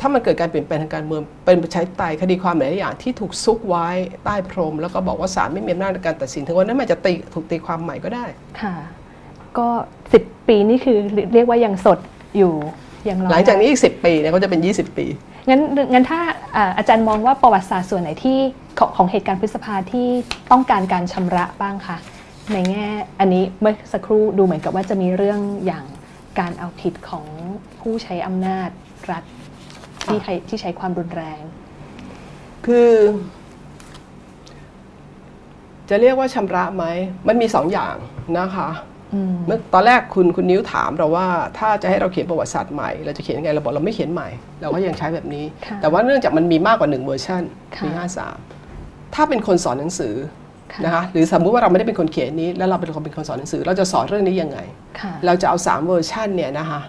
[0.00, 3.88] ถ้ามันเกิดการเปลี่ยนแปลงทางการเมืองเป็นประชาธิปไตยคดีความหลายอย่างที่ถูกซุกไว้
[4.24, 8.24] ใต้พรม แล้วก็บอกว่าศาลไม่มีอำนาจในการตัดสินถึงวันนั้นมันจะตีถูกตีความใหม่ก็ได้
[8.60, 8.74] ค่ะ
[9.58, 9.68] ก็
[10.12, 10.98] สิบปีนี่คือ
[11.34, 11.98] เรียกว่ายังสด
[12.36, 12.52] อยู่
[13.08, 15.06] ยังรอหลังจากนี้อีกสิปีเนี่ยก็จะเป็น 20 ปี
[15.48, 15.60] งั้น
[15.92, 16.20] งั้นถ้า
[16.78, 18.38] อาจารย์มองว่าประวัติศาสตร์ส่วนไหนที่
[18.78, 20.08] ของของเหตุการณ์พฤษภาที่
[20.52, 21.96] ต้องการการชำระบ้างคะ
[22.52, 22.86] ในแง่
[23.20, 25.84] อันนี้เมื่อสักครู่ดูเหมือนกับว่าจะมีเรื่องอย่าง
[26.38, 27.24] การเอาผิดของ
[27.80, 28.70] ผู้ใช้อำนาจ
[29.10, 29.24] รัฐ
[30.04, 31.40] ที่ใครที่ใช้ความรุนแรง
[32.66, 32.90] คือ
[35.88, 36.84] จะเรียกว่าชำระไหม
[37.28, 37.96] มันมีสองอย่าง
[38.38, 38.70] นะคะ
[39.46, 41.26] เมื่อตอนแรกคุณคุณนิ้วถามเราว่า
[41.58, 44.28] ถ้าจะให้เราเขียนประวัติศาสตร์ใหม่ เราจะเขียนยังไงเราบอกเราไม่เขียนใหม่
[44.60, 45.44] เราก็ยังใช้แบบนี้
[45.80, 47.42] แต่ว่าเนื่องจากมันมีมากกว่าหนึ่งเวอร์ชัน
[47.84, 48.36] มีห้าสาม
[49.14, 50.14] ถ้าเป็นคนสอนหนังสือ
[50.84, 54.58] นะคะหรือสมมุติว่าเราไม่ได้เป็นคนเขียนนี้ แล้วเราเป็นคนเป็นคนสอนหนังสือ เราจะสอนเรื่องนี้ยังไง
[55.26, 56.80] เราจะเอาสามเวอร์ชันเนี่ยนะคะ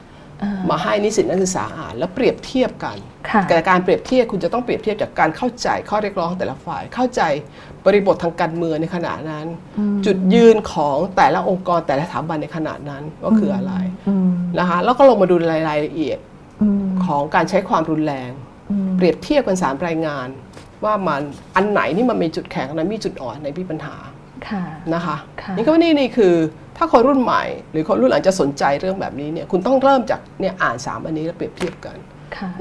[0.69, 2.97] มาให้นิสิตนักศึกษาอ่านแล้วเปรียบเทียบกัน
[3.49, 7.21] แต่การเปรียบเทียบคุณจะต้องเปรียบเทียบจากการเข้าใจข้อเรียกร้องแต่ละฝ่าย เข้าใจ
[7.85, 9.45] บริบททางการเมืองในขณะนั้น
[10.05, 13.73] จุดยืนของแต่ละองค์กรแต่ละสถาบันในขณะนั้นว่าคืออะไร
[14.59, 16.19] นะคะแล้วก็ลงมาดูรายละเอียด
[17.05, 18.31] ของการใช้ความรุนแรง
[18.97, 20.27] เปรียบเทียบกันสามรายงาน
[20.83, 21.21] ว่ามัน
[21.55, 23.95] อันไหนนี่มันมีจุดแข็งอันไหนมีจุดอ่อนในมีปัญหา
[24.93, 25.15] นะคะ
[25.55, 26.33] นี่ก็นี่นี่คือ
[26.77, 31.97] ถ้าคนรุ่นใหม่ หรือคนรุ่นหลังจะสนใจเรื่องแบบนี้เนี่ยคุณต้องเริ่มจากเนี่ยอ่านสามอันนี้แล้วเปรียบเทียบกัน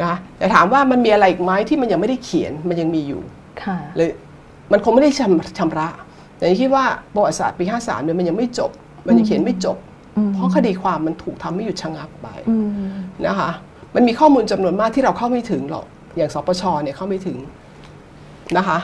[0.03, 3.23] นะแต่ถามว่ามันมีอะไรอีกไหมที่มันยังไม่ได้เขียนมันยังมีอยู่
[3.97, 4.11] เลย
[4.73, 5.89] มันคงไม่ได้ชำชำระ
[6.37, 8.71] แต่คิดว่าประวัติศาสตร์ปี 53เนี่ยมันยังไม่จบ
[9.07, 9.77] มันยังเขียนไม่จบ
[10.35, 12.29] เพราะคดีความมันถูกทำให้หยุดชะงักไป
[13.27, 13.51] นะคะ
[13.95, 17.39] มันมีข้อมูลจำนวนมากที่เราเข้าไม่ถึงหรอกอย่างสปชเนี่ยเข้าไม่ถึง
[18.57, 18.79] นะคะ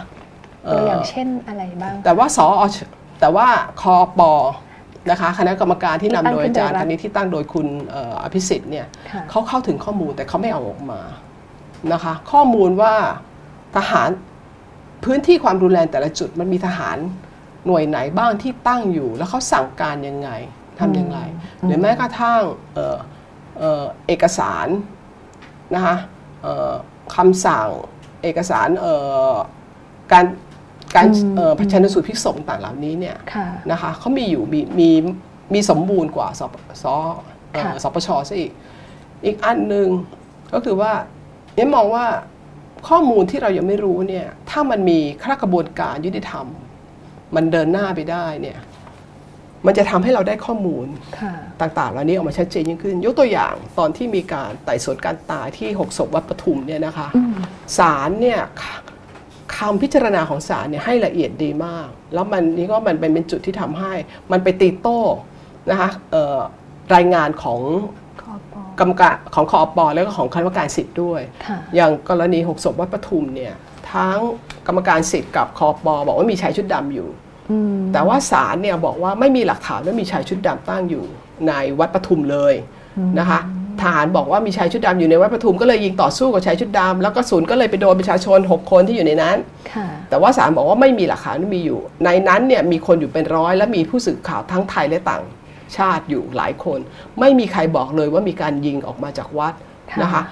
[0.72, 2.46] ตัวอย่างเช่นอะไรบ้าง แต่ว่าสอ
[3.20, 3.46] แต่ว่า
[3.80, 4.32] คอปอ
[5.10, 7.66] นะคะคณะกรรมการที่นำโดยอาจารย์คนนี้ที่ตั้งโดยคุณ
[8.22, 8.86] อภิสิทธิ์เนี่ย
[9.30, 11.00] เขาเข้าถึงข้อมูลแต่เขาไม่เอาออกมา
[11.92, 12.94] นะคะ ข้อมูลว่า
[13.76, 14.08] ทหาร
[15.04, 16.96] พื้นที่ความรุนแรงแต่ละจุดมันมีทหาร
[17.66, 20.30] หน่วยไหนบ้างที่ตั้งอยู่ แล้วเขาสั่งการยังไง
[20.80, 21.18] ทำยังไง
[21.62, 22.42] หรือแม้กระทั่ง
[23.58, 24.68] เเอกสาร
[25.74, 25.96] นะคะ
[27.16, 27.68] คำสั่ง
[28.22, 28.68] เอกสาร
[30.12, 30.24] การ
[30.94, 31.06] การ
[31.58, 33.16] พัฒนสูตรพิกษต่างเหล่านี้เนี่ย
[33.70, 34.90] นะคะเขามีอยู่มีมี
[35.54, 36.42] มีสมบูรณ์กว่าส
[36.82, 36.84] ส
[37.82, 38.52] สปชซะอีก
[39.24, 39.88] อีกอันหนึ่ง
[40.52, 40.92] ก็คือว่า
[41.54, 42.06] เนี่ยมองว่า
[42.88, 46.46] ข้อมูลที่เรายังไม่รู้เนี่ยถ้ามันมีข้ากระบวนการยุติธรรม
[47.34, 48.58] มันเดินหน้าไปได้เนี่ย
[49.66, 50.86] มันจะทำให้เราได้ข้อมูล
[51.60, 57.08] ต่างๆเหล่านี้ออกมาชัดเจนยิ่งขึ้น ยกตัวอย่างตอนที่มีการไต่สวนการตายที่หกศพวัดปทุมเนี่ยนะคะ
[57.78, 58.40] ศาลเนี่ย
[59.56, 63.92] คำพิจารณาของศาลเนี่ยให้ละเอียดดีมาก แล้วมันนี่ก็มันเป็นจุดที่ทำให้
[64.32, 65.00] มันไปตีโต้
[65.70, 65.90] นะคะ
[66.94, 67.60] รายงานของ
[68.80, 71.20] กรรมการของคอปอแล้วก็ของคณะกรรมการสิทธิ์ด้วย
[71.74, 73.54] อย่างกรณีหกศพวัดปทุมเนี่ย
[73.92, 74.18] ทั้ง
[74.66, 77.08] กรรมการสิทธิ์กับคอปอบอกว่ามีชายชุดดำอยู่
[77.92, 81.04] แต่ว่าศาลเนี่ยบอกว่าไม่มีหลักฐานว่ามีชายชุดดำตั้งอยู่
[81.48, 82.54] ในวัดปทุมเลย
[83.18, 83.40] นะคะ
[83.82, 89.36] ทหารบอกว่ามีชายชุดดำอยู่ในวัดปทุมก็เลยยิงต่อสู้กับชายชุดดำแล้วก็ศูนย์ก็เลยไปโดนประชาชน 6 คนที่อยู่ในนั้น
[90.10, 95.24] แต่ว่าศาลบอกว่าไม่มีหลักฐานที่มีอยู่ ในนั้นเนี่ยมีคนอยู่เป็นร้อยและมีผู้สื่อข่าวทั้งไทยและต่าง
[95.76, 96.78] ชาติอยู่หลายคน
[97.20, 99.54] ไม่มีใครบอกเลยว่ามีการยิงออกมาจากวัด
[100.02, 100.22] นะคะ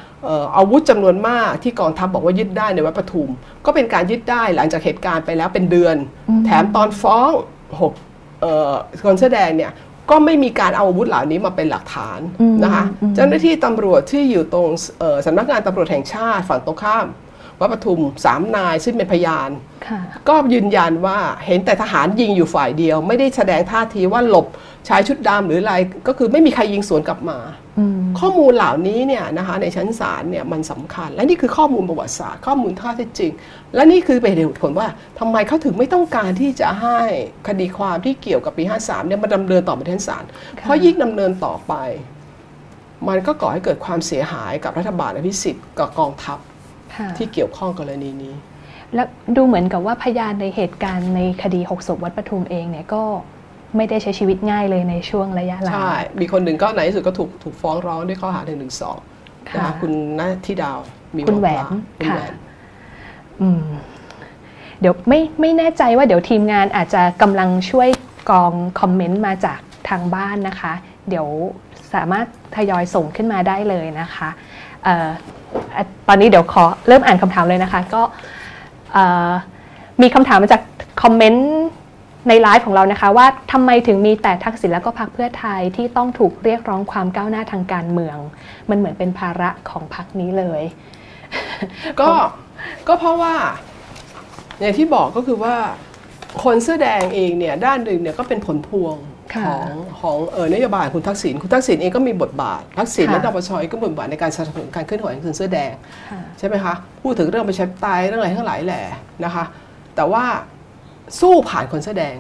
[0.57, 3.31] อาวุธจำนวนมากที่กองทัพบบอกว่ายึดได้ในวัดปทุม
[3.65, 5.97] ก็เป็นการยึดได้หลังจากเหตุการณ์ไปแล้วเป็นเดือน
[6.47, 7.31] แถมตอนฟ้อง
[7.81, 7.93] หก
[9.05, 9.73] คนแสดงเนี่ย
[10.11, 12.21] ก็ไม่มีการเอาอาวุธเหล่านี้มาเป็นหลักฐาน
[12.65, 12.85] นะคะ
[13.15, 14.69] เจ้าหน้าที่ตำรวจที่อยู่ตรง
[15.27, 17.07] สำนักงานตำรวจแห่งชาติฝั่งตรงข้าม
[17.65, 19.51] วัดปทุมสามนายซึ่งเป็นพยาน
[20.29, 24.47] ก็ยืนยันว่าเห็นแต่ทหารยิงอยู่ฝ่ายเดียว ไม่ได้แสดงท่าทีว่าหลบ
[24.89, 25.75] ชายชุดดำหรืออะไร
[26.09, 27.39] ก็คือไม่มีใครยิงสวนกลับมา
[28.21, 33.33] ข้อมูลเหล่านี้เนี่ยนะคะในชั้นศาลเนี่ยมันสำคัญ และนี่คือข้อมูลประวัติศาสตร์ข้อมูลท่าเท็จจริง
[33.75, 34.89] และนี่คือเป็นเหตุผลว่า
[35.19, 37.01] ทำไมเขาถึงไม่ต้องการที่จะให้
[37.49, 40.25] คดีความที่เกี่ยวกับปี 53เนี่ยมาดำเนินต่อไปชั้นศาล
[40.61, 41.75] เพราะยิ่งดำเนินต่อไป
[43.09, 46.39] มันก็ก่อให้เกิดความเสียหายกับรัฐบาลอภิสิทธิ์กับกองทัพ
[47.19, 48.35] ที่เกี่ยวข้องกรณีนี้
[48.95, 49.03] และ
[49.37, 53.03] ดูเหมือนกับว่าพยานในเหตุการณ์ในคดีหกศพวัดปทุมเองเนี่ยก็
[53.77, 58.97] ไม่ได้ใช้ชีวิตง่ายเลยในช่วงระยะหลังใช่ มีคนหนึ่งก็ในที่สุดก็ถูกถูกฟ้องร้องด้วยข้อหาหนึ่งหนึ่งสอง
[59.55, 60.79] นะคะคุณนาที่ดาว
[61.15, 61.65] มีคุณแหวน
[62.09, 62.23] ค่ะ
[64.81, 67.89] เดี๋ยวไม่ไม่แน่ใจว่าเดี๋ยวทีมงานอาจจะกำลังช่วย
[68.31, 70.73] กองคอมเมนต์มาจากทางบ้านนะคะ
[71.09, 71.27] เดี๋ยว
[71.95, 72.27] สามารถ
[72.57, 74.29] ทยอยส่งขึ้นมาได้เลยนะคะ
[76.09, 78.03] ตอนนี้เดี๋ยวขอเริ่มอ่านคำถามเลยนะคะ ก็
[80.03, 80.63] มีคำถามมาจาก
[81.03, 81.49] คอมเมนต์
[82.29, 88.19] ในไลฟ์ของเรานะคะ ว่าทำไมถึงมีแต่ทักษิณแล้วก็พรรคเพื่อไทยที่ต้องถูกเรียกร้องความก้าวหน้าทางการเมือง
[88.71, 90.63] มันเหมือนเป็นภาระของพรรคนี้เลย
[92.01, 92.11] ก็
[92.89, 93.35] ก็เพราะว่า
[94.61, 95.55] อย่างที่บอกก็คือว่า
[96.43, 98.97] คนเสื้อแดงเองเนี่ยด้านหนึ่งเนี่ยก็เป็นผลพวง
[99.47, 99.69] ของ
[100.01, 105.73] ของเออนโยบายคุณทักษิณคุณทักษิณเองก็มีบทบาท ทักษิณและนปชก็มีบทบาทในการสนับสนุนการเคลื่อนไหวของคนเสื้อแดง
[106.39, 108.83] ใช่ไหมคะพูดถึงเรื่องประชาธิปไตยเรื่องอะไรทั้งหลายแหละ
[109.25, 109.45] นะคะ
[109.97, 110.25] แต่ว่า
[111.21, 112.17] สู้ผ่านคนแสดง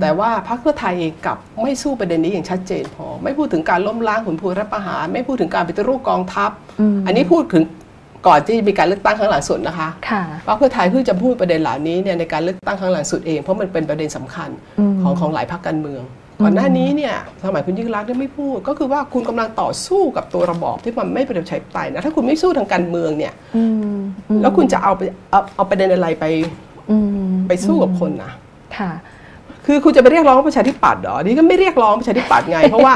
[0.00, 6.50] แต่ว่าพรรคเพื่อไทยเองกับไม่สู้ประเด็นนี้อย่างชัดเจนพอ ไม่พูดถึงการล้มล้างขุนพลรัฐประหาร ไม่พูดถึงการปฏิรูปกองทัพ
[7.06, 7.64] อันนี้พูดถึง
[8.26, 9.88] ก่อนที่มีการเลือกตั้งครั้งหลังสุดนะคะ
[10.46, 14.50] พรรคเพื่อไทยเพิ่งจะพูดประเด็นเหล่านี้เนี่ยในการเลือกตั้งครั้งหลังสุดเองเพราะมันเป็นประเด็นสำคัญ
[15.02, 16.02] ของของหลายพรรคการเมือง
[16.42, 17.14] ก่อนหน้านี้เนี่ย
[17.44, 23.32] สมัยคุณยิ่งรักเนี่ยไม่พูด ก็คือว่าคุณกำลังต่อสู้กับตัวระบอบที่มันไม่เป็นประชาธิปไตยนะถ้าคุณไม่สู้ทางการเมืองเนี่ย
[24.42, 25.02] แล้วคุณจะเอาไป
[25.56, 26.24] เอาประเด็นอะไรไป
[27.48, 28.32] ไปสู้กับคนนะ
[28.78, 28.92] ค่ะ
[29.66, 32.94] คือคุณจะไปเรียกร้องประชาธิปัตย์เหรอนี่ก็ไม่เรียกร้องประชาธิปัตย์ไง เพราะว่า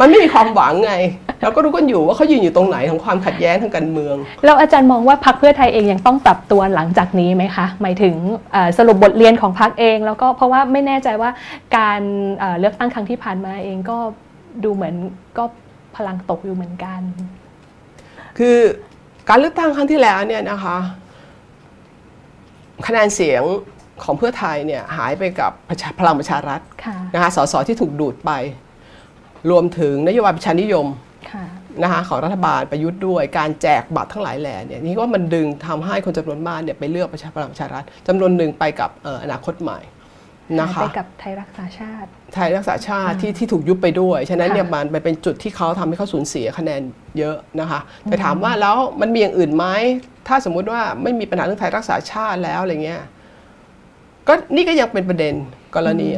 [0.00, 0.94] มันไม่มีความหวังไง
[1.42, 8.14] เราก็รู้กันอยู่ว่าเขายืนอยู่ตรงไหนของความขัดแย้งทางการเมือง แล้วอาจารย์มองว่าพรรคเพื่อไทยเองยังต้องปรับตัวหลังจากนี้ไหมคะ หมายถึง
[8.78, 11.30] สรุปบทเรียนของพรรคเอง แล้วก็เพราะว่าไม่แน่ใจว่า
[11.76, 12.00] การ
[12.60, 13.98] เลือกตั้งครั้งที่ผ่านมาเองก็
[14.64, 14.94] ดูเหมือน
[15.38, 15.44] ก็
[15.96, 17.00] พลังตกอยู่เหมือนกัน
[18.38, 18.56] คือ
[19.28, 20.78] การเลือกตั้งครั้งที่แล้วเนี่ยนะคะ
[22.86, 23.42] คะแนนเสียง
[24.04, 25.52] ของเพื่อไทยเนี่ยหายไปกับ
[26.00, 26.60] พลังประชารัฐ
[27.14, 28.32] นะคะสสที่ถูกดูดไป
[29.50, 30.86] รวมถึงนโยบายประชานิยม
[31.82, 38.90] นะคะของรัฐบาลประยุทธ์ด้วยการแจกบัตรทั้งหลายแหล่เนี่ยนี่ว่ามันดึงทำให้คนจำนวนมากเนี่ยไปเลือกประชาพลังประชารัฐจำนวนหนึ่งไปกับ
[39.24, 39.80] อนาคตใหม่
[40.60, 46.80] นะคะไปกับไทยรักษาชาติ ไทยรักษาชาติที่ที่ถูกยุบไปด้วย ฉะนั้นเนี่ยมันเป็นจุดที่เขาทำให้เขาสูญเสียคะแนน
[47.18, 49.66] เยอะนะคะแต่ถามว่าแล้วมันมีอย่างอื่นไหม
[50.28, 53.02] ถ้าสมมุติว่าไม่มีปัญหาเรื่องไทยรักษาชาติแล้วอะไรเงี้ย
[54.28, 55.34] ก็นี่ก็ยังเป็นประเด็น
[55.76, 56.08] กรณี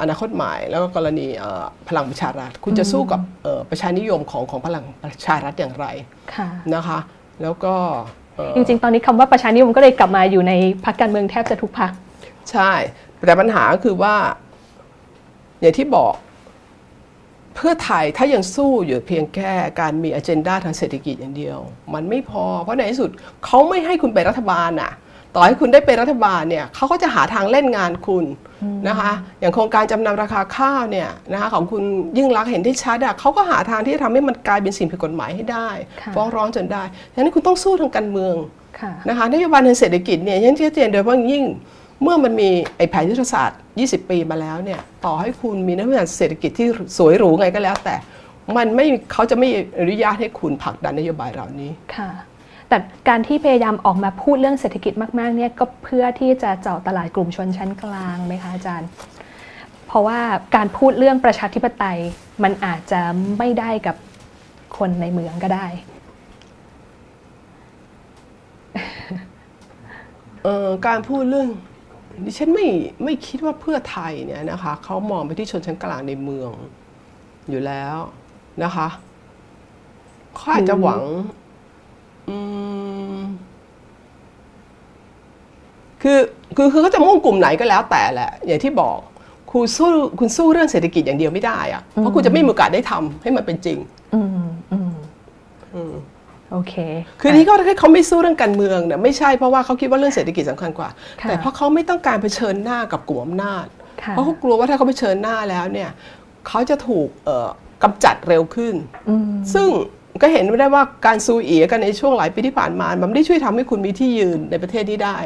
[0.00, 1.26] อนาคตใหม่แล้วก็กรณี
[1.88, 3.20] พลังประชารัฐ คุณจะสู้กับ
[3.70, 5.86] ประชานิยมของของพลังประชารัฐอย่างไร
[6.74, 6.98] นะคะ
[7.42, 7.74] แล้วก็
[8.54, 10.52] จริงๆ ตอนนี้คำว่าประชานิยมก็เลยกลับมาอยู่ใน
[10.84, 11.90] พรรคการเมืองแทบจะทุกพรรค
[12.50, 12.72] ใช่
[13.26, 14.14] แต่ปัญหาคือว่า
[15.60, 16.14] อย่างที่บอก
[17.54, 21.58] เพื่อไทยถ้ายังสู้อยู่เพียงแค่การมีอเจนดาทางเศรษฐกิจอย่างเดียว
[21.94, 23.10] มันไม่พอ เพราะในที่สุด
[23.44, 24.92] เขาไม่ให้คุณเป็นรัฐบาลอะ
[25.34, 28.24] ต่อให้คุณได้เป็นรัฐบาลเนี่ยเขาก็จะหาทางเล่นงานคุณ
[28.88, 31.82] นะคะอย่างโครงการจำนำราคาข้าวเนี่ยนะคะของคุณ
[32.18, 35.68] ยิ่งรักเห็นที่ชัดอะเขาก็หาทางที่จะทำให้มันกลายเป็นสิ่งผิดกฎหมายให้ได้
[36.14, 36.82] ฟ้องร้องจนได้
[37.12, 38.34] ดังนั้นคุณต้องสู้ทางการเมือง
[39.08, 41.44] นะคะนโยบายทางเศรษฐกิจเนี่ยยังชัดเจนโดยเฉพาะยิ่ง
[42.02, 47.94] เมื่อมันมีไอ้แผนยุทธศาสตร์ 20 ปีมาแล้วเนี่ยต่อให้คุณมีนโยบายเศรษฐกิจที่สวยหรูไงก็แล้วแต่
[48.56, 49.48] มันไม่เขาจะไม่
[49.78, 52.10] อนุญาตให้คุณผลักดันนโยบายเหล่านี้ค่ะ
[52.72, 58.88] แต่การที่พยายามออกมาพูดเรื่องเศรษฐกิจมากๆเนี่ยก็เพื่อที่จะเจาะตลาดกลุ่มชนชั้นกลางไหมคะอาจารย์
[59.86, 60.20] เพราะว่า
[60.56, 61.98] การพูดเรื่องประชาธิปไตย
[62.42, 63.00] มันอาจจะ
[63.38, 63.96] ไม่ได้กับ
[64.78, 65.66] คนในเมืองก็ได้
[70.86, 71.48] การพูดเรื่อง
[72.24, 72.66] ดิฉันไม่
[73.04, 76.50] ไม่คิดว่าเพื่อไทยเนี่ยนะคะเขามองไปที่ชนชั้นกลางในเมือง
[77.50, 77.96] อยู่แล้ว
[78.64, 78.88] นะคะ
[80.34, 81.02] เขาอาจจะหวัง
[86.02, 86.18] คือ
[86.56, 88.98] คือคือเขาจะมุ่งกลุ่มไหนก็แล้วแต่แหละ อย่างที่บอก
[89.52, 93.78] คุณสู้คุณสู้เรื่องเศรษฐกิจอย่างเดียวไม่ได้อะเพราะคุณจะไม่มีโอกาสได้ทำให้มันเป็นจริง
[94.14, 95.94] อืมอืม
[96.52, 96.74] โอเค
[97.20, 100.88] คือนี้ก็ให้เขาไม่สู้เรื่องการเมืองเนี่ยไม่ใช่เพราะว่าเขาคิดว่าเรื่องเศรษฐกิจสำคัญกว่า
[101.22, 103.66] แต่เพราะเขาไม่ต้องการเผชิญหน้ากับกลุ่มอำนาจ
[104.10, 105.90] เพราะเขากลัวว่าถ้าเขาเผชิญหน้าแล้วเนี่ย
[106.48, 107.08] เขาจะถูก
[107.82, 108.74] กำจัดเร็วขึ้น
[109.54, 109.68] ซึ่ง
[110.20, 115.16] ก็เห็นได้ว่าการซูเอียกันในช่วงหลายปีที่ผ่านมา มันไม่ได้ช่วยทำให้คุณมีที่ยืนในประเทศนี้ได้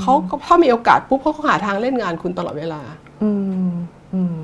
[0.00, 0.14] เขา
[0.46, 2.80] ถ้ามีโอกาสปุ๊บเขาหาทางเล่นงานคุณตลอดเวลา
[3.22, 3.30] อื
[3.68, 3.72] ม
[4.14, 4.36] อืม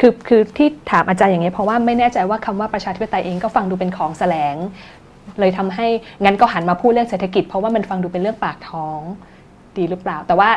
[0.00, 4.56] คือคือที่ถามอาจารย์อย่างนี้เพราะว่าไม่แน่ใจว่าคำว่าประชาธิปไตยเองก็ฟังดูเป็นของแสลง
[5.40, 5.86] เลยทำให้
[6.24, 9.00] งั้นก็หันมาพูดเรื่องเศรษฐกิจ เพราะว่ามันฟังดูเป็นเรื่องปากท้อง
[9.76, 10.50] ดีหรือเปล่า แต่ว่า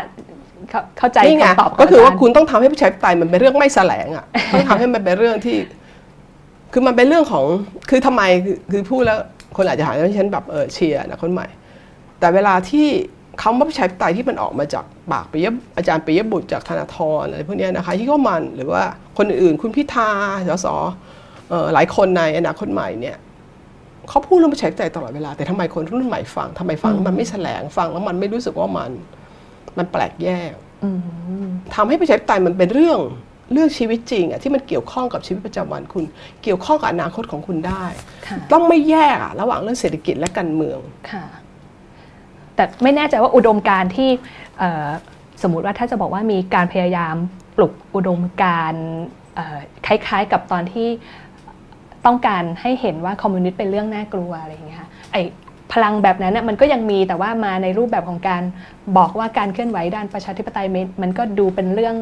[0.98, 5.58] เข้าใจคำตอบก็คือว่าคุณต้องทำให้ประชาธิปไตยมันเป็นเรื่องไม่แสลงอะต้องทำให้มันเป็นเรื่องที่
[6.72, 7.46] คือมันเป็นเรื่องของ
[7.90, 8.22] คือทำไม
[8.72, 9.20] คือพูดแล้ว
[9.56, 11.48] คนอาจจะหาว่าฉันแบบเออเชียร์นะคนใหม่
[12.20, 12.88] แต่เวลาที่
[13.42, 15.48] คำว่าประชาธิปไตยที่มันออกมาจากปากปิย
[15.78, 18.84] อาจารย์ปิยบุตรจากธนาธรอะไรพวกนี้นะคะที่เขามันหรือว่า
[19.18, 20.10] คนอื่นคุณพิธา
[20.50, 20.68] สส
[21.74, 23.18] หลายคนในอนาคตใหม่เนี่ย
[24.10, 28.92] เขาพูดเรื่องประชาธิปไตยตลอดเวลาแต่ทำไมคนรุ่นใหม่ฟังทำไมฟังมันไม่แสลงฟังแล้วมันไม่รู้สึกว่ามัน
[29.78, 30.52] มันแปลกแยก
[31.76, 33.00] ทำให้ประชาธิปไตยมันเป็นเรื่อง
[33.52, 36.04] เรื่องชีวิตจริงอะที่มันเกี่ยวข้องกับชีวิตประจำวันคุณ
[36.44, 37.84] เกี่ยวข้องกับอนาคตของคุณได้
[38.52, 40.80] ต้องไม่แยกอะระหว่างเรื่องเศรษฐกิจและการเมือง
[41.12, 41.26] ค่ะ
[42.56, 44.10] แต่ไม่แน่ใจว่าอุดมการที่
[45.44, 47.16] สมมุติว่าถ้าจะบอกว่ามีการพยายาม
[47.58, 48.74] ปลุกอุดมการ
[49.86, 50.88] คล้ายๆ กับตอนที่
[52.06, 55.18] ต้องการให้เห็นว่าคอมมิวนิสต์เป็นเรื่องน่ากลัวอะไรอย่างเงี้ยไอ
[55.74, 58.44] พลังแบบนั้นมันก็ยังมีแต่ว่ามาในรูปแบบของการ
[58.98, 60.68] บอกว่าการเคลื่อนไหวด้านประชาธิปไตย
[61.02, 61.96] มันก็ดูเป็นเรื่อง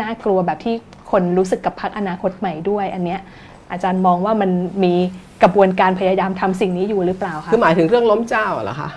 [0.00, 0.74] น่ากลัวแบบที่
[1.10, 3.20] คนรู้สึกกับพรรคอนาคตใหม่ด้วย อันเนี้ย
[3.72, 4.50] อาจารย์มองว่ามัน
[4.84, 4.94] มี
[5.42, 8.90] กระบวนการพยายามทำสิ่งนี้อยู่หรือเปล่าคะคือหมายถึงเรื่องล้มเจ้าเหรอคะ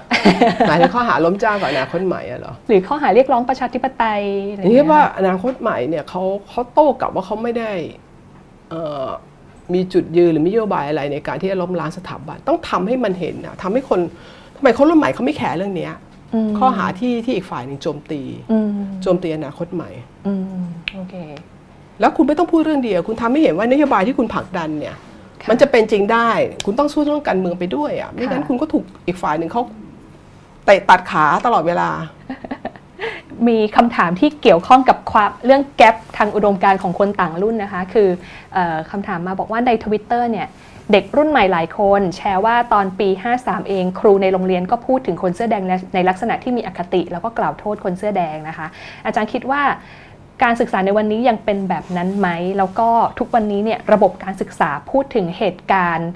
[0.68, 4.22] หมายถึงข้อหาล้มเจ้ากับอนาคตใหม่เหรอหรือข้อหาเรียกร้องประชาธิปไตย
[4.66, 7.72] นี่ว่าอนาคตใหม่เนี่ยเขาเขาโต้กลับว่าเขาไม่ได้
[9.74, 14.00] มีจุดยืนหรือมีนโยบายอะไรในการที่จะล้มล้างสถาบันต้องทำให้มันเห็นนะทำให้คน
[14.56, 15.90] ทำไมคนรุ่นใหม่เขาไม่แคร์เรื่องนี้
[16.58, 18.22] ข้อหาที่ที่อีกฝ่ายหนึ่งโจมตี
[19.04, 19.90] โจมตีอนาคตใหม่
[20.96, 21.16] โอเค
[22.00, 24.96] แล้วคุณไม่ต้องพูดเรื่องเดียว คุณทำให้เห็นว่านโยบายที่คุณผลักดันเนี่ย
[25.50, 26.30] มันจะเป็นจริงได้
[26.66, 29.62] คุณต้องสู้เรื่องการเมืองไปด้วยอะไม่งั้นคุณก็ถูกอีกฝ่ายหนึ่งเขา
[30.66, 31.90] เตะตัดขาตลอดเวลา
[33.48, 38.10] มีคำถามที่เกี่ยวข้องกับความเรื่องแกลบทางอุดมการของคนต่างรุ่นนะคะ คือ
[38.56, 38.58] อ
[38.92, 40.48] คำถามมาบอกว่าในทวิตเตอร์เนี่ย
[40.92, 43.10] เด็กรุ่นใหม่หลายคน แชร์ว่าตอนปี
[43.40, 45.64] 53 เอง ครูในโรงเรียนก็พูดถึงคนเสื้อแดง
[45.96, 48.68] ในลักษณะที่มีอคติ แล้วก็กล่าวโทษคนเสื้อแดงนะคะ
[49.06, 49.62] อาจารย์คิดว่า
[50.44, 52.28] การศึกษาในวันนี้ยังเป็นแบบนั้นไหม
[52.58, 56.10] แล้วก็ทุกวันนี้เนี่ยระบบการศึกษาพูดถึงเหตุการณ์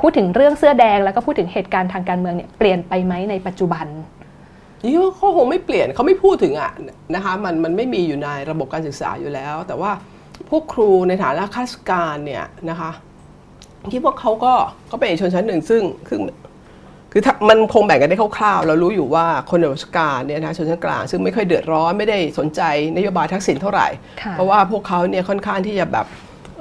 [0.00, 3.86] พูดถึงเรื่องเสื้อแดง แล้วก็พูดถึงเหตุการณ์ทางการเมืองเนี่ยเปลี่ยนไปไหมในปัจจุบัน
[4.84, 6.72] นี่เขาคงไม่เปลี่ยนเขาไม่พูดถึงอะ
[7.14, 9.90] นะคะมันมันไม่มีอยู่ในระบบการศึกษาอยู่แล้ว แต่ว่า
[10.50, 12.90] พวกครูในฐานะข้าราชการเนี่ยนะคะ
[13.92, 14.52] คิดว่าเขาก็
[14.90, 16.18] ก็เป็นชนชั้นหนึ่งซึ่งคือ
[17.12, 22.60] คือมันคงแบ่งกันได้คร่าวๆ เรารู้อยู่ว่าคนในราชการเนี่ยนะชนชั้นกลางซึ่งไม่ค่อยเดือดร้อนไม่ได้สนใจ
[22.96, 23.88] นโยบายทักษิณเท่าไหร่
[24.32, 26.06] เพราะว่าพวกเขาเนี่ยค่อนข้างที่จะแบบ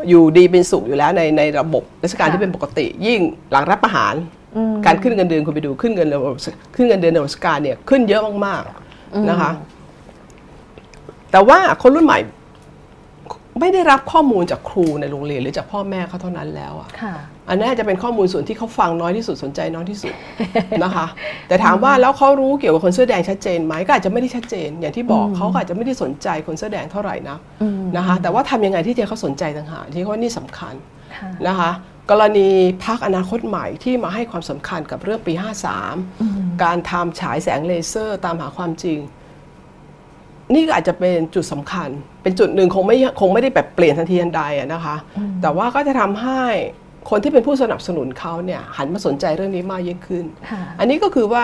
[0.09, 3.19] อยู่ดีเป็นสุขอยู่แล้วในในระบบราชการที่เป็นปกติ ยิ่ง
[3.51, 4.15] หลังรับประหาร
[4.85, 6.09] การขึ้นเงินเดือนคุณไปดูขึ้นเงิน
[6.75, 9.51] ขึ้นเงินเดือนในราชการเนี่ยขึ้นเยอะมากๆนะคะ
[11.31, 12.19] แต่ว่าคนรุ่นใหม่
[13.59, 16.89] ไม่ได้รับข้อมูลจากครูในโรงเรียนหรือจากพ่อแม่เขาเท่านั้นแล้วอะ
[17.49, 20.13] อันนี้จะเป็นข้อมูลส่วนที่เขาฟังน้อยที่สุดสนใจน้อยที่สุด
[20.83, 21.07] นะคะ
[21.47, 27.37] แต่ถามว่าแล้วเขารู้เกี่ยวกับคนเสื้อแดงชัดเจนไหมก็อาจจะไม่ได้ชัดเจน อย่างที่บอกเขาอาจจะไม่ได้สนใจคนเสื้อแดงเท่าไหร่นะ
[27.97, 30.73] นะคะ แต่ว่าทำยังไงที่จะเขาสนใจต่างหากที่เขานี่สำคัญ
[31.47, 31.71] นะคะ
[32.11, 32.49] กรณี
[32.85, 35.33] พักอนาคตใหม่ที่มาให้ความสำคัญกับเรื่องปี
[35.97, 38.99] 53 การทำฉายแสงเลเซอร์ตามหาความจริง
[40.53, 41.89] นี่ก็อาจจะเป็นจุดสำคัญ
[42.25, 44.41] เป็นจุดหนึ่งคงไม่คงไม่ได้แบบเปลี่ยนทันทีทันใด
[44.73, 44.95] นะคะ
[45.41, 46.43] แต่ว่าก็จะทำให้
[47.09, 50.25] คนที่เป็นผู้สนับสนุนเขาเนี่ยหันมาสนใจเรื่องนี้มากยิ่งขึ้น
[50.79, 51.43] อันนี้ก็คือว่า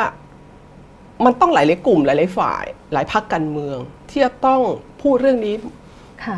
[1.26, 2.64] มันต้องหลายหลายกลุ่มหลายหลายฝ่าย
[2.94, 3.78] หลายพักการเมือง
[4.10, 4.62] ที่จะต้อง
[5.02, 5.56] พูดเรื่องนี้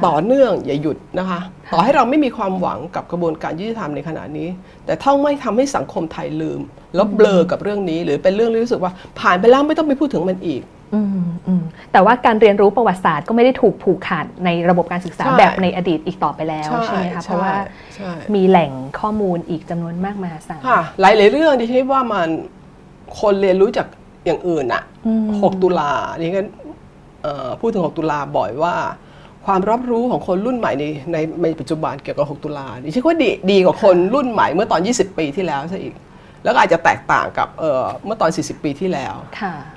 [0.07, 1.39] ต่อเนื่องอย่าหยุดนะคะ
[1.73, 4.49] ต่อให้เราไม่มีความหวังกับกระบวนการยุติธรรมในขณะนี้
[4.85, 6.61] แต่ถ้าไม่ทำให้สังคมไทยลืม
[6.95, 10.82] แล้วเบลอกับเรื่องนี้ หรือเป็นเรื่องที่รู้สึกว่าผ่านไปแล้วไม่ต้องไปพูดถึงมันอีกอืมอืม
[11.91, 17.53] แต่ว่าการเรียนรู้ประวัติศาสตร์ก็ไม่ได้ถูกผูกขาดในระบบการศึกษาแบบในอดีตอีกต่อไปแล้วใช่ไหมคะเพราะว่า
[18.35, 22.27] มีแหล่งข้อมูลอีกจำนวนมากมายสาค่ะหลายหลายเรื่องที่คิดว่ามัน
[23.19, 23.87] คนเรียนรู้จาก
[24.25, 24.83] อย่างอื่นอะ
[25.43, 26.41] หกตุลานี่ก็
[27.59, 28.75] พูดถึง 6 ตุลาบ่อยว่า
[29.45, 35.93] ความรับรู้ของคนรุ่นใหม่ในในในปัจจุบันเกี่ยวกับ 6 ตุลาดิฉันว่าดีดีกว่าคนรุ่นใหม่เมื่อตอน 20 ปีที่แล้วซะอีก
[36.43, 37.61] แล้วก็อาจจะแตกต่างกับ
[38.05, 39.15] เมื่อตอน 40 ปีที่แล้ว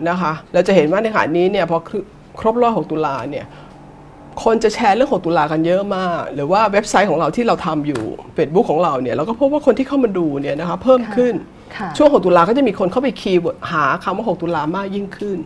[0.08, 1.78] นะคะเราจะเห็นว่าในขณะนี้เนี่ยพอ
[2.40, 3.46] ครบรอบ6ตุลาเนี่ย
[4.44, 8.02] คนจะแชร์เรื่อง 6 ตุลากันเยอะมาก หรือว่าเว็บไซต์ของเราที่เราทำอยู่
[8.36, 11.34] Facebook ของเราเนี่ยเราก็พบว่าคนที่เข้ามาดูเนี่ยนะคะเพิ่มขึ้น
[11.96, 15.38] ช่วง 6 ตุลาก็จะมีคนเข้าไป keyword หาคำว่า 6 ตุลามากยิ่งขึ้น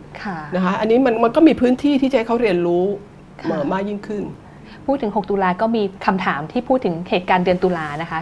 [0.55, 2.85] นะคะ อันนี้มันมันก็มีพื้นที่ที่จะให้เขาเรียนรู้
[3.73, 4.23] มากยิ่งขึ้น
[4.85, 8.19] พูดถึง 6 ตุลาก็มีคำถามที่พูดถึงเหตุการณ์เดือนตุลานะคะ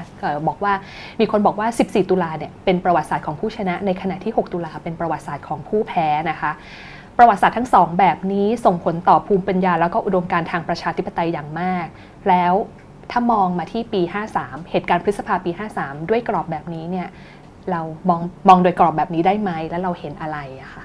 [0.48, 0.74] บอกว่า
[1.20, 6.52] มีคนบอกว่า 14 ตุลาเนี่ยเป็นประวัติศาสตร์ของผู้ชนะ ในขณะที่ 6 ตุลาเป็นประวัติศาสตร์ของผู้แพ้นะคะ
[7.18, 11.86] ประวัติศาสตร์ทั้งสองแบบนี้ส่งผลต่อภูมิปัญญา แล้วก็อุดมการทางประชาธิปไตยอย่างมาก
[12.30, 12.54] แล้ว
[13.12, 14.02] ถ้ามองมาที่ปี
[14.36, 17.08] 53 เหตุการณ์พฤษภาปี 53 ด้วยกรอบแบบนี้เนี่ย
[17.72, 20.84] เรามองมองโดยกรอบแบบนี้ได้ไหมแล้วเราเห็นอะไรอะคะ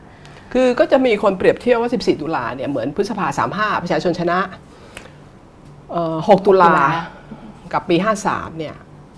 [0.53, 4.39] คือก็จะมีคนเปรียบเทียบว่า 14 ตุลาเนี่ยเหมือนพฤษภา 35 ประชาชนชนะ
[5.93, 6.75] 6ตุลา
[7.73, 8.75] กับปี 53 เนี่ย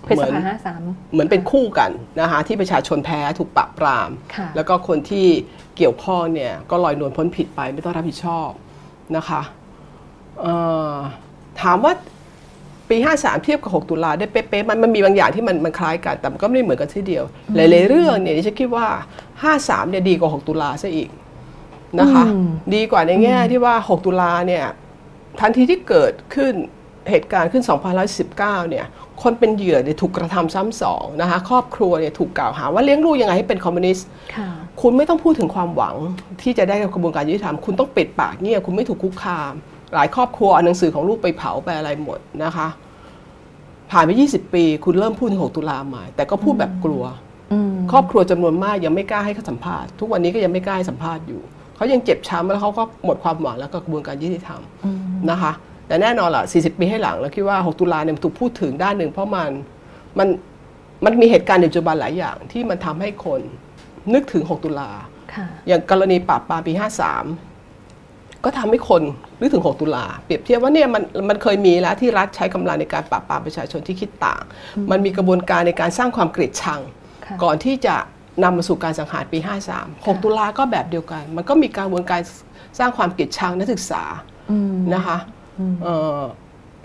[0.07, 0.41] พฤษภา
[0.77, 1.91] 53เหมือนเป็นคู่กัน
[2.21, 4.09] นะคะที่ประชาชนแพ้ถูกปราบปราม
[4.55, 5.27] แล้วก็คนที่
[5.77, 8.49] เกี่ยวข้องเนี่ยก็ลอยนวลพ้นผิดไปไม่ต้องรับผิดชอบ
[9.15, 9.41] นะคะ
[11.61, 11.93] ถามว่า
[12.89, 17.23] ปี 53 เทียบกับ 6 ตุลาได้เป๊ะๆมันมันมีบางอย่างที่มันมันคล้ายกัน แต่มันก็ไม่เหมือนกันทีเดียว
[17.55, 18.87] หลายๆเรื่องเนี่ยดิฉันคิดว่า
[19.37, 21.09] 53 เนี่ยดีกว่า 6 ตุลาซะอีก
[21.99, 22.23] นะคะ
[22.75, 24.65] ดีกว่าในแง่ที่ว่า 6 ตุลาเนี่ย
[25.39, 26.53] ทันทีที่เกิดขึ้น
[27.09, 27.63] เหตุการณ์ขึ้น
[28.17, 28.85] 2019 เนี่ย
[29.21, 34.07] คนเป็นเหยื่อเนี่ยถูกกระทำซ้ำสองนะคะ ครอบครัวเนี่ยถูกกล่าวหาว่าเลี้ยงลูกยังไงให้เป็นคอมมิวนิสต์
[34.81, 35.95] คุณไม่ต้องพูดถึงความหวัง
[36.41, 39.53] ที่จะได้กระบวนการยุติธรรม คุณต้องปิดปากเงียบ คุณไม่ถูกคุกคาม
[39.93, 42.67] หลายครอบครัวเอาหนังสือของลูกไปเผาไปอะไรหมดนะคะ
[43.91, 47.03] ผ่านไป 20 ปี คุณเริ่มพูดถึง 6 ตุลาใหม่ แต่ก็พูดแบบกลัว
[47.91, 51.41] ครอบครัวจำนวนมากยังไม่กล้าให้เขาสัมภาษณ์ ทุกวันนี้ก็ยังไม่กล้าให้สัมภาษณ์อยู่
[51.77, 54.61] เขายังเจ็บช้ำแล้วเขาก็หมดความหวังแล้วก็กระบวนการยุติธรรม
[55.29, 55.51] นะคะ
[55.87, 59.49] แต่แน่นอนล่ะ 40 ปีให้หลังเราคิดว่า 6 ตุลาเนี่ยถูกพูดถึงด้านหนึ่ง เพราะมัน
[60.17, 60.27] มัน
[61.05, 63.41] มันมีเหตุการณ์ในปัจจุบันหลายอย่างที่มันทำให้คน
[64.13, 64.89] นึกถึง 6 ตุลา
[65.67, 69.01] อย่างกรณีปราบปรามปี 53 ก็ทำให้คน
[69.41, 74.41] นึกถึง 6 ตุลา เปรียบเทียบว่าเนี่ยมันมันเคยมีแล้วที่รัฐใช้กำลังในการปราบปรามประชาชนที่คิดต่าง
[74.91, 76.81] มันมีกระบวนการในการสร้างความเกลียดชัง
[77.43, 77.95] ก่อนที่จะ
[78.43, 79.39] นำมาสู่การสังหารปี
[79.73, 82.21] 53 6 ตุลาก็แบบเดียวกัน มันก็มีการกระบวนการ
[82.79, 84.03] สร้างความเกลียดชังนักศึกษา
[84.93, 85.17] นะคะ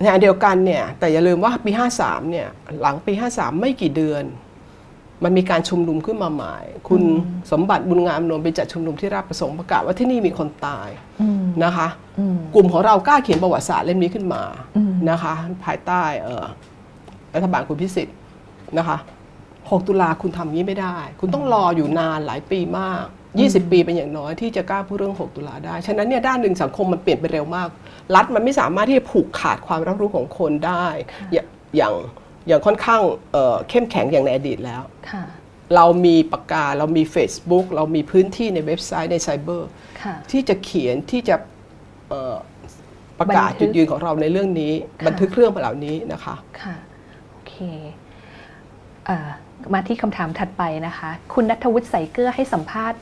[0.00, 2.48] ในอันเดียวกันเนี่ยแต่อย่าลืมว่าปี 53 เนี่ย
[2.80, 4.24] หลังปี 53 ไม่กี่เดือน
[5.24, 6.56] มันมีการชุมนุมขึ้นมาใหม่
[6.88, 7.02] คุณ
[7.52, 10.88] สมบัติบุญงามนนท์ไปจัดชุมนุมที่ราชประสงค์ประกาศว่าที่นี่มีคนตาย
[11.64, 11.88] นะคะ
[12.54, 14.42] กลุ่มของเรากล้าเขียนประวัติศาสตร์เล่มนี้ขึ้นมา
[15.10, 15.34] นะคะ
[15.64, 16.02] ภายใต้
[17.34, 18.16] รัฐบาลคุณพิสิทธิ์
[18.78, 18.96] นะคะ
[19.72, 23.04] 6 ตุลาคุณทำนี้ไม่ได้ คุณต้องรออยู่นานหลายปีมาก
[23.38, 27.68] 20 ปีเป็นอย่างน้อยที่จะกล้าพูดเรื่อง 6 ตุลาได้ ฉะนั้นเนี่ยด้านหนึ่งสังคมมันเปลี่ยนไปเร็วมาก
[28.14, 30.86] รัฐมันไม่สามารถที่จะผูกขาดความรับรู้ของคนได้
[31.32, 31.94] อย่าง
[32.46, 33.00] อย่างค่อนข้าง
[33.68, 34.82] เข้มแข็งอย่างในอดีตแล้ว
[35.76, 39.70] เรามีปากกา เรามี Facebook เรามีพื้นที่ในเว็บไซต์ในไซเบอร์
[40.30, 41.36] ที่จะเขียนที่จะ
[43.18, 44.72] ประกาศจุดยืนของเราในเรื่องนี้
[45.06, 46.74] บันทึกเรื่องเหล่านี้นะคะ ค่ะ
[47.30, 47.54] โอเค
[49.74, 52.98] มาที่คำถามถัดไปนะคะ คุณนัทวุฒิใส่เกื้อให้สัมภาษณ์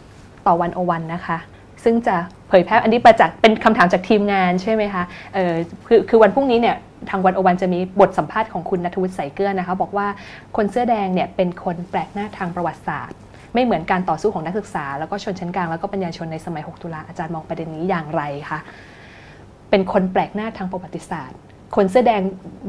[0.46, 1.38] ต่อวันโอวันนะคะ
[1.84, 2.16] ซึ่งจะ
[2.48, 5.04] เผยแพร่อันนี้ประจักษ์เป็นคำถามจากทีมงานใช่ไหมคะ
[5.86, 6.76] คือคือวันพรุ่งนี้เนี่ย
[7.10, 10.06] ทางวันโอวันจะมีบทสัมภาษณ์ของคุณนัทวุฒิใส่เกื้อนะคะบอกว่า
[10.56, 13.18] คนเสื้อแดงเนี่ยเป็นคนแปลกหน้าทางประวัติศาสตร์
[13.54, 18.60] ไม่เหมือนการต่อสู้ของนักศึกษา แล้วก็ชนชั้นกลางแล้วก็ปัญญาชนในสมัย 6 ตุลาอาจารย์มองประเด็นนี้อย่างไรคะ
[19.70, 21.38] เป็นคนแปลกหน้าทางประวัติศาสตร์
[21.76, 22.22] คนเสื้อแดง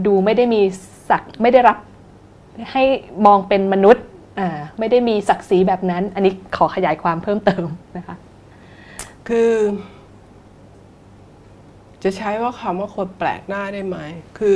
[0.05, 0.61] ดูไม่ได้มี
[1.09, 1.77] ศักไม่ได้รับ
[2.71, 2.83] ให้
[3.25, 4.05] มองเป็นมนุษย์
[4.79, 7.67] ไม่ได้มีศักดิ์ศรีแบบนั้น อันนี้ขอขยายความเพิ่มเติม
[7.97, 8.15] นะคะ
[9.27, 9.53] คือ
[12.03, 13.97] จะใช้ว่าคำว่าคนแปลกหน้าได้ไหม
[14.39, 14.55] คือ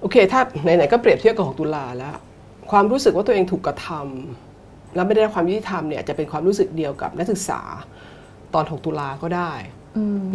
[0.00, 2.16] โอเค ถ้าไหนๆก็เปรียบเทียบกับของตุลาแล้ว
[2.70, 7.60] ความรู้สึกว่าตัวเองถูกกระทำแล้วไม่ได้รับความยุติธรรมเนี่ยจะเป็นความรู้สึกเดียวกับนักศึกษา
[8.54, 9.52] ตอน 6 ตุลาก็ได้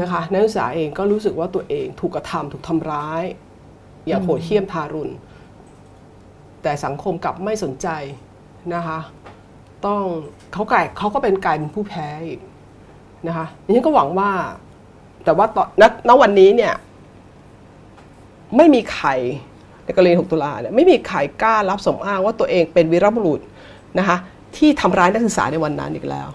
[0.02, 3.23] นะคะนักศึกษาเองก็รู้สึกว่าตัวเองถูกกระทำถูกทำร้าย
[4.07, 5.14] อย่างโหดเหี้ยมทารุณ
[6.63, 7.88] แต่สังคมกลับไม่สนใจ
[8.75, 8.99] นะคะ
[9.85, 10.01] ต้อง
[10.53, 12.39] เขากลายเขาก็เป็นกลายเป็นผู้แพ้อีก
[13.27, 14.31] นะคะนี้ก็หวังว่า
[15.25, 16.73] แต่ว่าตอนณวันนี้เนี่ย
[18.57, 19.09] ไม่มีใคร
[19.83, 23.39] ในกรณี 6 ตุลาเนี่ยไม่มีใครกล้ารับสมอ้างว่าตัวเองเป็นวีรบุรุษ
[23.99, 24.17] นะคะ
[24.57, 26.29] ที่ทำร้ายนักศึกษาในวันนั้นอีกแล้ว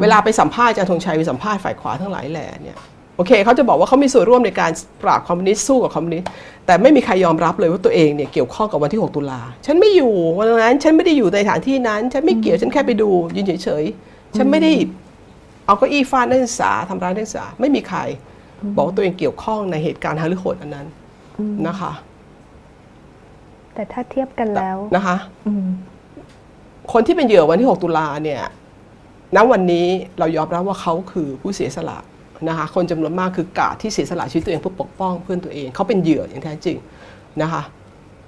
[0.00, 4.70] ไเวลาไปสัมภาษณ์อาจารย์ธงชัยไปสัมภาษณ์ฝ่ายขวาทั้งหลายแหล่เนี่ยโอเคเขาจะบอกว่าเขามีส่วนร่วมในการ
[5.02, 6.28] ปราบคอมมิวนิสต์สู้กับคอมมิวนิสต์
[6.66, 14.72] แต่ไม่มีใครยอมรับเลยว่าตัวเองเนี่ยเกี่ยวข้องกับวันที่ 6 ตุลา ฉันไม่อยู่วันนั้น ฉันไม่ได้อยู่ในสถานที่นั้น ฉันไม่เกี่ยวฉันแค่ไปดูยืนเฉยๆฉันไม่ได้
[15.66, 17.98] เอาเก้าอี้ฟาดนักศึกษาทำร้ายนักศึกษาไม่มีใคร
[18.76, 20.86] บอกว่าตัวเองเกี่ยวข้องในเหตุการณ์ฮารุโหดอันนั้น
[21.66, 21.92] นะคะ
[23.74, 25.16] แต่ถ้าเทียบกันแล้วนะคะ
[26.92, 28.42] คนที่เป็นเหยื่อวันที่ 6 ตุลาเนี่ย
[29.36, 29.86] ณวันนี้
[30.18, 31.98] เรายอมรับว่าเขาคือผู้เสียสละ
[32.48, 36.76] นะคะคนจำนวนมากคือกาดที่เสียสละชีวิตตัวเองเพื่อปกป้องเพื่อนตัวเองเขาเป็นเหยื่ออย่างแท้จริง
[37.42, 37.62] นะคะ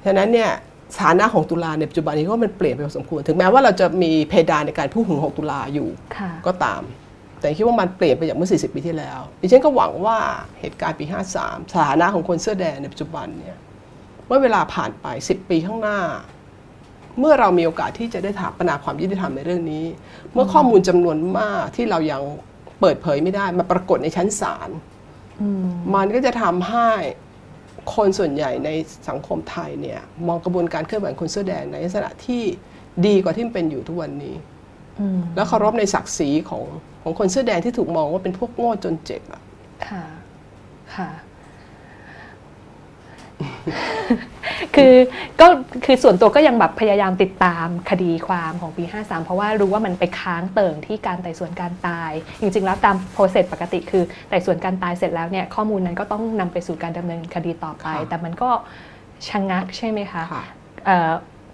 [0.05, 0.51] ฉะนั้นเนี่ย
[0.95, 5.89] สถานะของตุลาในปัจจุบันนี้ก็มันเปลี่ยนไปพอสมควร ถึงแม้ว่าเราจะมีเพดานในการพูดถึง6ตุลาอยู่
[6.47, 6.83] ก็ตาม
[7.41, 10.19] แต่คิดว่ามันเปลี่ยนไปจากเมื่อ 40 ปีที่แล้ว ดิฉันก็หวังว่า
[10.61, 11.05] เหตุการณ์ปี
[11.39, 13.59] 53 สถานะของคนเสื้อแดงในปัจจุบันเนี่ย
[14.27, 15.99] เมื่อเวลาผ่านไป 10 ปีข้างหน้า
[17.19, 19.85] เมื่อเรามีโอกาสที่จะได้ถามปัญหาความยุติธรรมในเรื่องนี้
[20.33, 22.23] เมื่อข้อมูลจำนวนมากที่เรายัง
[22.81, 24.71] เปิดเผยไม่ได้มาปรากฏในชั้นศาล
[25.95, 26.91] มันก็จะทำให้
[27.95, 28.71] คนส่วนใหญ่ใน
[29.09, 32.43] สังคมไทยเนี่ย มองกระบวนการเคลื่อนไหวคนเสื้อแดงในลักษณะที่
[33.07, 34.35] ดีกว่าที่เป็นอยู่ทุกวันนี้
[35.35, 36.65] แล้วเคารพในศักดิ์ศรีของ
[37.03, 39.43] ของคนเสื้อแดงที่ถูกมองว่าเป็นพวกโง่จนเจ็บอะ
[39.89, 40.05] ค่ะ
[40.97, 41.11] ค่ะ
[44.77, 44.95] คือ
[45.41, 45.47] ก็
[45.85, 52.11] คือส่วนตัวก็ยังแบบพยายามติดตามคดีความของปี 53 เพราะว่ารู้ว่ามันไปค้างเติ่งที่การไต่สวนการตาย
[52.41, 58.51] จริงๆ แล้วตามโปรเซสปกติคือไต่สวนการตายเสร็จแล้วเนี่ยข้อมูลนั้นก็ต้องนำไปสู่การดำเนินคดีต่อไป แต่มันก็
[59.29, 60.23] ชะงักใช่ไหมคะ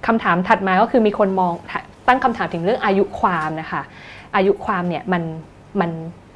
[0.06, 1.52] คำถามถัดมาก็คือมีคนมอง
[2.08, 3.82] ตั้งคำถามถึงเรื่องอายุความนะคะ
[4.36, 5.22] อายุความเนี่ยมัน
[5.80, 5.90] มัน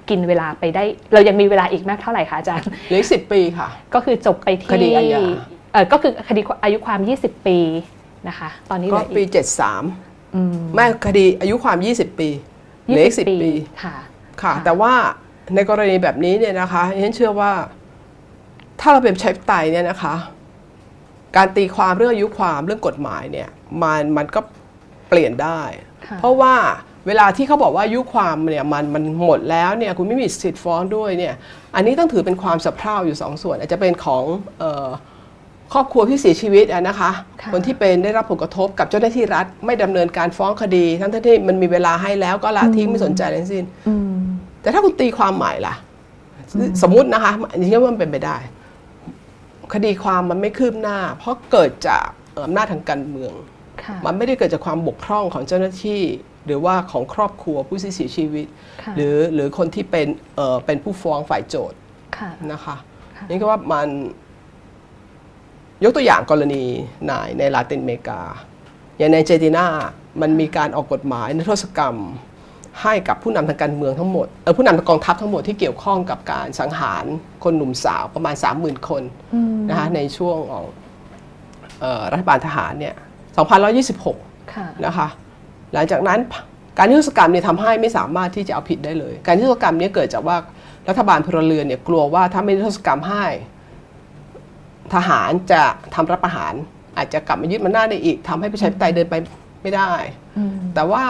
[0.08, 5.20] กินเวลาไปได้ เรายังมีเวลาอีกมากเท่าไหร่คะอาจารย์เหลือสิบปีค่ะ ก็คือจบไปที่คดีอาญา
[5.72, 7.58] เออก็คือคดีอายุความ 20 ปี
[8.28, 9.22] นะคะ ตอนนี้ก็ปี
[10.00, 12.28] 73ไม่คดีอายุความ 20 ปี
[12.84, 13.50] เหลือสิบปี
[13.82, 13.96] ค่ะ
[14.42, 14.92] ค่ะ แต่ว่า
[15.54, 17.52] ในกรณีแบบนี้เนี่ยนะคะฉันเชื่อว่า
[18.80, 20.14] ถ้าเราเป็นใช้ไตเนี่ยนะคะ
[21.36, 23.48] การตีความเรื่องอายุความเรื่องกฎหมายเนี่ย
[23.82, 24.40] มันมันก็
[25.08, 25.60] เปลี่ยนได้
[26.18, 26.54] เพราะว่า
[27.06, 31.34] เวลาที่เขาบอกว่าอายุความเนี่ยมันมันหมดแล้วเนี่ยคุณไม่มีสิทธิ์ฟ้องด้วยเนี่ย
[31.74, 34.24] อันนี้ต้องถือเป็นความสะเพร่าอยู่สองส่วน อาจจะเป็นของ
[35.72, 37.10] ครอบครัวที่เสียชีวิตนะคะ
[37.52, 43.64] คนที่เป็นได้รับผลกระทบกับเจ้าหน้าที่รัฐ ไม่ดำเนินการฟ้องคดี ทั้งที่มันมีเวลาให้แล้วก็ละทิ้งไม่สนใจทั้งสิ้น
[44.62, 45.74] แต่ถ้าคุณตีความใหม่ล่ะ
[46.82, 48.36] สมมุตินะคะอันนี้ว่ามันเป็นไปได้
[49.74, 52.04] คดีความมันไม่คืบหน้า เพราะเกิดจาก
[52.44, 53.32] อำนาจทางการเมือง
[54.06, 56.00] มันไม่ได้เกิดจากความบกพร่องของเจ้าหน้าที่
[56.46, 58.46] หรือว่าของครอบครัวผู้เสียชีวิต
[58.96, 60.06] หรือหรือคนที่เป็น
[60.36, 61.78] เเป็นผู้ฟ้องฝ่ายโจทย์
[62.52, 62.76] นะคะ
[63.28, 63.88] นี่ก็ว่ามัน
[65.84, 66.64] ยกตัวอย่างกรณี
[67.10, 68.20] นายในลาตินอเมริกา
[68.98, 69.66] อย่างในเจตินา
[70.20, 71.96] มันมีการออกกฎหมายนิรโทษกรรม
[72.82, 77.04] ให้กับผู้นำทางการเมืองทั้งหมดเออผู้นำกองทัพทั้งหมดที่เกี่ยวข้องกับการสังหาร
[77.44, 79.02] คนหนุ่มสาวประมาณ 30,000 คน
[79.68, 80.64] นะคะในช่วงของ
[82.12, 82.94] รัฐบาลทหารเนี่ย
[83.88, 85.08] 2126 นะคะ
[85.74, 86.20] หลังจากนั้น
[86.78, 90.36] การนิรโทษกรรมเนี่ยทำให้ไม่สามารถที่จะเอาผิดได้เลย การนิรโทษกรรมนี้เกิดจากว่า
[90.88, 93.24] รัฐบาลพลเรือนเนี่ยกลัวว่าถ้าไม่นิรโทษกรรมให้
[94.94, 95.62] ทหารจะ
[95.94, 96.54] ทำรับประหาร
[96.96, 99.14] อาจจะกลับมายึดมันหน้าได้อีกทำให้ประชาธิปไตยเดินไป
[99.62, 99.92] ไม่ได้
[100.74, 101.04] แต่ว่า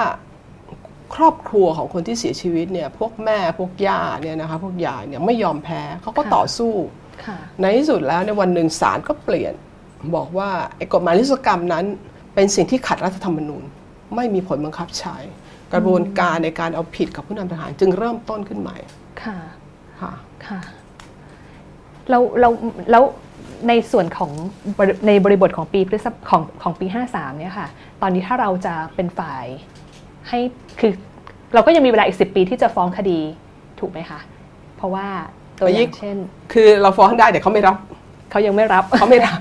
[1.15, 6.73] ครอบครัวของคนที่เสียชีวิตเนี่ยพวกแม่พวกย่าเนี่ยนะคะพวกยายเนี่ยไม่ยอมแพ้เขาก็ต่อสู้
[7.61, 9.53] ในที่สุดแล้วในวันหนึ่งศาลก็เปลี่ยน
[10.17, 11.85] บอกว่าไอ้กฎหมายนิสกรรมนั้น
[12.35, 13.65] เป็นสิ่งที่ขัดรัฐธรรมนูญ
[14.17, 15.17] ไม่มีผลบังคับใช้
[15.73, 18.77] กระบวนการในการเอาผิดกับผู้นำทหาร จึงเริ่มต้นขึ้นใหม่
[19.23, 19.37] ค่ะ
[20.01, 20.13] ค่ะ
[20.47, 20.61] ค่ะ
[22.11, 22.49] เรา เรา
[22.91, 23.03] แล้ว
[23.69, 24.31] ในส่วนของ
[25.07, 27.69] ในบริบทของปีพฤษของของปี 53 เนี่ยค่ะ
[28.03, 29.45] ตอนนี้ถ้าเราจะเป็นฝ่าย
[30.29, 30.39] ให้
[30.81, 30.93] คือ
[31.55, 33.21] เราก็ยังมีเวลาอีก 10 ปีที่จะฟ้องคดี
[33.81, 34.21] ถูกไหมคะ
[34.77, 35.07] เพราะว่า
[35.61, 36.17] ตัวอย่างเช่น
[36.53, 37.77] คือเราฟ้องได้แต่เขาไม่รับ
[38.31, 39.39] เขายังไม่รับเขาไม่รับ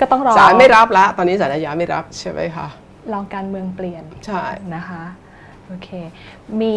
[0.00, 2.66] ก็ต้องรอศาลไม่รับแล้วตอนนี้ศาลอาญาไม่รับใช่ไหมคะ
[3.12, 4.44] ลองการเมืองเปลี่ยนใช่
[4.74, 5.02] นะคะ
[5.66, 5.88] โอเค
[6.60, 6.76] มี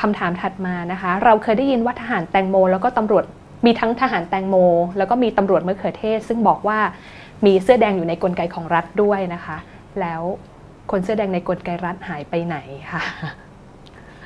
[0.00, 3.24] คำถามถัดมานะคะ เราเคยได้ยินว่าทหารแตงโม แล้วก็ตำรวจ
[3.66, 4.56] มีทั้งทหารแตงโม
[4.98, 6.78] แล้วก็มีตำรวจมะเขือเทศ ซึ่งบอกว่า
[7.46, 9.56] มีเสื้อแดงอยู่ในกลไกของรัฐด้วยนะคะ
[10.00, 10.22] แล้ว
[10.90, 12.56] คนเสื้อแดงในกลไกรัฐหายไปไหน
[12.92, 13.02] คะ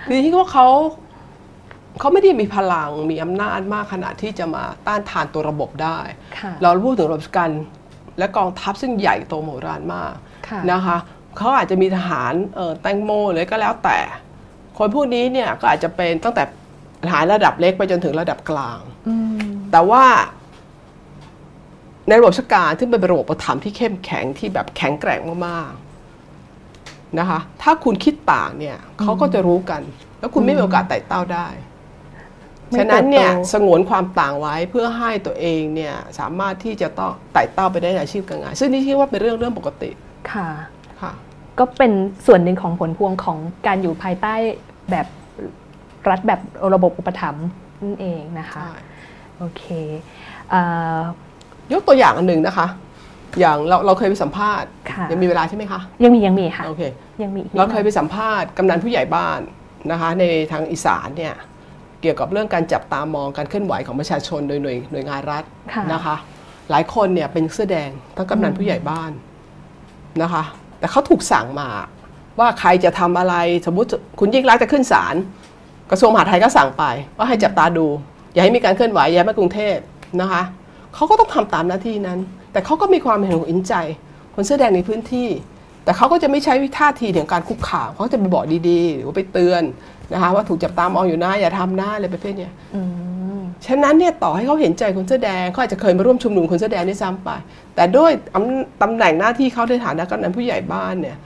[0.08, 0.66] คือที่ว่าเขา
[2.00, 5.98] เขาไม่ได้มีพลังมีอำนาจมากขนาดที่จะมาต้านทานตัวระบบได้
[6.62, 7.50] เราพูดถึงระบบการ
[8.18, 10.14] และกองทัพซึ่งใหญ่โตโหรานมาก
[10.72, 10.96] นะคะ
[11.36, 12.32] เขาอาจจะมีทหาร
[12.82, 13.98] แตงโมเลยก็แล้วแต่
[14.78, 16.44] คนพวกนี้เนี่ยก็อาจจะเป็นตั้งแต่
[17.04, 18.78] ทหารระดับเล็กไปจนถึงระดับกลาง
[19.72, 20.04] แต่ว่า
[22.08, 29.82] ในระบบราชการซึ่งเป็นระบบประถมที่เข้มแข็งที่แบบแข็งแกร่งมากๆนะคะ ถ้าคุณคิดต่างเนี่ยเขาก็จะรู้กัน
[30.18, 31.48] แล้วคุณไม่มีโอกาสไต่เต้าได้
[32.78, 39.90] ฉะนั้นเนี่ยสงวนความต่างไว้เพื่อให้ตัวเองเนี่ยสามารถที่จะต้องไต่เต้าไปได้ในอาชีพการงาน ซึ่งนี่คิดว่าเป็นเรื่องเรื่องปกติ
[40.32, 40.48] ค่ะ
[41.00, 41.12] ค่ะ
[41.58, 41.92] ก็เป็น
[42.26, 44.34] ส่วนหนึ่งของผลพวงของการอยู่ภายใต้
[44.90, 45.06] แบบ
[46.10, 46.40] รัฐแบบ
[46.74, 47.46] ระบบอุปถัมภ์
[47.82, 48.62] นั่นเองนะคะ
[49.38, 49.64] โอเค
[51.72, 52.66] ยกตัวอย่างอันหนึ่งนะคะ
[53.40, 54.68] อย่างเราเราเคยไปสัมภาษณ์
[55.10, 56.82] ยังมีเวลาใช่ไหมคะ ยังมียังมีค่ะ โอเค
[57.22, 59.40] ยังมีเราเคยไปสัมภาษณ์กำนันผู้ใหญ่บ้าน
[59.90, 61.34] นะคะ ในทางอีสานเนี่ย
[62.00, 65.44] เกี่ยวกับเรื่องการจับตามองการเคลื่อนไหวของประชาชนโดยหน่วยหน่วยงานรัฐ
[65.92, 66.16] นะคะ
[66.70, 69.10] หลายคนเนี่ยเป็นเสื้อแดงทั้งกำนันผู้ใหญ่บ้าน
[70.22, 70.42] นะคะ
[70.78, 71.68] แต่เขาถูกสั่งมา
[72.38, 73.34] ว่าใครจะทำอะไร
[73.66, 73.88] สมมติ
[74.18, 75.14] คุณยิ่งรักจะขึ้นศาล
[75.90, 76.84] กระทรวงมหาดไทยก็สั่งไป
[77.16, 77.86] ว่าให้จับตาดู
[78.32, 79.76] อย่าให้มีการเคลื่อนไหวอย่ามากรุงเทพ
[80.20, 80.42] นะคะ
[80.94, 82.18] เขาก็ต้องทำตามหน้าที่นั้น
[82.52, 83.74] แต่เขาก็มีความเห็นอกเห็นใจ
[84.34, 85.28] คนเสื้อแดงในพื้นที่
[85.84, 89.62] แต่เขาก็จะไม่ใช้วิท่าทีของการคุกข่าวเขาจะไปบอกดีๆ หรือว่าไปเตือน
[90.12, 92.52] นะคะว่าถูกจับตามองอยู่นะอย่าทำนะอะไรประเภทเนี้ย
[93.66, 97.30] ฉะนั้นเนี่ยต่อให้เขาเห็นใจคนเสื้อแดงเขาอาจจะเคยมาร่วมชุมนุมคนเสื้อแดงได้ซ้ำไป
[97.74, 98.12] แต่ด้วย
[98.82, 101.18] ตำแหน่งหน้าที่เขาในฐานะกำนันผู้ใหญ่บ้านเนี่ย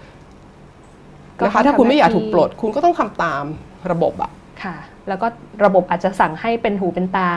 [1.44, 3.44] นะคะถ้าคุณไม่อยากถูกปลด คุณก็ต้องทำตาม
[3.90, 4.30] ระบบอะ
[4.62, 4.76] ค่ะ
[5.09, 5.26] แล้วก็
[5.64, 7.30] ระบบอาจจะสั่งให้เป็นหูเป็นตา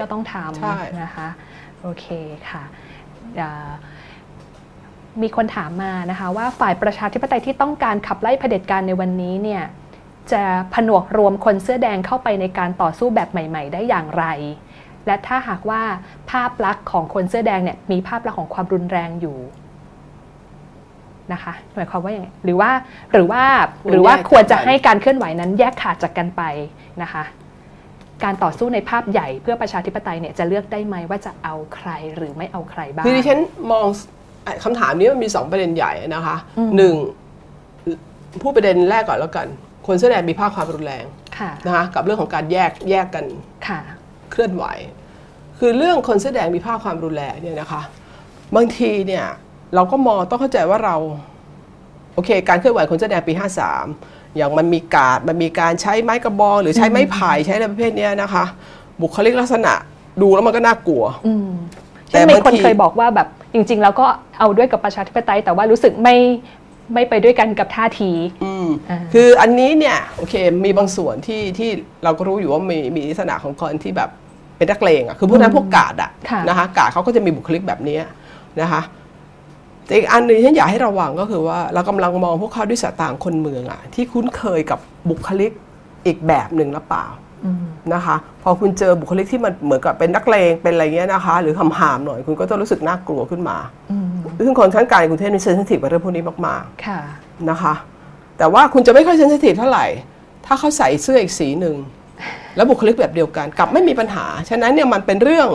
[0.00, 1.28] ก็ต้องทำนะคะ
[1.82, 2.06] โอเค
[2.48, 2.62] ค่ะ
[5.22, 9.62] มีคนถามมานะคะ ว่าฝ่ายประชาธิปไตยที่ต้องการขับไล่เผด็จการในวันนี้เนี่ย
[10.32, 10.42] จะ
[10.74, 14.24] ผนวกรวมคนเสื้อแดงเข้าไปในการต่อสู้แบบใหม่ ๆ ได้อย่างไร
[15.06, 15.82] และถ้าหากว่า
[16.30, 19.38] ภาพลักษณ์ของคนเสื้อแดงเนี่ยมีภาพลักษณ์ของความรุนแรงอยู่
[21.32, 22.70] นะคะหมายความว่าอย่างไรหรือว่า
[23.12, 23.42] หรือว่า
[23.90, 26.42] หรือว่าควรจะให้การเคลื่อนไหวนั้นแยกขาดจากกันไป
[27.02, 27.24] นะคะ
[28.24, 33.38] การต่อสู้ในภาพใหญ่เพื่อประชาธิปไตยเนี่ยจะเลือกได้ไหมว่าจะเอาใครหรือไม่เอาใครบ้างคือดิฉัน
[33.72, 33.86] มอง
[34.64, 36.36] คำถามนี้มันมีสองประเด็นใหญ่นะคะ
[36.76, 36.94] หนึ่ง
[38.42, 39.46] ผู้ประเด็นแรกก่อนแล้วกัน
[39.88, 41.04] คนแสดงมีภาพความรุนแรง
[41.66, 43.24] นะคะกับเรื่องของการแยกแยกกัน
[44.30, 44.64] เคลื่อนไหว
[45.58, 47.82] คือเรื่องคนแสดงมีภาพความรุนแรงเนี่ยนะคะ
[48.56, 49.24] บางทีเนี่ย
[49.74, 50.96] เราก็มองต้องเข้าใจว่าเรา
[52.14, 53.32] โอเค การเคลื่อนไหวคนแสดงปี
[53.84, 58.44] 53 อย่างมันมีการมันมีการใช้ไม้กระบองหรือใช้ไม้ไผ่ใช้อะไรประเภทนี้นะคะ
[59.00, 59.72] บุคลิกลักษณะ
[60.22, 61.04] ดูแล้วมันก็น่ากลัว
[62.10, 64.06] แต่บางคนเคยบอกว่าแบบจริง ๆ แล้วก็
[64.38, 66.16] เอาด้วยกับประชาธิปไตย แต่ว่ารู้สึกไม่
[66.94, 68.10] ไม่ไปด้วยกันกับท่าที
[69.12, 70.34] คืออันนี้เนี่ยโอเค
[70.64, 71.70] มีบางส่วนที่ที่
[72.04, 74.10] เราก็รู้อยู่ว่ามีมีลักษณะของคนที่แบบ
[74.56, 76.10] เป็นนักเลงอะคือพวกนั้นพวกกาดอะ
[76.48, 77.98] นะคะกาดเขาก็จะมีบุคลิกแบบนี้
[78.60, 78.82] นะคะ
[79.86, 84.78] แต่อีกอันหนึ่งที่อยากให้ระวังก็คือว่าเรากำลังมองพวกเขาด้วยสายตาคนเมืองอะที่คุ้นเคยกับ
[85.10, 85.52] บุคลิก
[86.06, 87.06] อีกแบบหนึ่งหรือเปล่า
[87.94, 93.56] นะคะ พอคุณเจอบุคลิกที่มันเหมือนกับเป็นนักเลงเป็นอะไรเงี้ยนะคะ หรือคำหามหน่อยคุณก็จะรู้สึกน่ากลัวขึ้นมา
[94.46, 97.74] ซึ่งคนข้างกายกรุงเทพนี่เซนซิทีฟกับเรื่องพวกนี้มากๆนะคะ
[98.38, 99.86] แต่ว่าคุณจะไม่ค่อยเซนซิทีฟเท่าไหร่
[100.46, 101.76] ถ้าเขาใส่เสื้ออีกสีหนึ่ง
[102.56, 105.48] แล้วบุคลิกแบบเดียวกันกลับไม่มีปัญหา ฉะนั้นเนี่ยมันเป็นเรื่อง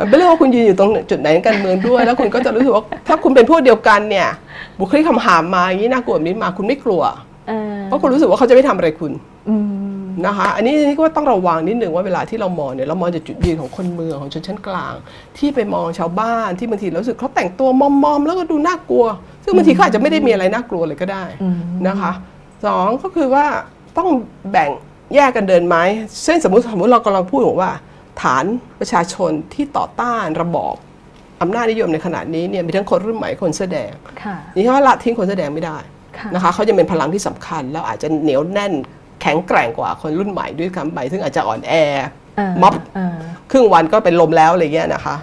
[0.00, 4.28] มันเป็นเรื่องว่าคุณยืนอยู่ตรงจุดไหนกันเมืองด้วย แล้วคุณก็จะรู้สึกว่าถ้าคุณเป็นพวกเดียวกันเนี่ย
[4.78, 7.02] บุคลิกคำหามมาอย่างนี้น่ากลัวนี้มาคุณไม่กลัว
[7.86, 9.12] เพราะคุณรู้สึกว่าเขาจะไม่ทำอะไรคุณ
[10.26, 14.94] นะคะอันนี้นี่ก็ต้องระวังนิดหนึ่งว่าเวลาที่เรามองเนี่ยเรามองจากจุดยืนของคนเมืองของชนชั้นกลาง
[15.38, 19.06] ที่ไปมองชาวบ้านที่บางทีเราสึกเขาแต่งตัวมอมๆแล้วก็ดูน่ากลัว
[19.44, 21.24] ซึ่งบางทีเขาอาจจะไม่ได้มีอะไรน่ากลัวเลยก็ได้
[21.88, 22.12] นะคะ
[22.66, 23.46] สองก็คือว่า
[23.98, 24.08] ต้อง
[24.52, 24.70] แบ่ง
[25.14, 25.76] แยกกันเดินไหม
[26.24, 27.70] เช่นสมมติสมมติเรากำลังพูดว่า
[28.22, 28.44] ฐาน
[28.80, 30.74] ประชาชนที่ต่อต้านระบอบ
[31.42, 33.90] อำนาจนิยมในขณะนี้เนี่ยมีทั้งคนรุ่นใหม่คนแสดง
[34.54, 35.78] นี่ว่าละทิ้งคนแสดงไม่ได้
[36.34, 38.72] นะคะเขาจะเป็นพลังที่สำคัญแล้วอาจจะเหนียวแน่น
[39.20, 41.72] แข็งแกร่งกว่าคนรุ่นใหม่ด้วยคำไป ซึ่งอาจจะอ่อนแอ
[42.62, 42.74] ม็อบ
[43.50, 45.16] ครึ่งวันก็เป็นลมแล้วอะไรเงี้ยนะคะ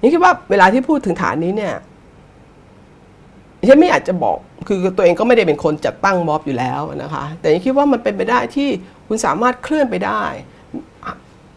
[0.00, 1.74] นี่คิดว่าเวลาที่พูดถึงฐานนี้เนี่ย
[3.68, 4.36] ฉันไม่อยากจะบอก
[4.68, 8.68] คือตัวเองก็ไม่ได้เป็นคนจัดตั้งม็อบอยู่แล้วนะคะ แต่ยังคิดว่ามันเป็นไปได้ที่
[9.06, 10.22] คุณสามารถเคลื่อนไปได้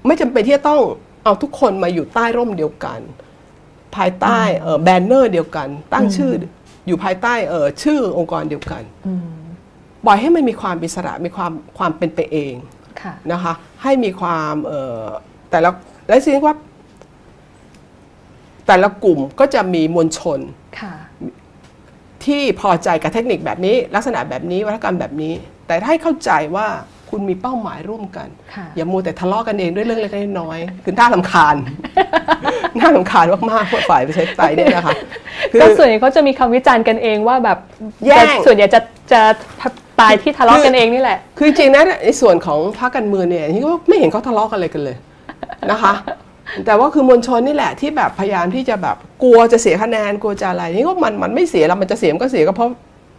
[0.05, 0.81] ไม่จำเป็นที่จะต้อง
[1.23, 2.99] เอาทุกคนมาอยู่ใต้ร่มเดียวกัน
[3.95, 4.39] ภายใต้
[4.83, 6.31] แบนเนอร์เดียวกัน ตั้งชื่อ
[6.87, 7.33] อยู่ภายใต้
[7.83, 8.83] ชื่อองค์กรเดียวกัน
[10.07, 12.53] บ่อยให้มันมีความอิสระมีความความเป็นไปเอง
[13.31, 13.53] นะคะ
[13.83, 14.53] ให้มีความ
[15.51, 15.69] แต่ละ
[16.07, 16.55] และสิ่งว่า
[18.67, 20.39] แต่ละกลุ่มก็จะมีมวลชน
[22.25, 25.33] ที่พอใจกับเทคนิคแบบนี้ ลักษณะแบบนี้วัฒกรรมแบบนี้
[25.67, 26.67] แต่ให้เข้าใจว่า
[27.09, 28.27] คุณมีเป้าหมายร่วมกัน
[28.75, 31.55] อย่ามัวแต่ทะเลาะกันเองด้วยเรื่องเล็กๆน้อยๆคือน่าลำคาญ
[32.79, 34.95] น่าลำคาญมากๆพวกฝ่ายไปใช้ไตเนี่ยนะคะ
[35.61, 37.57] ก็ส่วนใหญ่เขาจะมีคำวิจารณ์กันเองว่าแบบ
[38.05, 38.79] แย่ส่วนใหญ่จะ
[39.11, 39.21] จะ
[40.01, 44.97] ตายที่ทะเลาะกันเองนี่แหละ คือจริงๆนะในส่วนของพรรคการเมืองเนี่ยที่ก็ไม่เห็นเขาทะเลาะกันเลยกันเลย
[45.71, 45.93] นะคะ
[46.65, 52.69] แต่ว่าคือมวลชนนี่แหละที่แบบพยายามที่จะแบบกลัวจะเสียคะแนนกลัวจะอะไรนี่ก็มันมันไม่เสียแล้วมันจะเสียมันก็เสียก็เพราะ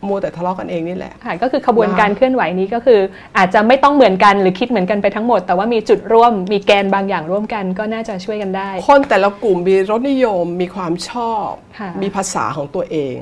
[0.06, 3.00] มัวแต่ทะเลาะกันเองนี่แหละค่ะก็คือขบวนการเคลื่อนไหวนี้ก็คือ
[3.36, 11.50] อาจจะไม่ต้องเหมือนกันหรือคิดเหมือนกันไปทั้งหมด แต่ว่ามีจุดร่วมมีแกนบางอย่างร่วมกันก็น่าจะช่วยกันได้ คนแต่ละกลุ่มมีรสนิยมมีความชอบ
[12.02, 13.16] มีภาษาของตัวเอง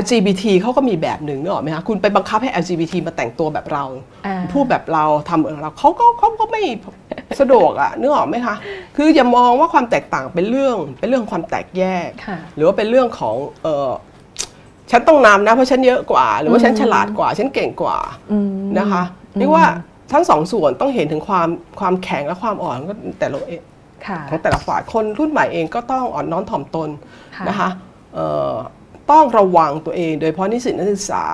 [0.00, 3.84] LGBT เขาก็มีแบบหนึ่งนึกออกไหมคะคุณไปบังคับให้ LGBT มาแต่งตัวแบบเรา
[4.52, 6.62] พูดแบบเราทำเหมือนเราเขาก็เขาก็ไม่
[7.40, 8.56] สะดวกอะนึกออกไหมคะ
[8.96, 12.08] คืออย่ามองว่าความแตกต่างเป็นเรื่องเป็นเรื่องความแตกแยก
[12.56, 13.88] หรือว่าเป็นเรื่องของเออ
[14.90, 17.98] ฉันต้องนำนะเพราะฉันเยอะกว่า หรือว่าฉันฉลาดกว่า ฉันเก่งกว่า
[18.78, 19.02] นะคะ
[19.38, 19.64] เรียกว่า
[20.12, 21.48] ทั้งสองส่วนต้องเห็นถึงความ
[21.80, 23.62] ความแข็งและความอ่อนก็แต่ละเอง
[24.28, 26.90] ของแต่ละฝ่ายคนรุ่นใหม่เองก็ต้องอ่อนน้อมถ่อมตน
[27.48, 27.68] นะคะ
[29.10, 31.24] ต้องระวังตัวเอง โดยเฉพาะนิสิตนักศึกษา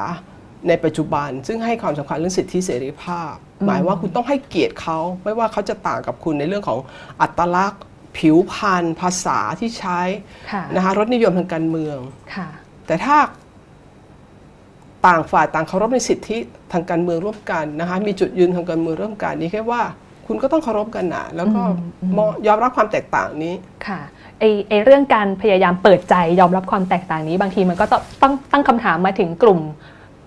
[0.68, 3.32] ในปัจจุบัน ซึ่งให้ความสำคัญเรื่องสิทธิเสรีภาพ
[3.66, 6.78] หมายว่าคุณต้องให้เกียรติเขาไม่ว่าเขาจะต่างกับคุณในเรื่องของ
[7.20, 7.82] อัตลักษณ์
[8.16, 10.00] ผิวพรรณภาษาที่ใช้
[10.74, 11.98] นะคะรสนิยมทางการเมือง
[12.86, 13.16] แต่ถ้า
[15.06, 16.38] ต่างฝ่ายต่างเคารพในสิทธิ
[16.72, 19.82] ทางการเมืองร่วมกันนะคะมีจุดยืนทางการเมืองร่วมกันนี่แค่ว่า
[20.26, 21.62] คุณก็ต้องเคารพกันนะแล้วก็
[22.46, 23.54] ยอมรับความแตกต่างนี้
[23.86, 24.00] ค่ะ
[24.40, 29.60] ไอไอเรื่องการพยายามเปิดใจยอมรับความแตกต่างนี้ บางทีมันก็ต้องตั้งตั้งคำถามมาถึงกลุ่ม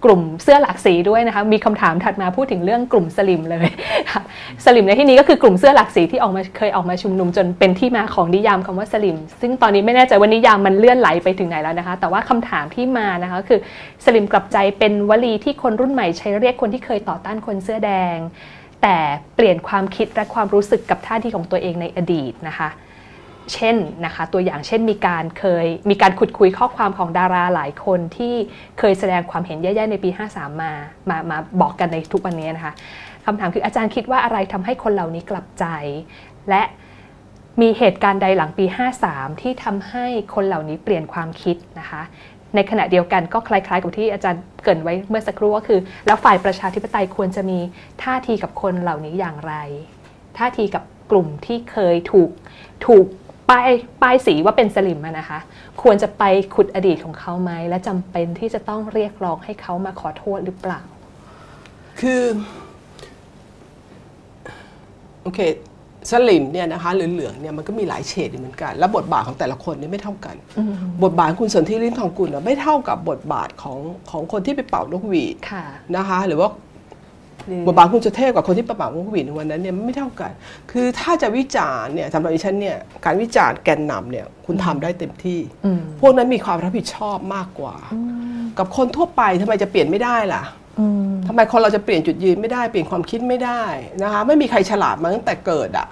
[0.06, 3.68] กลุ่มเสื้อหลากสีด้วยนะคะมีคำถามถัดมาพูดถึงเรื่องกลุ่มสลิมเลย
[4.12, 4.22] ค่ะ
[4.66, 13.60] สลิมในที่นี้ก็คือกลุ่มเสื้อหลากสีที่ออกมาเคยออกมาชุมนุมจนเป็นที่มาของนิยามคำว่าสลิม ซึ่งตอนนี้ไม่แน่ใจว่านิยามมันเลื่อนไหลไปถึงไหนแล้วนะคะ แต่ว่าคำถามที่มานะคะคือ
[14.06, 18.18] สลิมกลับใจเป็นวลีที่คนรุ่นใหม่ใช้เรียกคนที่เคยต่อต้านคนเสื้อแดง
[18.82, 18.98] แต่
[19.36, 22.70] เปลี่ยนความคิดและความรู้สึกกับท่าทีของตัวเองในอดีตนะคะ
[23.54, 28.34] เช่นนะคะตัวอย่างเช่นมีการเคยมีการขุดคุยข้อความของดาราหลายคนที่
[28.80, 30.72] เคยแสดงความเห็นแย่ๆในปี 53 มา
[31.10, 32.74] มามาบอกกันในทุกวันนี้นะคะ
[33.26, 35.66] คำถามคืออาจารย์คิดว่าอะไรทำให้คนเหล่านี้กลับใจ
[36.50, 36.64] และ
[37.62, 38.66] มีเหตุการณ์ใดหลังปี
[39.04, 40.06] 53 ที่ทำให้
[40.36, 42.02] คนเหล่านี้เปลี่ยนความคิดนะคะ
[42.56, 47.60] ในขณะเดียวกันก็คล้าย ๆ กับที่อาจารย์เกินไว้เมื่อสักครู่ก็คือ แล้วฝ่ายประชาธิปไตยควรจะมี
[48.04, 49.54] ท่าทีกับคนเหล่านี้อย่างไร
[50.38, 52.30] ท่าทีกับกลุ่มที่เคยถูก
[52.86, 53.06] ถูก
[53.50, 53.70] ป้าย
[54.02, 55.40] ป้ายสีว่าเป็นสลิมนะคะ
[55.82, 56.24] ควรจะไป
[56.56, 60.82] ขุดอดีตของเขาไหมและจำเป็นที่จะต้องเรียกร้องให้เขามาขอโทษหรือเปล่า
[62.00, 62.24] คือ
[65.24, 65.40] โอเค
[66.12, 70.36] สลิมเนี่ยนะคะหรือเหลืองเนี่ยมันก็มีหลายเฉดเหมือนกัน และบทบาทของแต่ละคนเนี่ยไม่เท่ากัน
[71.04, 73.80] บทบาทคุณสนธิลิ้นทองกุลไม่เท่ากับบทบาทของ
[74.12, 75.36] ของคนที่ไปเป่านกหวีด
[75.96, 76.50] นะคะหรือว่า
[77.68, 80.32] บทบาทคุณจะเทพกับคนที่ประปาวุ้งวินวันนั้นเนี่ยไม่เท่ากัน
[80.72, 85.40] คือถ้าจะวิจารณ์เนี่ยสำหรับดิฉันเนี่ยการวิจารณ์แกนนำเนี่ยคุณทำได้เต็มที่
[86.00, 87.76] พวกนั้นมีความรับผิดชอบมากกว่า
[88.58, 90.44] กับคนทั่วไปทำไมจะเปลี่ยนไม่ได้ล่ะ
[91.28, 93.64] ทำไมคนเราจะเปลี่ยนจุดยืนไม่ได้เปลี่ยนความคิดไม่ได้
[94.04, 95.88] นะคะไม่มีใครฉลาดมาตั้งแต่เกิดอะ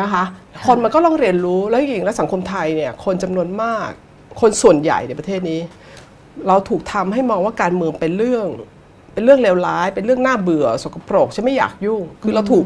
[0.00, 0.24] นะคะ
[0.66, 3.90] คนมันก็ต้องเรียนรู้แล้วจริงๆแล้วสังคมไทยเนี่ยคนจำนวนมาก
[4.40, 5.60] คนส่วนใหญ่ในประเทศนี้
[6.48, 8.46] เราถูกทำให้มองว่าการเมืองเป็นเรื่อง
[9.14, 12.64] เป็นเรื่องเลวร้าย เป็นเรื่องน่าเบื่อสกปรกฉันไม่อยากยุ่ง คือเราถูก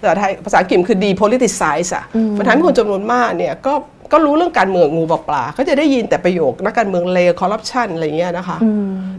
[0.00, 2.04] ภาษาไทยภาษาอังกฤษคือ depoliticize อะ
[2.38, 3.74] มันทำให้คนจำนวนมากเนี่ยก็
[4.12, 8.58] ก็รู้เรื่องการเมืองงูบอกปลาเขาจะได้ยินแต่ประโยคนักการเมืองเลวคอร์รัปชันอะไรเงี้ยนะคะ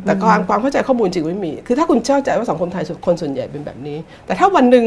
[0.06, 4.86] แต่ความความเข้าใจข้อมูลจริงไม่มี คือถ้าคุณเข้าใจว่าสังคมไทยคนส่วนใหญ่เป็นแบบนี้ แต่ถ้าวันหนึ่ง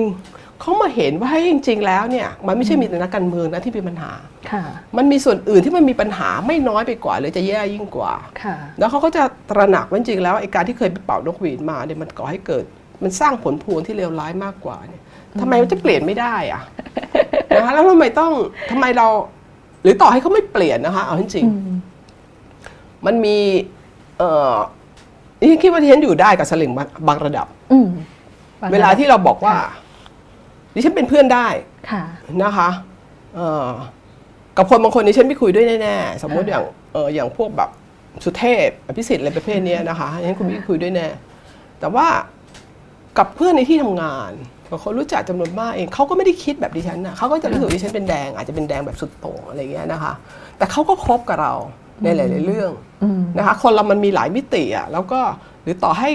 [0.60, 4.12] เขามาเห็นว่าให้จริง ๆ แล้วเนี่ยมันไม่ใช่มีแต่นักการเมืองนะที่มีปัญหา
[4.96, 8.12] มันมีส่วนอื่นที่มันมีปัญหาไม่น้อยไปกว่าหรือจะแย่ยิ่งกว่า
[8.78, 12.64] แล้วเขาก็จะตระหนักว่าจริงแล้วไอ้การที่เคยไปเป่านกหวีดมาเนี่ยมันก่อให้เกิด
[13.02, 15.02] มันสร้างผลพวงที่เลวร้ายมากกว่าเนี่ย
[15.40, 16.62] ทำไมมันจะเปลี่ยนไม่ได้อะ
[17.56, 18.32] นะคะแล้วทำไมต้อง
[18.70, 19.06] ทำไมเรา
[19.82, 21.46] หรือต่อให้เขาไม่เปลี่ยนนะคะ เอาจริง
[23.06, 23.36] มันมี
[24.18, 24.54] เอ่อ
[25.40, 26.72] นี่คิดว่าที่ฉันอยู่ได้กับสลิง
[27.08, 27.46] บางระดับ
[28.72, 29.56] เวลาที่เราบอกว่า
[30.74, 31.46] ดิฉันเป็นเพื่อนได้
[32.44, 32.68] นะคะ
[34.56, 37.70] กับคนบางคนดิฉันไม่คุยด้วยแน่ๆสมมติอย่างเอออย่างพวกแบบ
[38.24, 41.08] สุเทพพิสิทธิ์อะไรประเภทนี้นะคะดิฉันคุณไม่คุยด้วยแน่
[41.80, 42.06] แต่ว่า
[43.18, 44.32] กับเพื่อนในที่ทำงาน
[44.68, 50.12] กับคนรู้จักจำนวนมากเองเขาก็ไม่ได้คิดแบบดิฉันนะเขาก็จะรู้สึกดิฉันเป็นแดง อาจจะเป็นแดงแบบสุดโต่งอะไรเงี้ยนะคะ
[50.58, 51.54] แต่เขาก็คบกับเรา
[52.02, 52.70] ในหลาย ๆ เรื่อง
[53.38, 55.20] นะคะคนเรามันมีหลายมิติอะแล้วก็
[55.62, 56.08] หรือต่อให้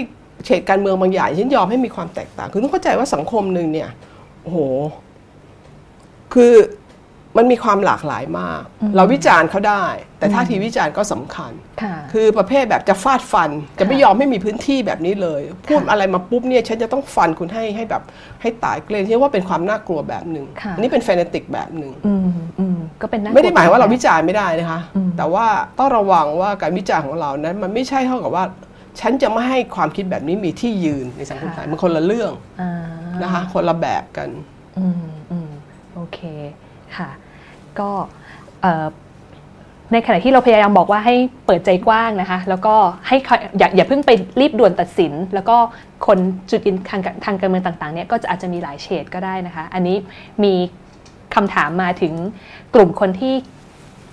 [0.44, 3.88] เฉดการเมืองบางอย่างฉันยอมให้มีความแตกต่าง คือต้องเข้าใจว่าสังคมหนึ่งเนี่ย
[4.46, 4.60] โอ้โห
[6.34, 6.54] คือ
[7.36, 8.62] มันมีความหลากหลายมาก
[8.96, 9.84] เราวิจารณ์เขาได้
[10.18, 11.52] แต่ท่าทีวิจารณ์ก็สำคัญ
[12.12, 18.02] คือประเภทแบบจะฟาดฟัน จะไม่ยอมไม่มีพื้นที่แบบนี้เลย พูดอะไรมาปุ๊บเนี่ยฉันจะต้องฟันคุณให้ให้แบบ
[18.42, 21.92] ให้ตายเกรงที่ว่าเป็นความน่ากลัวแบบหนึ่งอันนี้เป็นแฟนติกแบบหนึ่ง
[23.02, 24.80] ก็เป็นไม่ได้หมายว่าเราวิจารณ์ไม่ได้นะคะ
[25.16, 25.46] แต่ว่า
[25.78, 28.44] ต้องระวังว่าการวิจารณ์ของเรานั้น มันไม่ใช่เท่ากับว่า
[29.00, 32.32] ฉันจะไม่ให้ความคิดแบบนี้มีที่ยืนในสังคมไทยมันคนละเรื่อง
[33.22, 34.28] นะคะคนละแบบกัน
[34.78, 35.50] อืมอืม
[35.94, 36.18] โอเค
[36.96, 37.10] ค่ะ
[37.78, 37.90] ก็
[39.92, 41.14] ในขณะที่เราพยายามบอกว่าให้
[41.46, 42.74] เปิดใจกว้างนะคะ แล้วก็
[43.06, 43.16] ให้
[43.58, 44.10] อย่าอย่าเพิ่งไป
[44.40, 45.56] รีบด่วนตัดสิน แล้วก็
[46.06, 46.18] คน
[46.50, 49.96] จุดอินทางทางการเมืองต่างๆเนี่ยก็จะอาจจะมีหลายเฉดก็ได้นะคะ อันนี้
[50.44, 50.54] มี
[51.34, 52.14] คำถามมาถึง
[52.74, 53.34] กลุ่มคนที่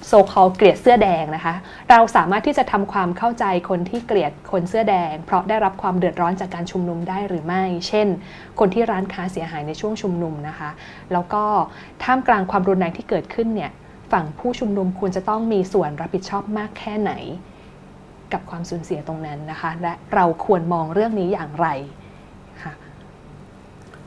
[0.07, 1.55] โซคอลเกลียดเสื้อแดงนะคะ
[1.89, 8.07] เราสามารถที่จะทำความเข้าใจคนที่เกลียดคนเสื้อแดง เพราะได้รับความเดือดร้อนจากการชุมนุมได้หรือไม่ เช่น
[8.59, 10.69] คนที่ร้านค้าเสียหายในช่วงชุมนุมนะคะ
[11.13, 11.43] แล้วก็
[12.03, 13.71] ท่ามกลางความรุนแรงที่เกิดขึ้นเนี่ย
[14.11, 17.13] ฝั่งผู้ชุมนุมควรจะต้องมีส่วนรับผิดชอบมากแค่ไหน
[18.33, 21.67] กับความสูญเสียตรงนั้นนะคะ และเราควรมองเรื่องนี้อย่างไร
[22.63, 22.73] ค่ะ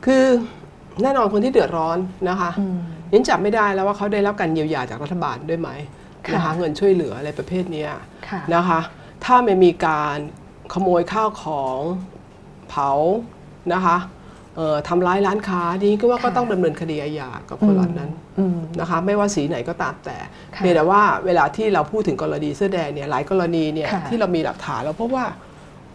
[0.04, 0.24] คือ
[1.02, 1.98] แน่นอนคนที่เดือดร้อน
[2.28, 2.50] นะคะ
[3.14, 5.70] ยังจับไม่ได้แล้วว่าเขาได้รับการเยียวยาจากรัฐบาลด้วยไหม
[6.34, 7.86] นะคะเงินช่วยเหลืออะไรประเภทนี้
[8.54, 8.80] นะคะ
[9.24, 10.16] ถ้าไม่มีการ
[10.72, 11.78] ขโมยข้าวของ
[12.68, 12.90] เผา
[13.74, 13.96] นะคะ
[14.88, 18.10] ทำร้ายร้านค้านี้ก็ว่าก็ต้องดำเนินคดีอาญากับคนเหล่านั้น
[18.80, 20.16] นะคะไม่ว่าสีไหนก็ตามแต่
[20.56, 25.24] เพียงแต่ว่าเวลาที่เราพูดถึงกรณีเสื้อแดงเนี่ยหลายกรณีเนี่ยที่เรามีหลักฐานแล้วเพราะว่า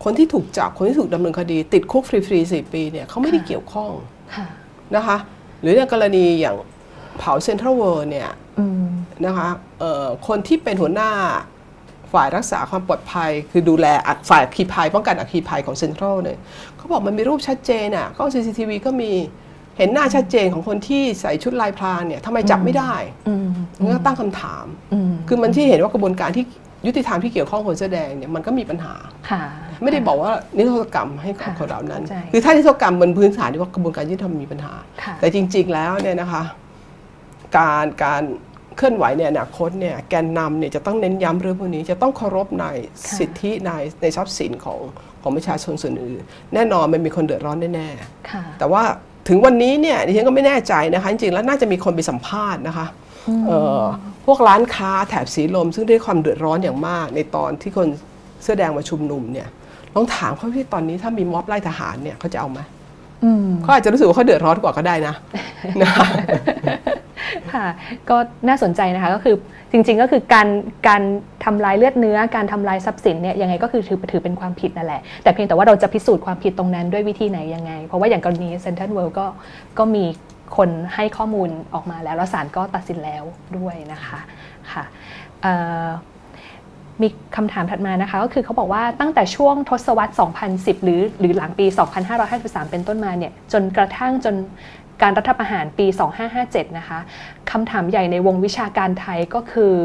[0.03, 3.91] คนที่ถูกจับคนที่ถูกดำเนินคดี ติดคุกฟรีๆสี่ปีเนี่ยเขาไม่ได้เกี่ยวข้อง
[4.95, 5.17] นะคะ
[5.61, 6.55] หรือในกรณีอย่าง
[7.21, 8.29] เผาเซ็นทรัลเวิร์เนี่ย
[9.25, 9.49] นะคะ
[10.27, 11.11] คนที่เป็นหัวหน้า
[12.13, 13.85] ฝ่ายรักษาความปลอดภัย คือดูแล
[14.29, 16.37] ฝ่ายอัคคีภัยป้องกันอัคคีภัยของเซ็นทรัลเนี่ย
[16.77, 19.11] เขาบอกมันมีรูปชัดเจนอะกล้อง CCTV ก็มี
[19.77, 22.93] เห็นหน้าชัดเจนของคนที่ใส่ชุดลายพรางเนี่ยทำไมจับไม่ได้
[23.93, 24.65] ก็ตั้งคำถาม
[25.27, 26.45] คือมันที่เห็นว่ากระบวนการที่
[26.87, 28.93] ยุติธรรมที่เกี่ยวข้องคนแสดงเนี่ยมันก็มีปัญหา
[29.83, 34.73] ไม่ได้บอกว่านิรโทษกรรมให้กับคนเหล่านั้น คือถ้านิรโทษกรรมบนพื้นฐานที่ว่ากระบวนการยุติธรรมมีปัญหา
[35.19, 36.43] แต่จริง ๆ แล้วเนี่ยนะคะ
[37.57, 38.23] การการ
[38.77, 42.65] เคลื่อนไหวในอนาคตเนี่ยแกนนำเนี่ยจะต้องเน้นย้ำเรื่องพวกนี้จะต้องเคารพใน
[43.17, 43.71] สิทธิใน
[44.01, 44.79] ในทรัพย์สินของ
[45.21, 46.21] ของประชาชนส่วนอื่น
[46.53, 48.83] แน่นอนมันมีคนเดือดร้อนแน่ๆแต่ว่า
[49.27, 52.87] ถึงวันนี้เนี่ยดิฉันก็ไม่แน่ใจนะคะ จริงๆแล้วน่าจะมีคนไปสัมภาษณ์นะคะ
[54.25, 57.87] พวกร้านค้าแถบสีลม ซึ่งได้ความเดือดร้อนอย่างมาก ในตอนที่คน
[58.43, 59.47] เสื้อแดงมาชุมนุมเนี่ย
[59.95, 62.59] ลองถามเขาที่ตอนนี้ถ้ามีม็อบไล่ทหารเนี่ยเขาจะเอาไหม
[63.63, 65.15] เขาอาจจะรู้สึกว่าเขาเดือดร้อนกว่าก็ได้นะ
[67.53, 67.67] ค่ะ
[68.09, 68.17] ก็
[68.47, 69.35] น่าสนใจนะคะก็คือ
[69.71, 70.47] จริง ๆ ก็คือการ
[70.87, 71.01] การ
[71.45, 79.25] ทำลายเลือดเนื้อ การทำลายทรัพย์สินเนี่ยยังไงก็คือถือถือเป็นความผิดนั่นแหละ แต่เพียงแต่ว่าเราจะพิสูจน์ความผิดตรงนั้นด้วยวิธีไหนยังไง เพราะว่าอย่างกรณีเซนทรัลเวิลด์ก็
[79.77, 80.05] ก็มี
[80.57, 83.23] คนให้ข้อมูลออกมาแล้ว แล้วศาลก็ตัดสินแล้ว
[83.57, 84.19] ด้วยนะคะ
[84.71, 84.83] ค่ะ
[87.01, 90.13] มีคำถามถัดมานะคะ ก็คือเขาบอกว่าตั้งแต่ช่วงทศวรรษ
[90.47, 91.65] 2010 หรือหรือหลังปี
[92.19, 94.35] 2553 เป็นต้นมาเนี่ยจนกระทั่งจน
[95.01, 95.87] การรัฐประหารปี
[96.31, 96.99] 2557 นะคะ
[97.51, 99.75] คำถามใหญ่ในวงวิชาการไทยก็คือ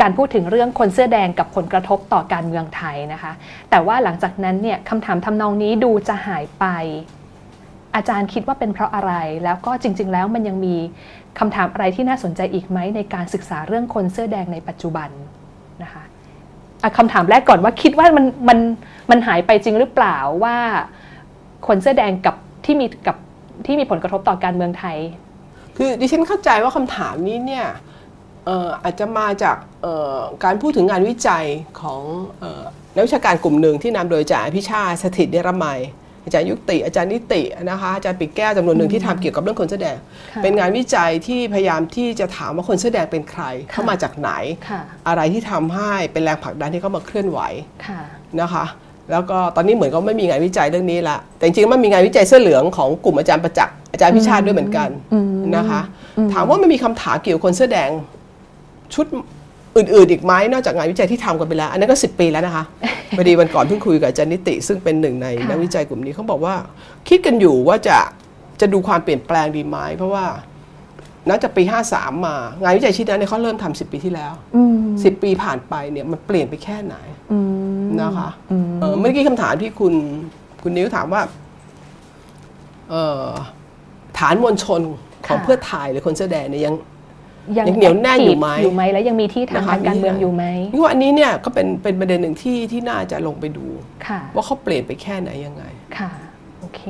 [0.00, 3.32] การพูดถึงเรื่องคนเสื้อแดงกับผลกระทบต่อการเมืองไทยนะคะ
[3.70, 6.64] แต่ว่าหลังจากนั้นเนี่ยคำถามทำนองนี้ดูจะหายไป
[7.96, 9.12] อาจารย์คิดว่าเป็นเพราะอะไร
[9.44, 10.76] แล้วก็จริง ๆ แล้วมันยังมี
[11.38, 15.10] คำถามอะไรที่น่าสนใจอีกไหมในการศึกษาเรื่องคนเสื้อแดงในปัจจุบัน
[15.84, 16.04] นะคะ
[16.98, 18.58] คำถามแรกก่อนว่าคิดว่ามันมัน
[19.10, 20.56] มันหายไปจริงหรือเปล่าว่า
[21.66, 22.34] คนเสื้อแดงกับ
[22.64, 23.16] ที่มีกับ
[23.66, 24.98] ที่มีผลกระทบต่อการเมืองไทย
[25.76, 27.66] คือดิฉันเข้าใจว่าคำถามนี้เนี่ย
[28.82, 29.56] อาจจะมาจาก
[30.44, 31.44] การพูดถึงงานวิจัย
[31.80, 32.00] ของ
[32.94, 35.80] นักวิชาการกลุ่มหนึ่งที่นำโดยอาจาพิชาสถิตเนรมัย
[36.24, 39.96] อาจารย์ยุติอาจารย์นิตินะคะอาจารย์ปิกแก้วจำนวนหนึ่งที่ทำเกี่ยวกับเรื่องคนเสื้อแดง
[40.42, 44.30] เป็นงานวิจัยที่พยายามที่จะถามว่าคนเสื้อแดงเป็นใคร เข้ามาจากไหน
[45.08, 47.40] อะไรที่ทำให้เป็นแรงผลักดันที่เข้ามาเคลื่อนไหว
[48.40, 48.64] นะคะ
[49.10, 54.88] แล้วก็ตอนนี้เหมือนก็ไม่มีงานวิจัยเรื่องนี้ละแต่จริงๆมันมีงานวิจัยเสื้อเหลืองของกลุ่มอาจารย์ประจักษ์อาจารย์พิชาติด้วยเหมือนกัน
[55.56, 55.80] นะคะ
[56.32, 57.90] ถามว่ามันมีคำถามเกี่ยวกับคนเสื้อแดง
[58.94, 59.06] ชุด
[59.76, 62.64] อื่นๆอีกไหมนอกจากงานวิจัยที่ทำกันไปแล้ว อันนั้นก็สิปีแล้วนะคะ
[63.16, 66.54] พอดีวันก่อนเพิ่งคุยกับอาจารย์นิติ ซึ่งเป็นหนึ่งในนักวิจัยกลุ่มนี้เขาบอกว่า
[67.08, 67.98] คิดกันอยู่ว่าจะ
[68.60, 70.24] จะดูความเปลี่ยนแปลงดีไหมเพราะว่า
[71.28, 71.62] นับจากปี
[71.92, 74.32] 53 มา งานวิจัยชิ้นนั้นเนี่ยเขาเริ่มทำสิปีที่แล้ว
[75.04, 76.96] สิบปีผ่านไปเนี่ยมันเปลี่ยนไปแค่ไหน
[78.00, 78.28] นะคะ
[79.00, 79.94] เมื่อกี้คำถามที่คุณ
[80.62, 81.22] คุณนิ้วถามว่า
[84.18, 84.80] ฐานมวลชน
[85.26, 86.74] ของเพื่อไทยหรือคนเสื้อแดงเนี่ยยัง
[87.58, 93.66] ยังเหนียวแน่นอยู่ไหมอยู่ไหมแล้วยังมีที่ทางการเมืองอยู่ไหมนี่ว่าอันนี้เนี่ยก็เป็นเป็นประเด็นหนึ่งที่ที่น่าจะลงไปดู
[94.34, 95.64] ว่าเขาเปลี่ยนไปแค่ไหนยังไง
[95.98, 96.10] ค่ะ
[96.60, 96.82] โอเค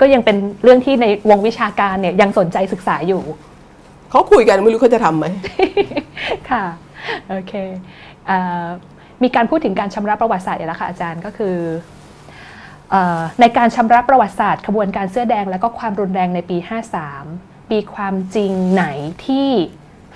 [0.00, 3.22] ก็ยังเป็นเรื่องที่ในวงวิชาการเนี่ยยังสนใจศึกษาอยู่
[4.10, 5.26] เขาคุยกันไม่รู้เขาจะทำไหม
[6.50, 6.64] ค่ะ
[7.30, 7.52] โอเค
[9.22, 11.56] มีการพูดถึงการชำระประวัติศาสตร์แล้วค่ะอาจารย์ก็คือ
[13.40, 16.56] ในการชำระประวัติศาสตร์ขบวนการเสื้อแดงและก็ความรุนแรงในปี
[17.10, 18.84] 53 ปีความจริงไหน
[19.26, 19.48] ที่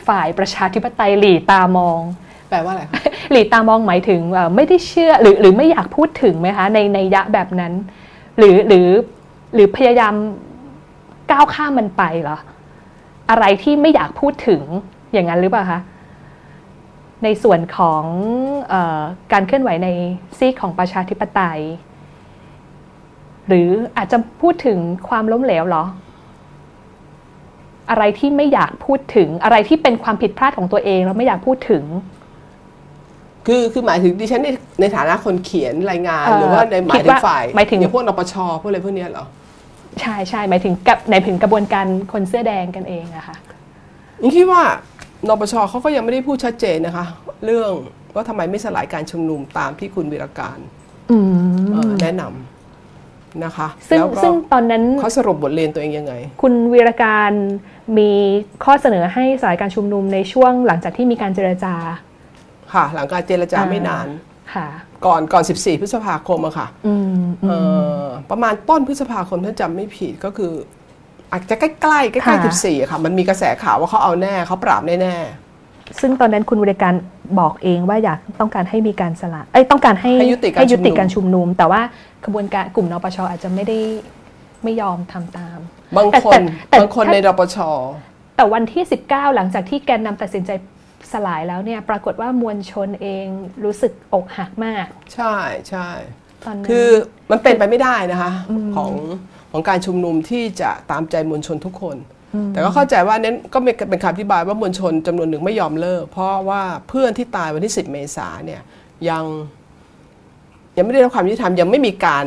[0.06, 2.00] ฝ่ายประชาธิปไตยหลีตามอง
[2.50, 2.82] แปลว่าอะไร
[3.30, 4.20] หลีตามองหมายถึง
[4.56, 7.72] ไม่ได้เชื่อหรือหรือไม่อยากพูดถึงไหมคะในในยะแบบนั้น
[8.38, 8.88] หรือหรือ
[9.54, 10.14] หรือพยายาม
[11.30, 12.38] ก้าวข้ามมันไปเหรอ
[13.30, 14.62] อะไรที่ไม่อยากพูดถึง
[15.12, 15.80] อย่างนั้นหรือเปล่าคะ
[17.24, 18.02] ในส่วนของ
[18.72, 19.00] ออ
[19.32, 19.88] การเคลื่อนไหวใน
[20.38, 21.60] ซีกของประชาธิปไตย
[23.48, 25.84] หรืออาจจะพูดถึงความล้มเหลวหรอ
[27.90, 31.84] อะไรที่ไม่อยากพูดถึงอะไรที่เป็นความผิดพลาดของตัวเองแล้วไม่อยากพูดถึง
[33.46, 34.48] คือคือหมายถึงดิฉันใน
[34.80, 39.26] ในฐานะคนเขียนรายงานหรือว่าในหมายถึงฝ่ายหมายถึง อย่างพวกนปชพวกอะไรพวกเนี้ยเหรอ
[40.00, 43.36] ใช่ใช่หมายถึงกับในถึงกระบวนการคนเสื้อแดงกันเองอะค่ะ
[44.22, 44.62] นี่คิดว่า
[45.28, 47.06] นปชเขาก็ยังไม่ได้พูดชัดเจนนะคะ
[47.44, 47.70] เรื่อง
[48.14, 50.58] ว่าทำไมไม่สลายการชุมนุมตามที่คุณวีรการ
[52.02, 52.57] แนะนำ
[53.44, 57.32] นะคะซึ่งซึ่งตอนนั้นเขาสรุปบทเรียนตัวเองยังไง คุณวีรการ
[57.98, 58.10] มี
[58.64, 61.74] ข้อเสนอให้สลายการชุมนุมในช่วงหลังจากที่มีการเจรจา
[62.72, 64.06] ค่ะ หลังการเจรจาไม่นาน
[64.54, 64.66] ค่ะ
[65.06, 66.66] ก่อนก่อน 14 พฤษภาคมอะค่ะ
[68.30, 70.52] ประมาณต้นพฤษภาคมถ้าจำไม่ผิดก็คือ
[71.32, 76.94] อาจจะใกล้ๆใกล้ๆสิบสี่ค่ะ มันมีกระแสข่าวว่าเขาเอาแน่เขาปราบแน่ๆซึ่งตอนนั้นคุณบริการ
[77.40, 81.80] บอกเองว่าอยากต้องการให้มีการสละเอ้ยต้องการให้ให้ยุติการชุมนุม แต่ว่า
[82.24, 83.78] ขบวนการกลุ่มนปชอาจจะไม่ได้
[84.64, 85.58] ไม่ยอมทำตาม
[85.96, 86.40] บางคน
[86.72, 87.56] บางคนในนปช
[88.36, 90.50] แต่วันที่ 19 หลังจากที่แกนนำตัดสินใจ
[91.12, 93.26] สลายแล้วเนี่ยปรากฏว่ามวลชนเอง
[93.64, 95.34] รู้สึกอกหักมาก ใช่
[95.68, 95.88] ใช่
[96.68, 96.88] คือ
[97.30, 98.32] มันเป็นไปไม่ได้นะคะ
[98.76, 98.92] ของ
[99.50, 101.96] ของการชุมนุมที่จะตามใจมวลชนทุกคน
[102.52, 103.58] แต่ก็เข้าใจว่าเน้นก็
[103.90, 108.60] เป็นคำอธิบายว่ามวลชนจำนวนหนึ่งไม่ยอมเลิก เพราะว่าเพื่อนที่ตายวันที่ 10 เมษาเนี่ย
[109.08, 109.24] ยัง
[110.76, 112.24] ยังไม่ได้รับความยุติธรรมยังไม่มีการ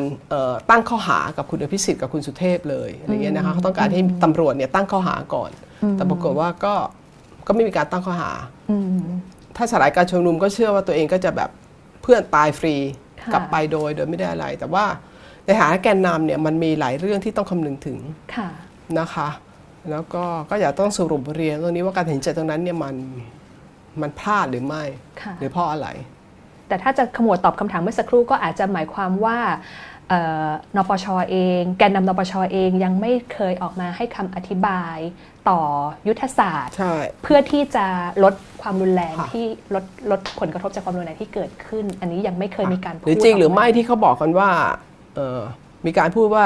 [0.70, 5.52] ตั้งข้อหากับคุณอภิสิทธิ์กับคุณสุเทพเลยอะไรเงี้ยนะคะเขาต้องการให้ตำรวจเนี่ยตั้งข้อหาก่อน
[5.96, 6.74] แต่ปรากฏว่าก็
[7.48, 8.32] ก็ไม่มีการตั้งข้อหา
[9.56, 11.50] ถ้าสลายการชุมนุมก็เชื่อว่าตัวเองก็จะแบบ
[12.02, 12.76] เพื่อนตายฟรี
[13.34, 14.86] กลับไปโดยโดยไม่ได้อะไร แต่ว่า
[15.46, 17.98] ในฐานะแกนนำเนี่ยมันมีหลายเรื่องที่ต้องคำนึงถึง
[19.00, 19.28] นะคะ
[19.90, 22.96] แล้วก็ก็อยากต้องสรุปเรียนตรงนี้ว่าการตัดสินใจตรงนั้นเนี่ยมัน
[24.02, 24.84] มันพลาดหรือไม่
[25.40, 25.88] หรือเพราะอะไร
[26.68, 29.38] แต่ถ้าจะขมวดตอบคำถามเมื่อสักครู่ก็อาจจะหมายความว่า
[30.78, 34.98] นปชอเอง แกนนำนปชอเองยังไม่เคยออกมาให้คำอธิบาย
[35.50, 35.60] ต่อ
[36.08, 36.74] ยุทธศาสตร์
[37.24, 37.86] เพื่อที่จะ
[38.24, 39.46] ลดความรุนแรงที่
[39.76, 44.50] ลดลดผลกระทบจากความรุนแรงที่เกิดขึ้น อันนี้ยังไม่เคยมีการพูดหรือจริงหรือไม่ที่เขาบอกกันว่า
[45.86, 46.46] มีการพูดว่า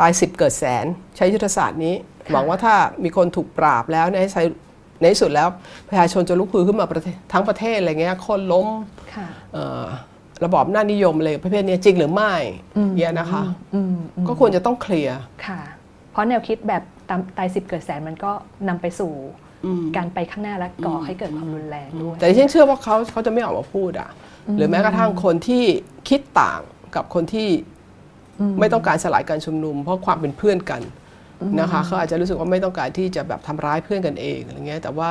[0.00, 0.86] ตายสิบเกิดแสน
[1.16, 1.94] ใช้ยุทธศาสตร์นี้
[2.32, 2.74] หวังว่าถ้า
[3.04, 4.42] มีคนถูกปราบแล้วในใช้
[5.00, 5.48] ในที่สุดแล้ว
[5.88, 6.86] ประชาชนจะลุกฮือขึ้นมา
[7.32, 8.66] ทั้งประเทศอะไรเงี้ยคนล้ม
[10.44, 12.34] ระบอบหน้านิยมเลยประเภทนี้จริงหรือไม่
[12.96, 13.42] เนี่ยนะคะ
[14.28, 15.60] ก็ควรจะต้องเคลียร์ค่ะ
[16.12, 16.82] เพราะแนวคิดแบบ
[17.38, 18.32] ตายสิบเกิดแสนมันก็
[18.68, 19.12] นำไปสู่
[19.96, 24.10] การไปข้างหน้าและก่อให้เกิดความรุนแรงด้วยแต่ที่ฉันเชื่อว่าเขาเขาจะไม่ออกมาพูดอะ
[24.56, 25.64] หรือแม้กระทั่งคนที่
[26.08, 26.60] คิดต่าง
[26.94, 27.48] กับคนที่
[28.58, 30.82] ไม่ต้องการสลายการชุมนุม เพราะความเป็นเพื่อนกัน
[31.60, 35.10] นะคะเขาอาจจะรู้สึกว่าไม่ต้องการที่จะแบบทำร้ายเพื่อนกันเองอะไรเงี้ยแต่ว่า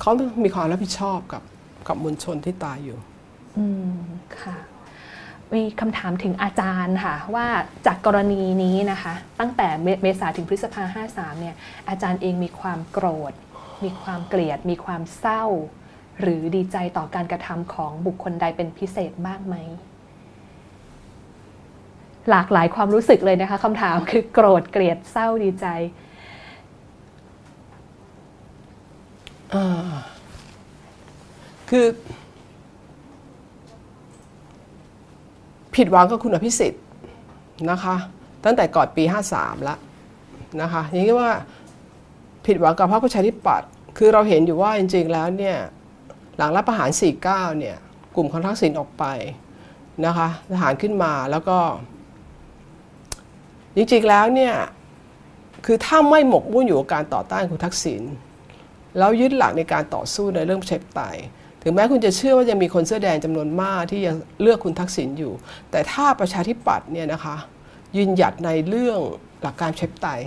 [0.00, 0.12] เขา
[0.44, 1.42] มีความรับผิดชอบกับ
[1.88, 2.98] กับมวลชนที่ตายอยู่
[3.58, 3.98] อืม
[4.40, 4.56] ค่ะ
[5.54, 7.46] มีคำถามถึงอาจารย์ค่ะ ว่า
[7.86, 9.68] จากกรณีนี้นะคะ ตั้งแต่
[10.02, 11.54] เมษาถึงพฤษภาห้าสามเนี่ย
[11.88, 13.32] อาจารย์เองมีความโกรธ
[13.84, 15.44] มีความเกลียด มีความเศร้า
[16.20, 19.56] หรือดีใจต่อการกระทำของบุคคลใดเป็นพิเศษบ้างไหม
[22.30, 25.66] หลากหลายความรู้สึกเลยนะคะคำถามคือโกรธเกลียดเศร้าดีใจ
[31.70, 31.86] คือ
[35.74, 36.84] ผิดหวังกับคุณอภิสิทธิ์
[37.70, 37.96] นะคะ
[38.44, 39.78] ตั้งแต่ก่อนปี 53 แล้ว
[40.62, 41.30] นะคะอย่างนี้ว่า
[42.46, 43.68] ผิดหวังกับพรรคประชาธิปัตย์
[43.98, 45.56] คือเราเห็นอยู่ว่าจริง ๆ แล้วเนี่ย
[46.36, 47.22] หลังรัฐประหาร 49
[47.58, 47.76] เนี่ย
[48.16, 49.04] กลุ่มคอนทักษิณออกไป
[50.06, 51.58] นะคะทหารขึ้นมาแล้วก็
[53.76, 54.54] จริงๆแล้วเนี่ย
[55.66, 58.02] คือถ้าไม่หมกมุ่นอยู่กับการต่อต้านคุณทักษิณ
[58.98, 61.18] แล้วยึดหลักในการต่อสู้ในเรื่องประชาธิปไตย
[61.62, 65.32] ถึงแม้คุณจะเชื่อว่ายังมีคนเสื้อแดงจำนวนมากที่ยังเลือกคุณทักษิณอยู่
[65.70, 67.36] แต่ถ้าประชาธิปัตย์เนี่ยนะคะ
[67.96, 68.98] ยืนหยัดในเรื่อง
[69.42, 70.22] หลักการประชาธิปไตย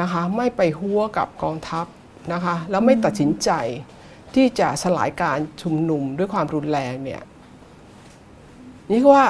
[0.00, 1.86] นะคะไม่ไปหัวกับกองทัพ
[2.32, 3.50] นะคะแล้วไม่ตัดสินใจ
[4.34, 7.22] ที่จะสลายการชุมนุมด้วยความรุนแรงเนี่ย
[8.90, 9.26] นี่ก็ว่า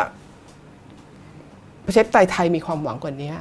[1.87, 3.33] ประชาธิปไตยไทยมีความหวังกว่านี้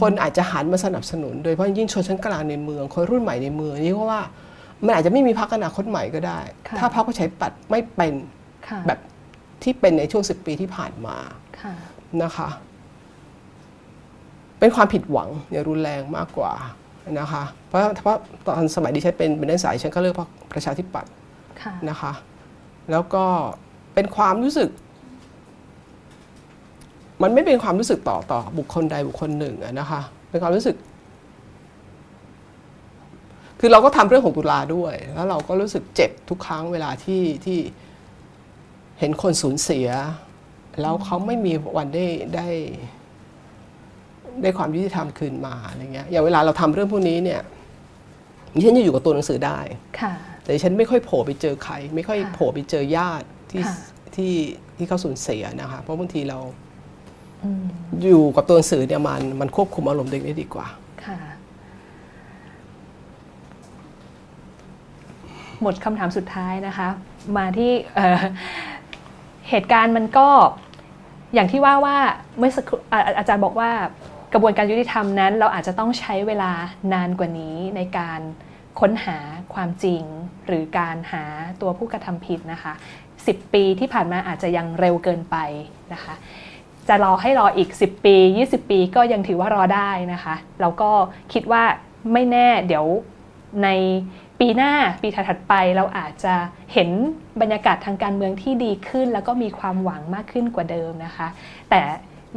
[0.00, 4.20] คนอาจจะหันมาสนับสนุน โดยเฉพาะยิ่งชนชั้นกลางในเมือง คนรุ่นใหม่ในเมืองนี่เพราะว่า
[4.84, 6.38] มันอาจจะไม่มีพรรคอนาคตใหม่ก็ได้
[6.78, 8.12] ถ้าพรรคประชาธิปัตย์ไม่เป็น
[8.86, 8.98] แบบ
[9.62, 11.16] ที่เป็นในช่วงสิบปีที่ผ่านมา
[12.22, 12.48] นะคะ
[14.58, 16.52] เป็นความผิดหวังอย่ารุนแรงมากกว่า
[17.20, 18.16] นะคะ เพราะเพราะ
[18.46, 21.12] ตอนสมัยดิฉันเป็นเป็นนักศึกษาฉันก็เลือกพรรคประชาธิปัตย์
[21.90, 22.12] นะคะ
[22.90, 23.24] แล้วก็
[23.94, 24.68] เป็นความรู้สึก
[27.22, 30.00] มันไม่เป็นความรู้สึกต่อต่อบุคคลใดบุคคลหนึ่งนะคะ
[30.30, 30.76] เป็นความรู้สึก
[33.60, 37.58] คือเราก็ทำเรื่องของตุลาด้วย แล้วเราก็รู้สึกเจ็บทุกครั้งเวลาที่ที่
[38.98, 39.88] เห็นคนสูญเสีย
[40.80, 42.48] แล้วเขาไม่มีวันได้ได้
[44.42, 47.40] ได้ความยุติธรรมคืนมาอะไรเงี้ยอย่างเวลาเราทำเรื่องพวกนี้เนี่ย
[48.64, 49.58] ฉันจะอยู่กับตัวหนังสือได้
[50.00, 50.12] ค่ะ
[50.42, 53.74] แต่ฉันไม่ค่อยโผล่ไปเจอใคร ไม่ค่อยค่ะโผล่ไปเจอญาติที่ค่ะ
[54.16, 54.32] ที่
[54.76, 56.38] ที่เขาสูญเสียนะคะ เพราะบางทีเรา
[58.02, 60.66] อยู่กับตัวหนังสือเนี่ยมันมันควบคุมอารมณ์ตัวเองได้ดีกว่า
[61.04, 61.18] ค่ะ
[65.62, 66.88] หมดคำถามสุดท้ายนะคะ
[67.36, 70.28] มาที่เเหตุการณ์มันก็
[71.34, 71.96] อย่างที่ว่าว่า
[72.38, 73.70] เมื่อสักอาอาจารย์บอกว่า
[74.32, 76.52] กระบวนการยุติธรรมนั้น เราอาจจะต้องใช้เวลา
[76.94, 78.20] นานกว่านี้ในการ
[78.80, 79.18] ค้นหา
[79.54, 80.02] ความจริง
[80.46, 81.24] หรือการหา
[81.60, 82.72] ตัวผู้กระทำผิดนะคะ
[83.12, 85.36] 10 ปีที่ผ่านมาอาจจะยังเร็วเกินไป
[85.92, 86.14] นะคะ
[86.88, 90.90] จะรอให้รออีก 10 ปี 20 ปีก็ยังถือว่ารอได้นะคะแล้วก็
[91.32, 91.62] คิดว่า
[92.12, 92.86] ไม่แน่เดี๋ยว
[93.62, 93.68] ใน
[94.40, 96.34] ปีหน้าปีถัดๆไปเราอาจจะ
[96.72, 96.90] เห็น
[97.40, 101.28] บรรยากาศทางการเมืองที่ดีขึ้น แล้วก็มีความหวังมากขึ้นกว่าเดิมนะคะ
[101.70, 101.80] แต่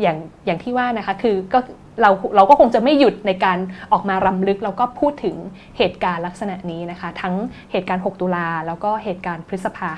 [0.01, 1.59] อย่างอย่างที่ว่านะคะคือก็
[2.01, 3.57] เราเราก็คงจะไม่หยุดในการ
[3.91, 5.35] ออกมารำลึก แล้วก็พูดถึง
[5.77, 7.35] เหตุการณ์ลักษณะนี้นะคะ ทั้ง
[7.71, 9.89] เหตุการณ์ 6 ตุลาแล้วก็เหตุการณ์พฤษภา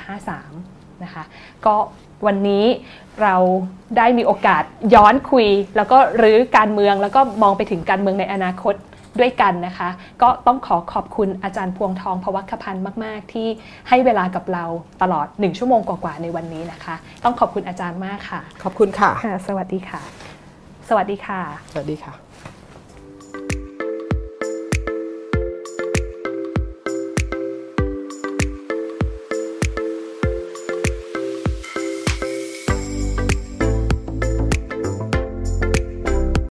[0.44, 1.24] 53 นะคะ
[1.66, 1.76] ก็
[2.26, 2.66] วันนี้
[3.22, 3.36] เรา
[3.98, 4.64] ได้มีโอกาส
[4.96, 8.76] ย้อนคุย แล้วก็รื้อการเมืองแล้วก็มองไปถึงการเมืองในอนาคต
[9.20, 9.90] ด้วยกันนะคะ
[10.22, 13.48] ก็ต้องขอขอบคุณอาจารย์พวงทองพวัคพันธ์มาก ๆ ที่
[13.90, 14.66] ให้เวลากับเรา
[15.02, 20.02] ตลอด 1 ชั่วโมงกว่า ๆ ในวันนี้นะคะ ต้องขอบคุณอาจารย์มากค่ะ ขอบคุณค่ะค่ะสวัสดีค่ะ
[20.90, 21.42] สวัสดีค่ะ
[21.74, 22.23] สวัสดีค่ะ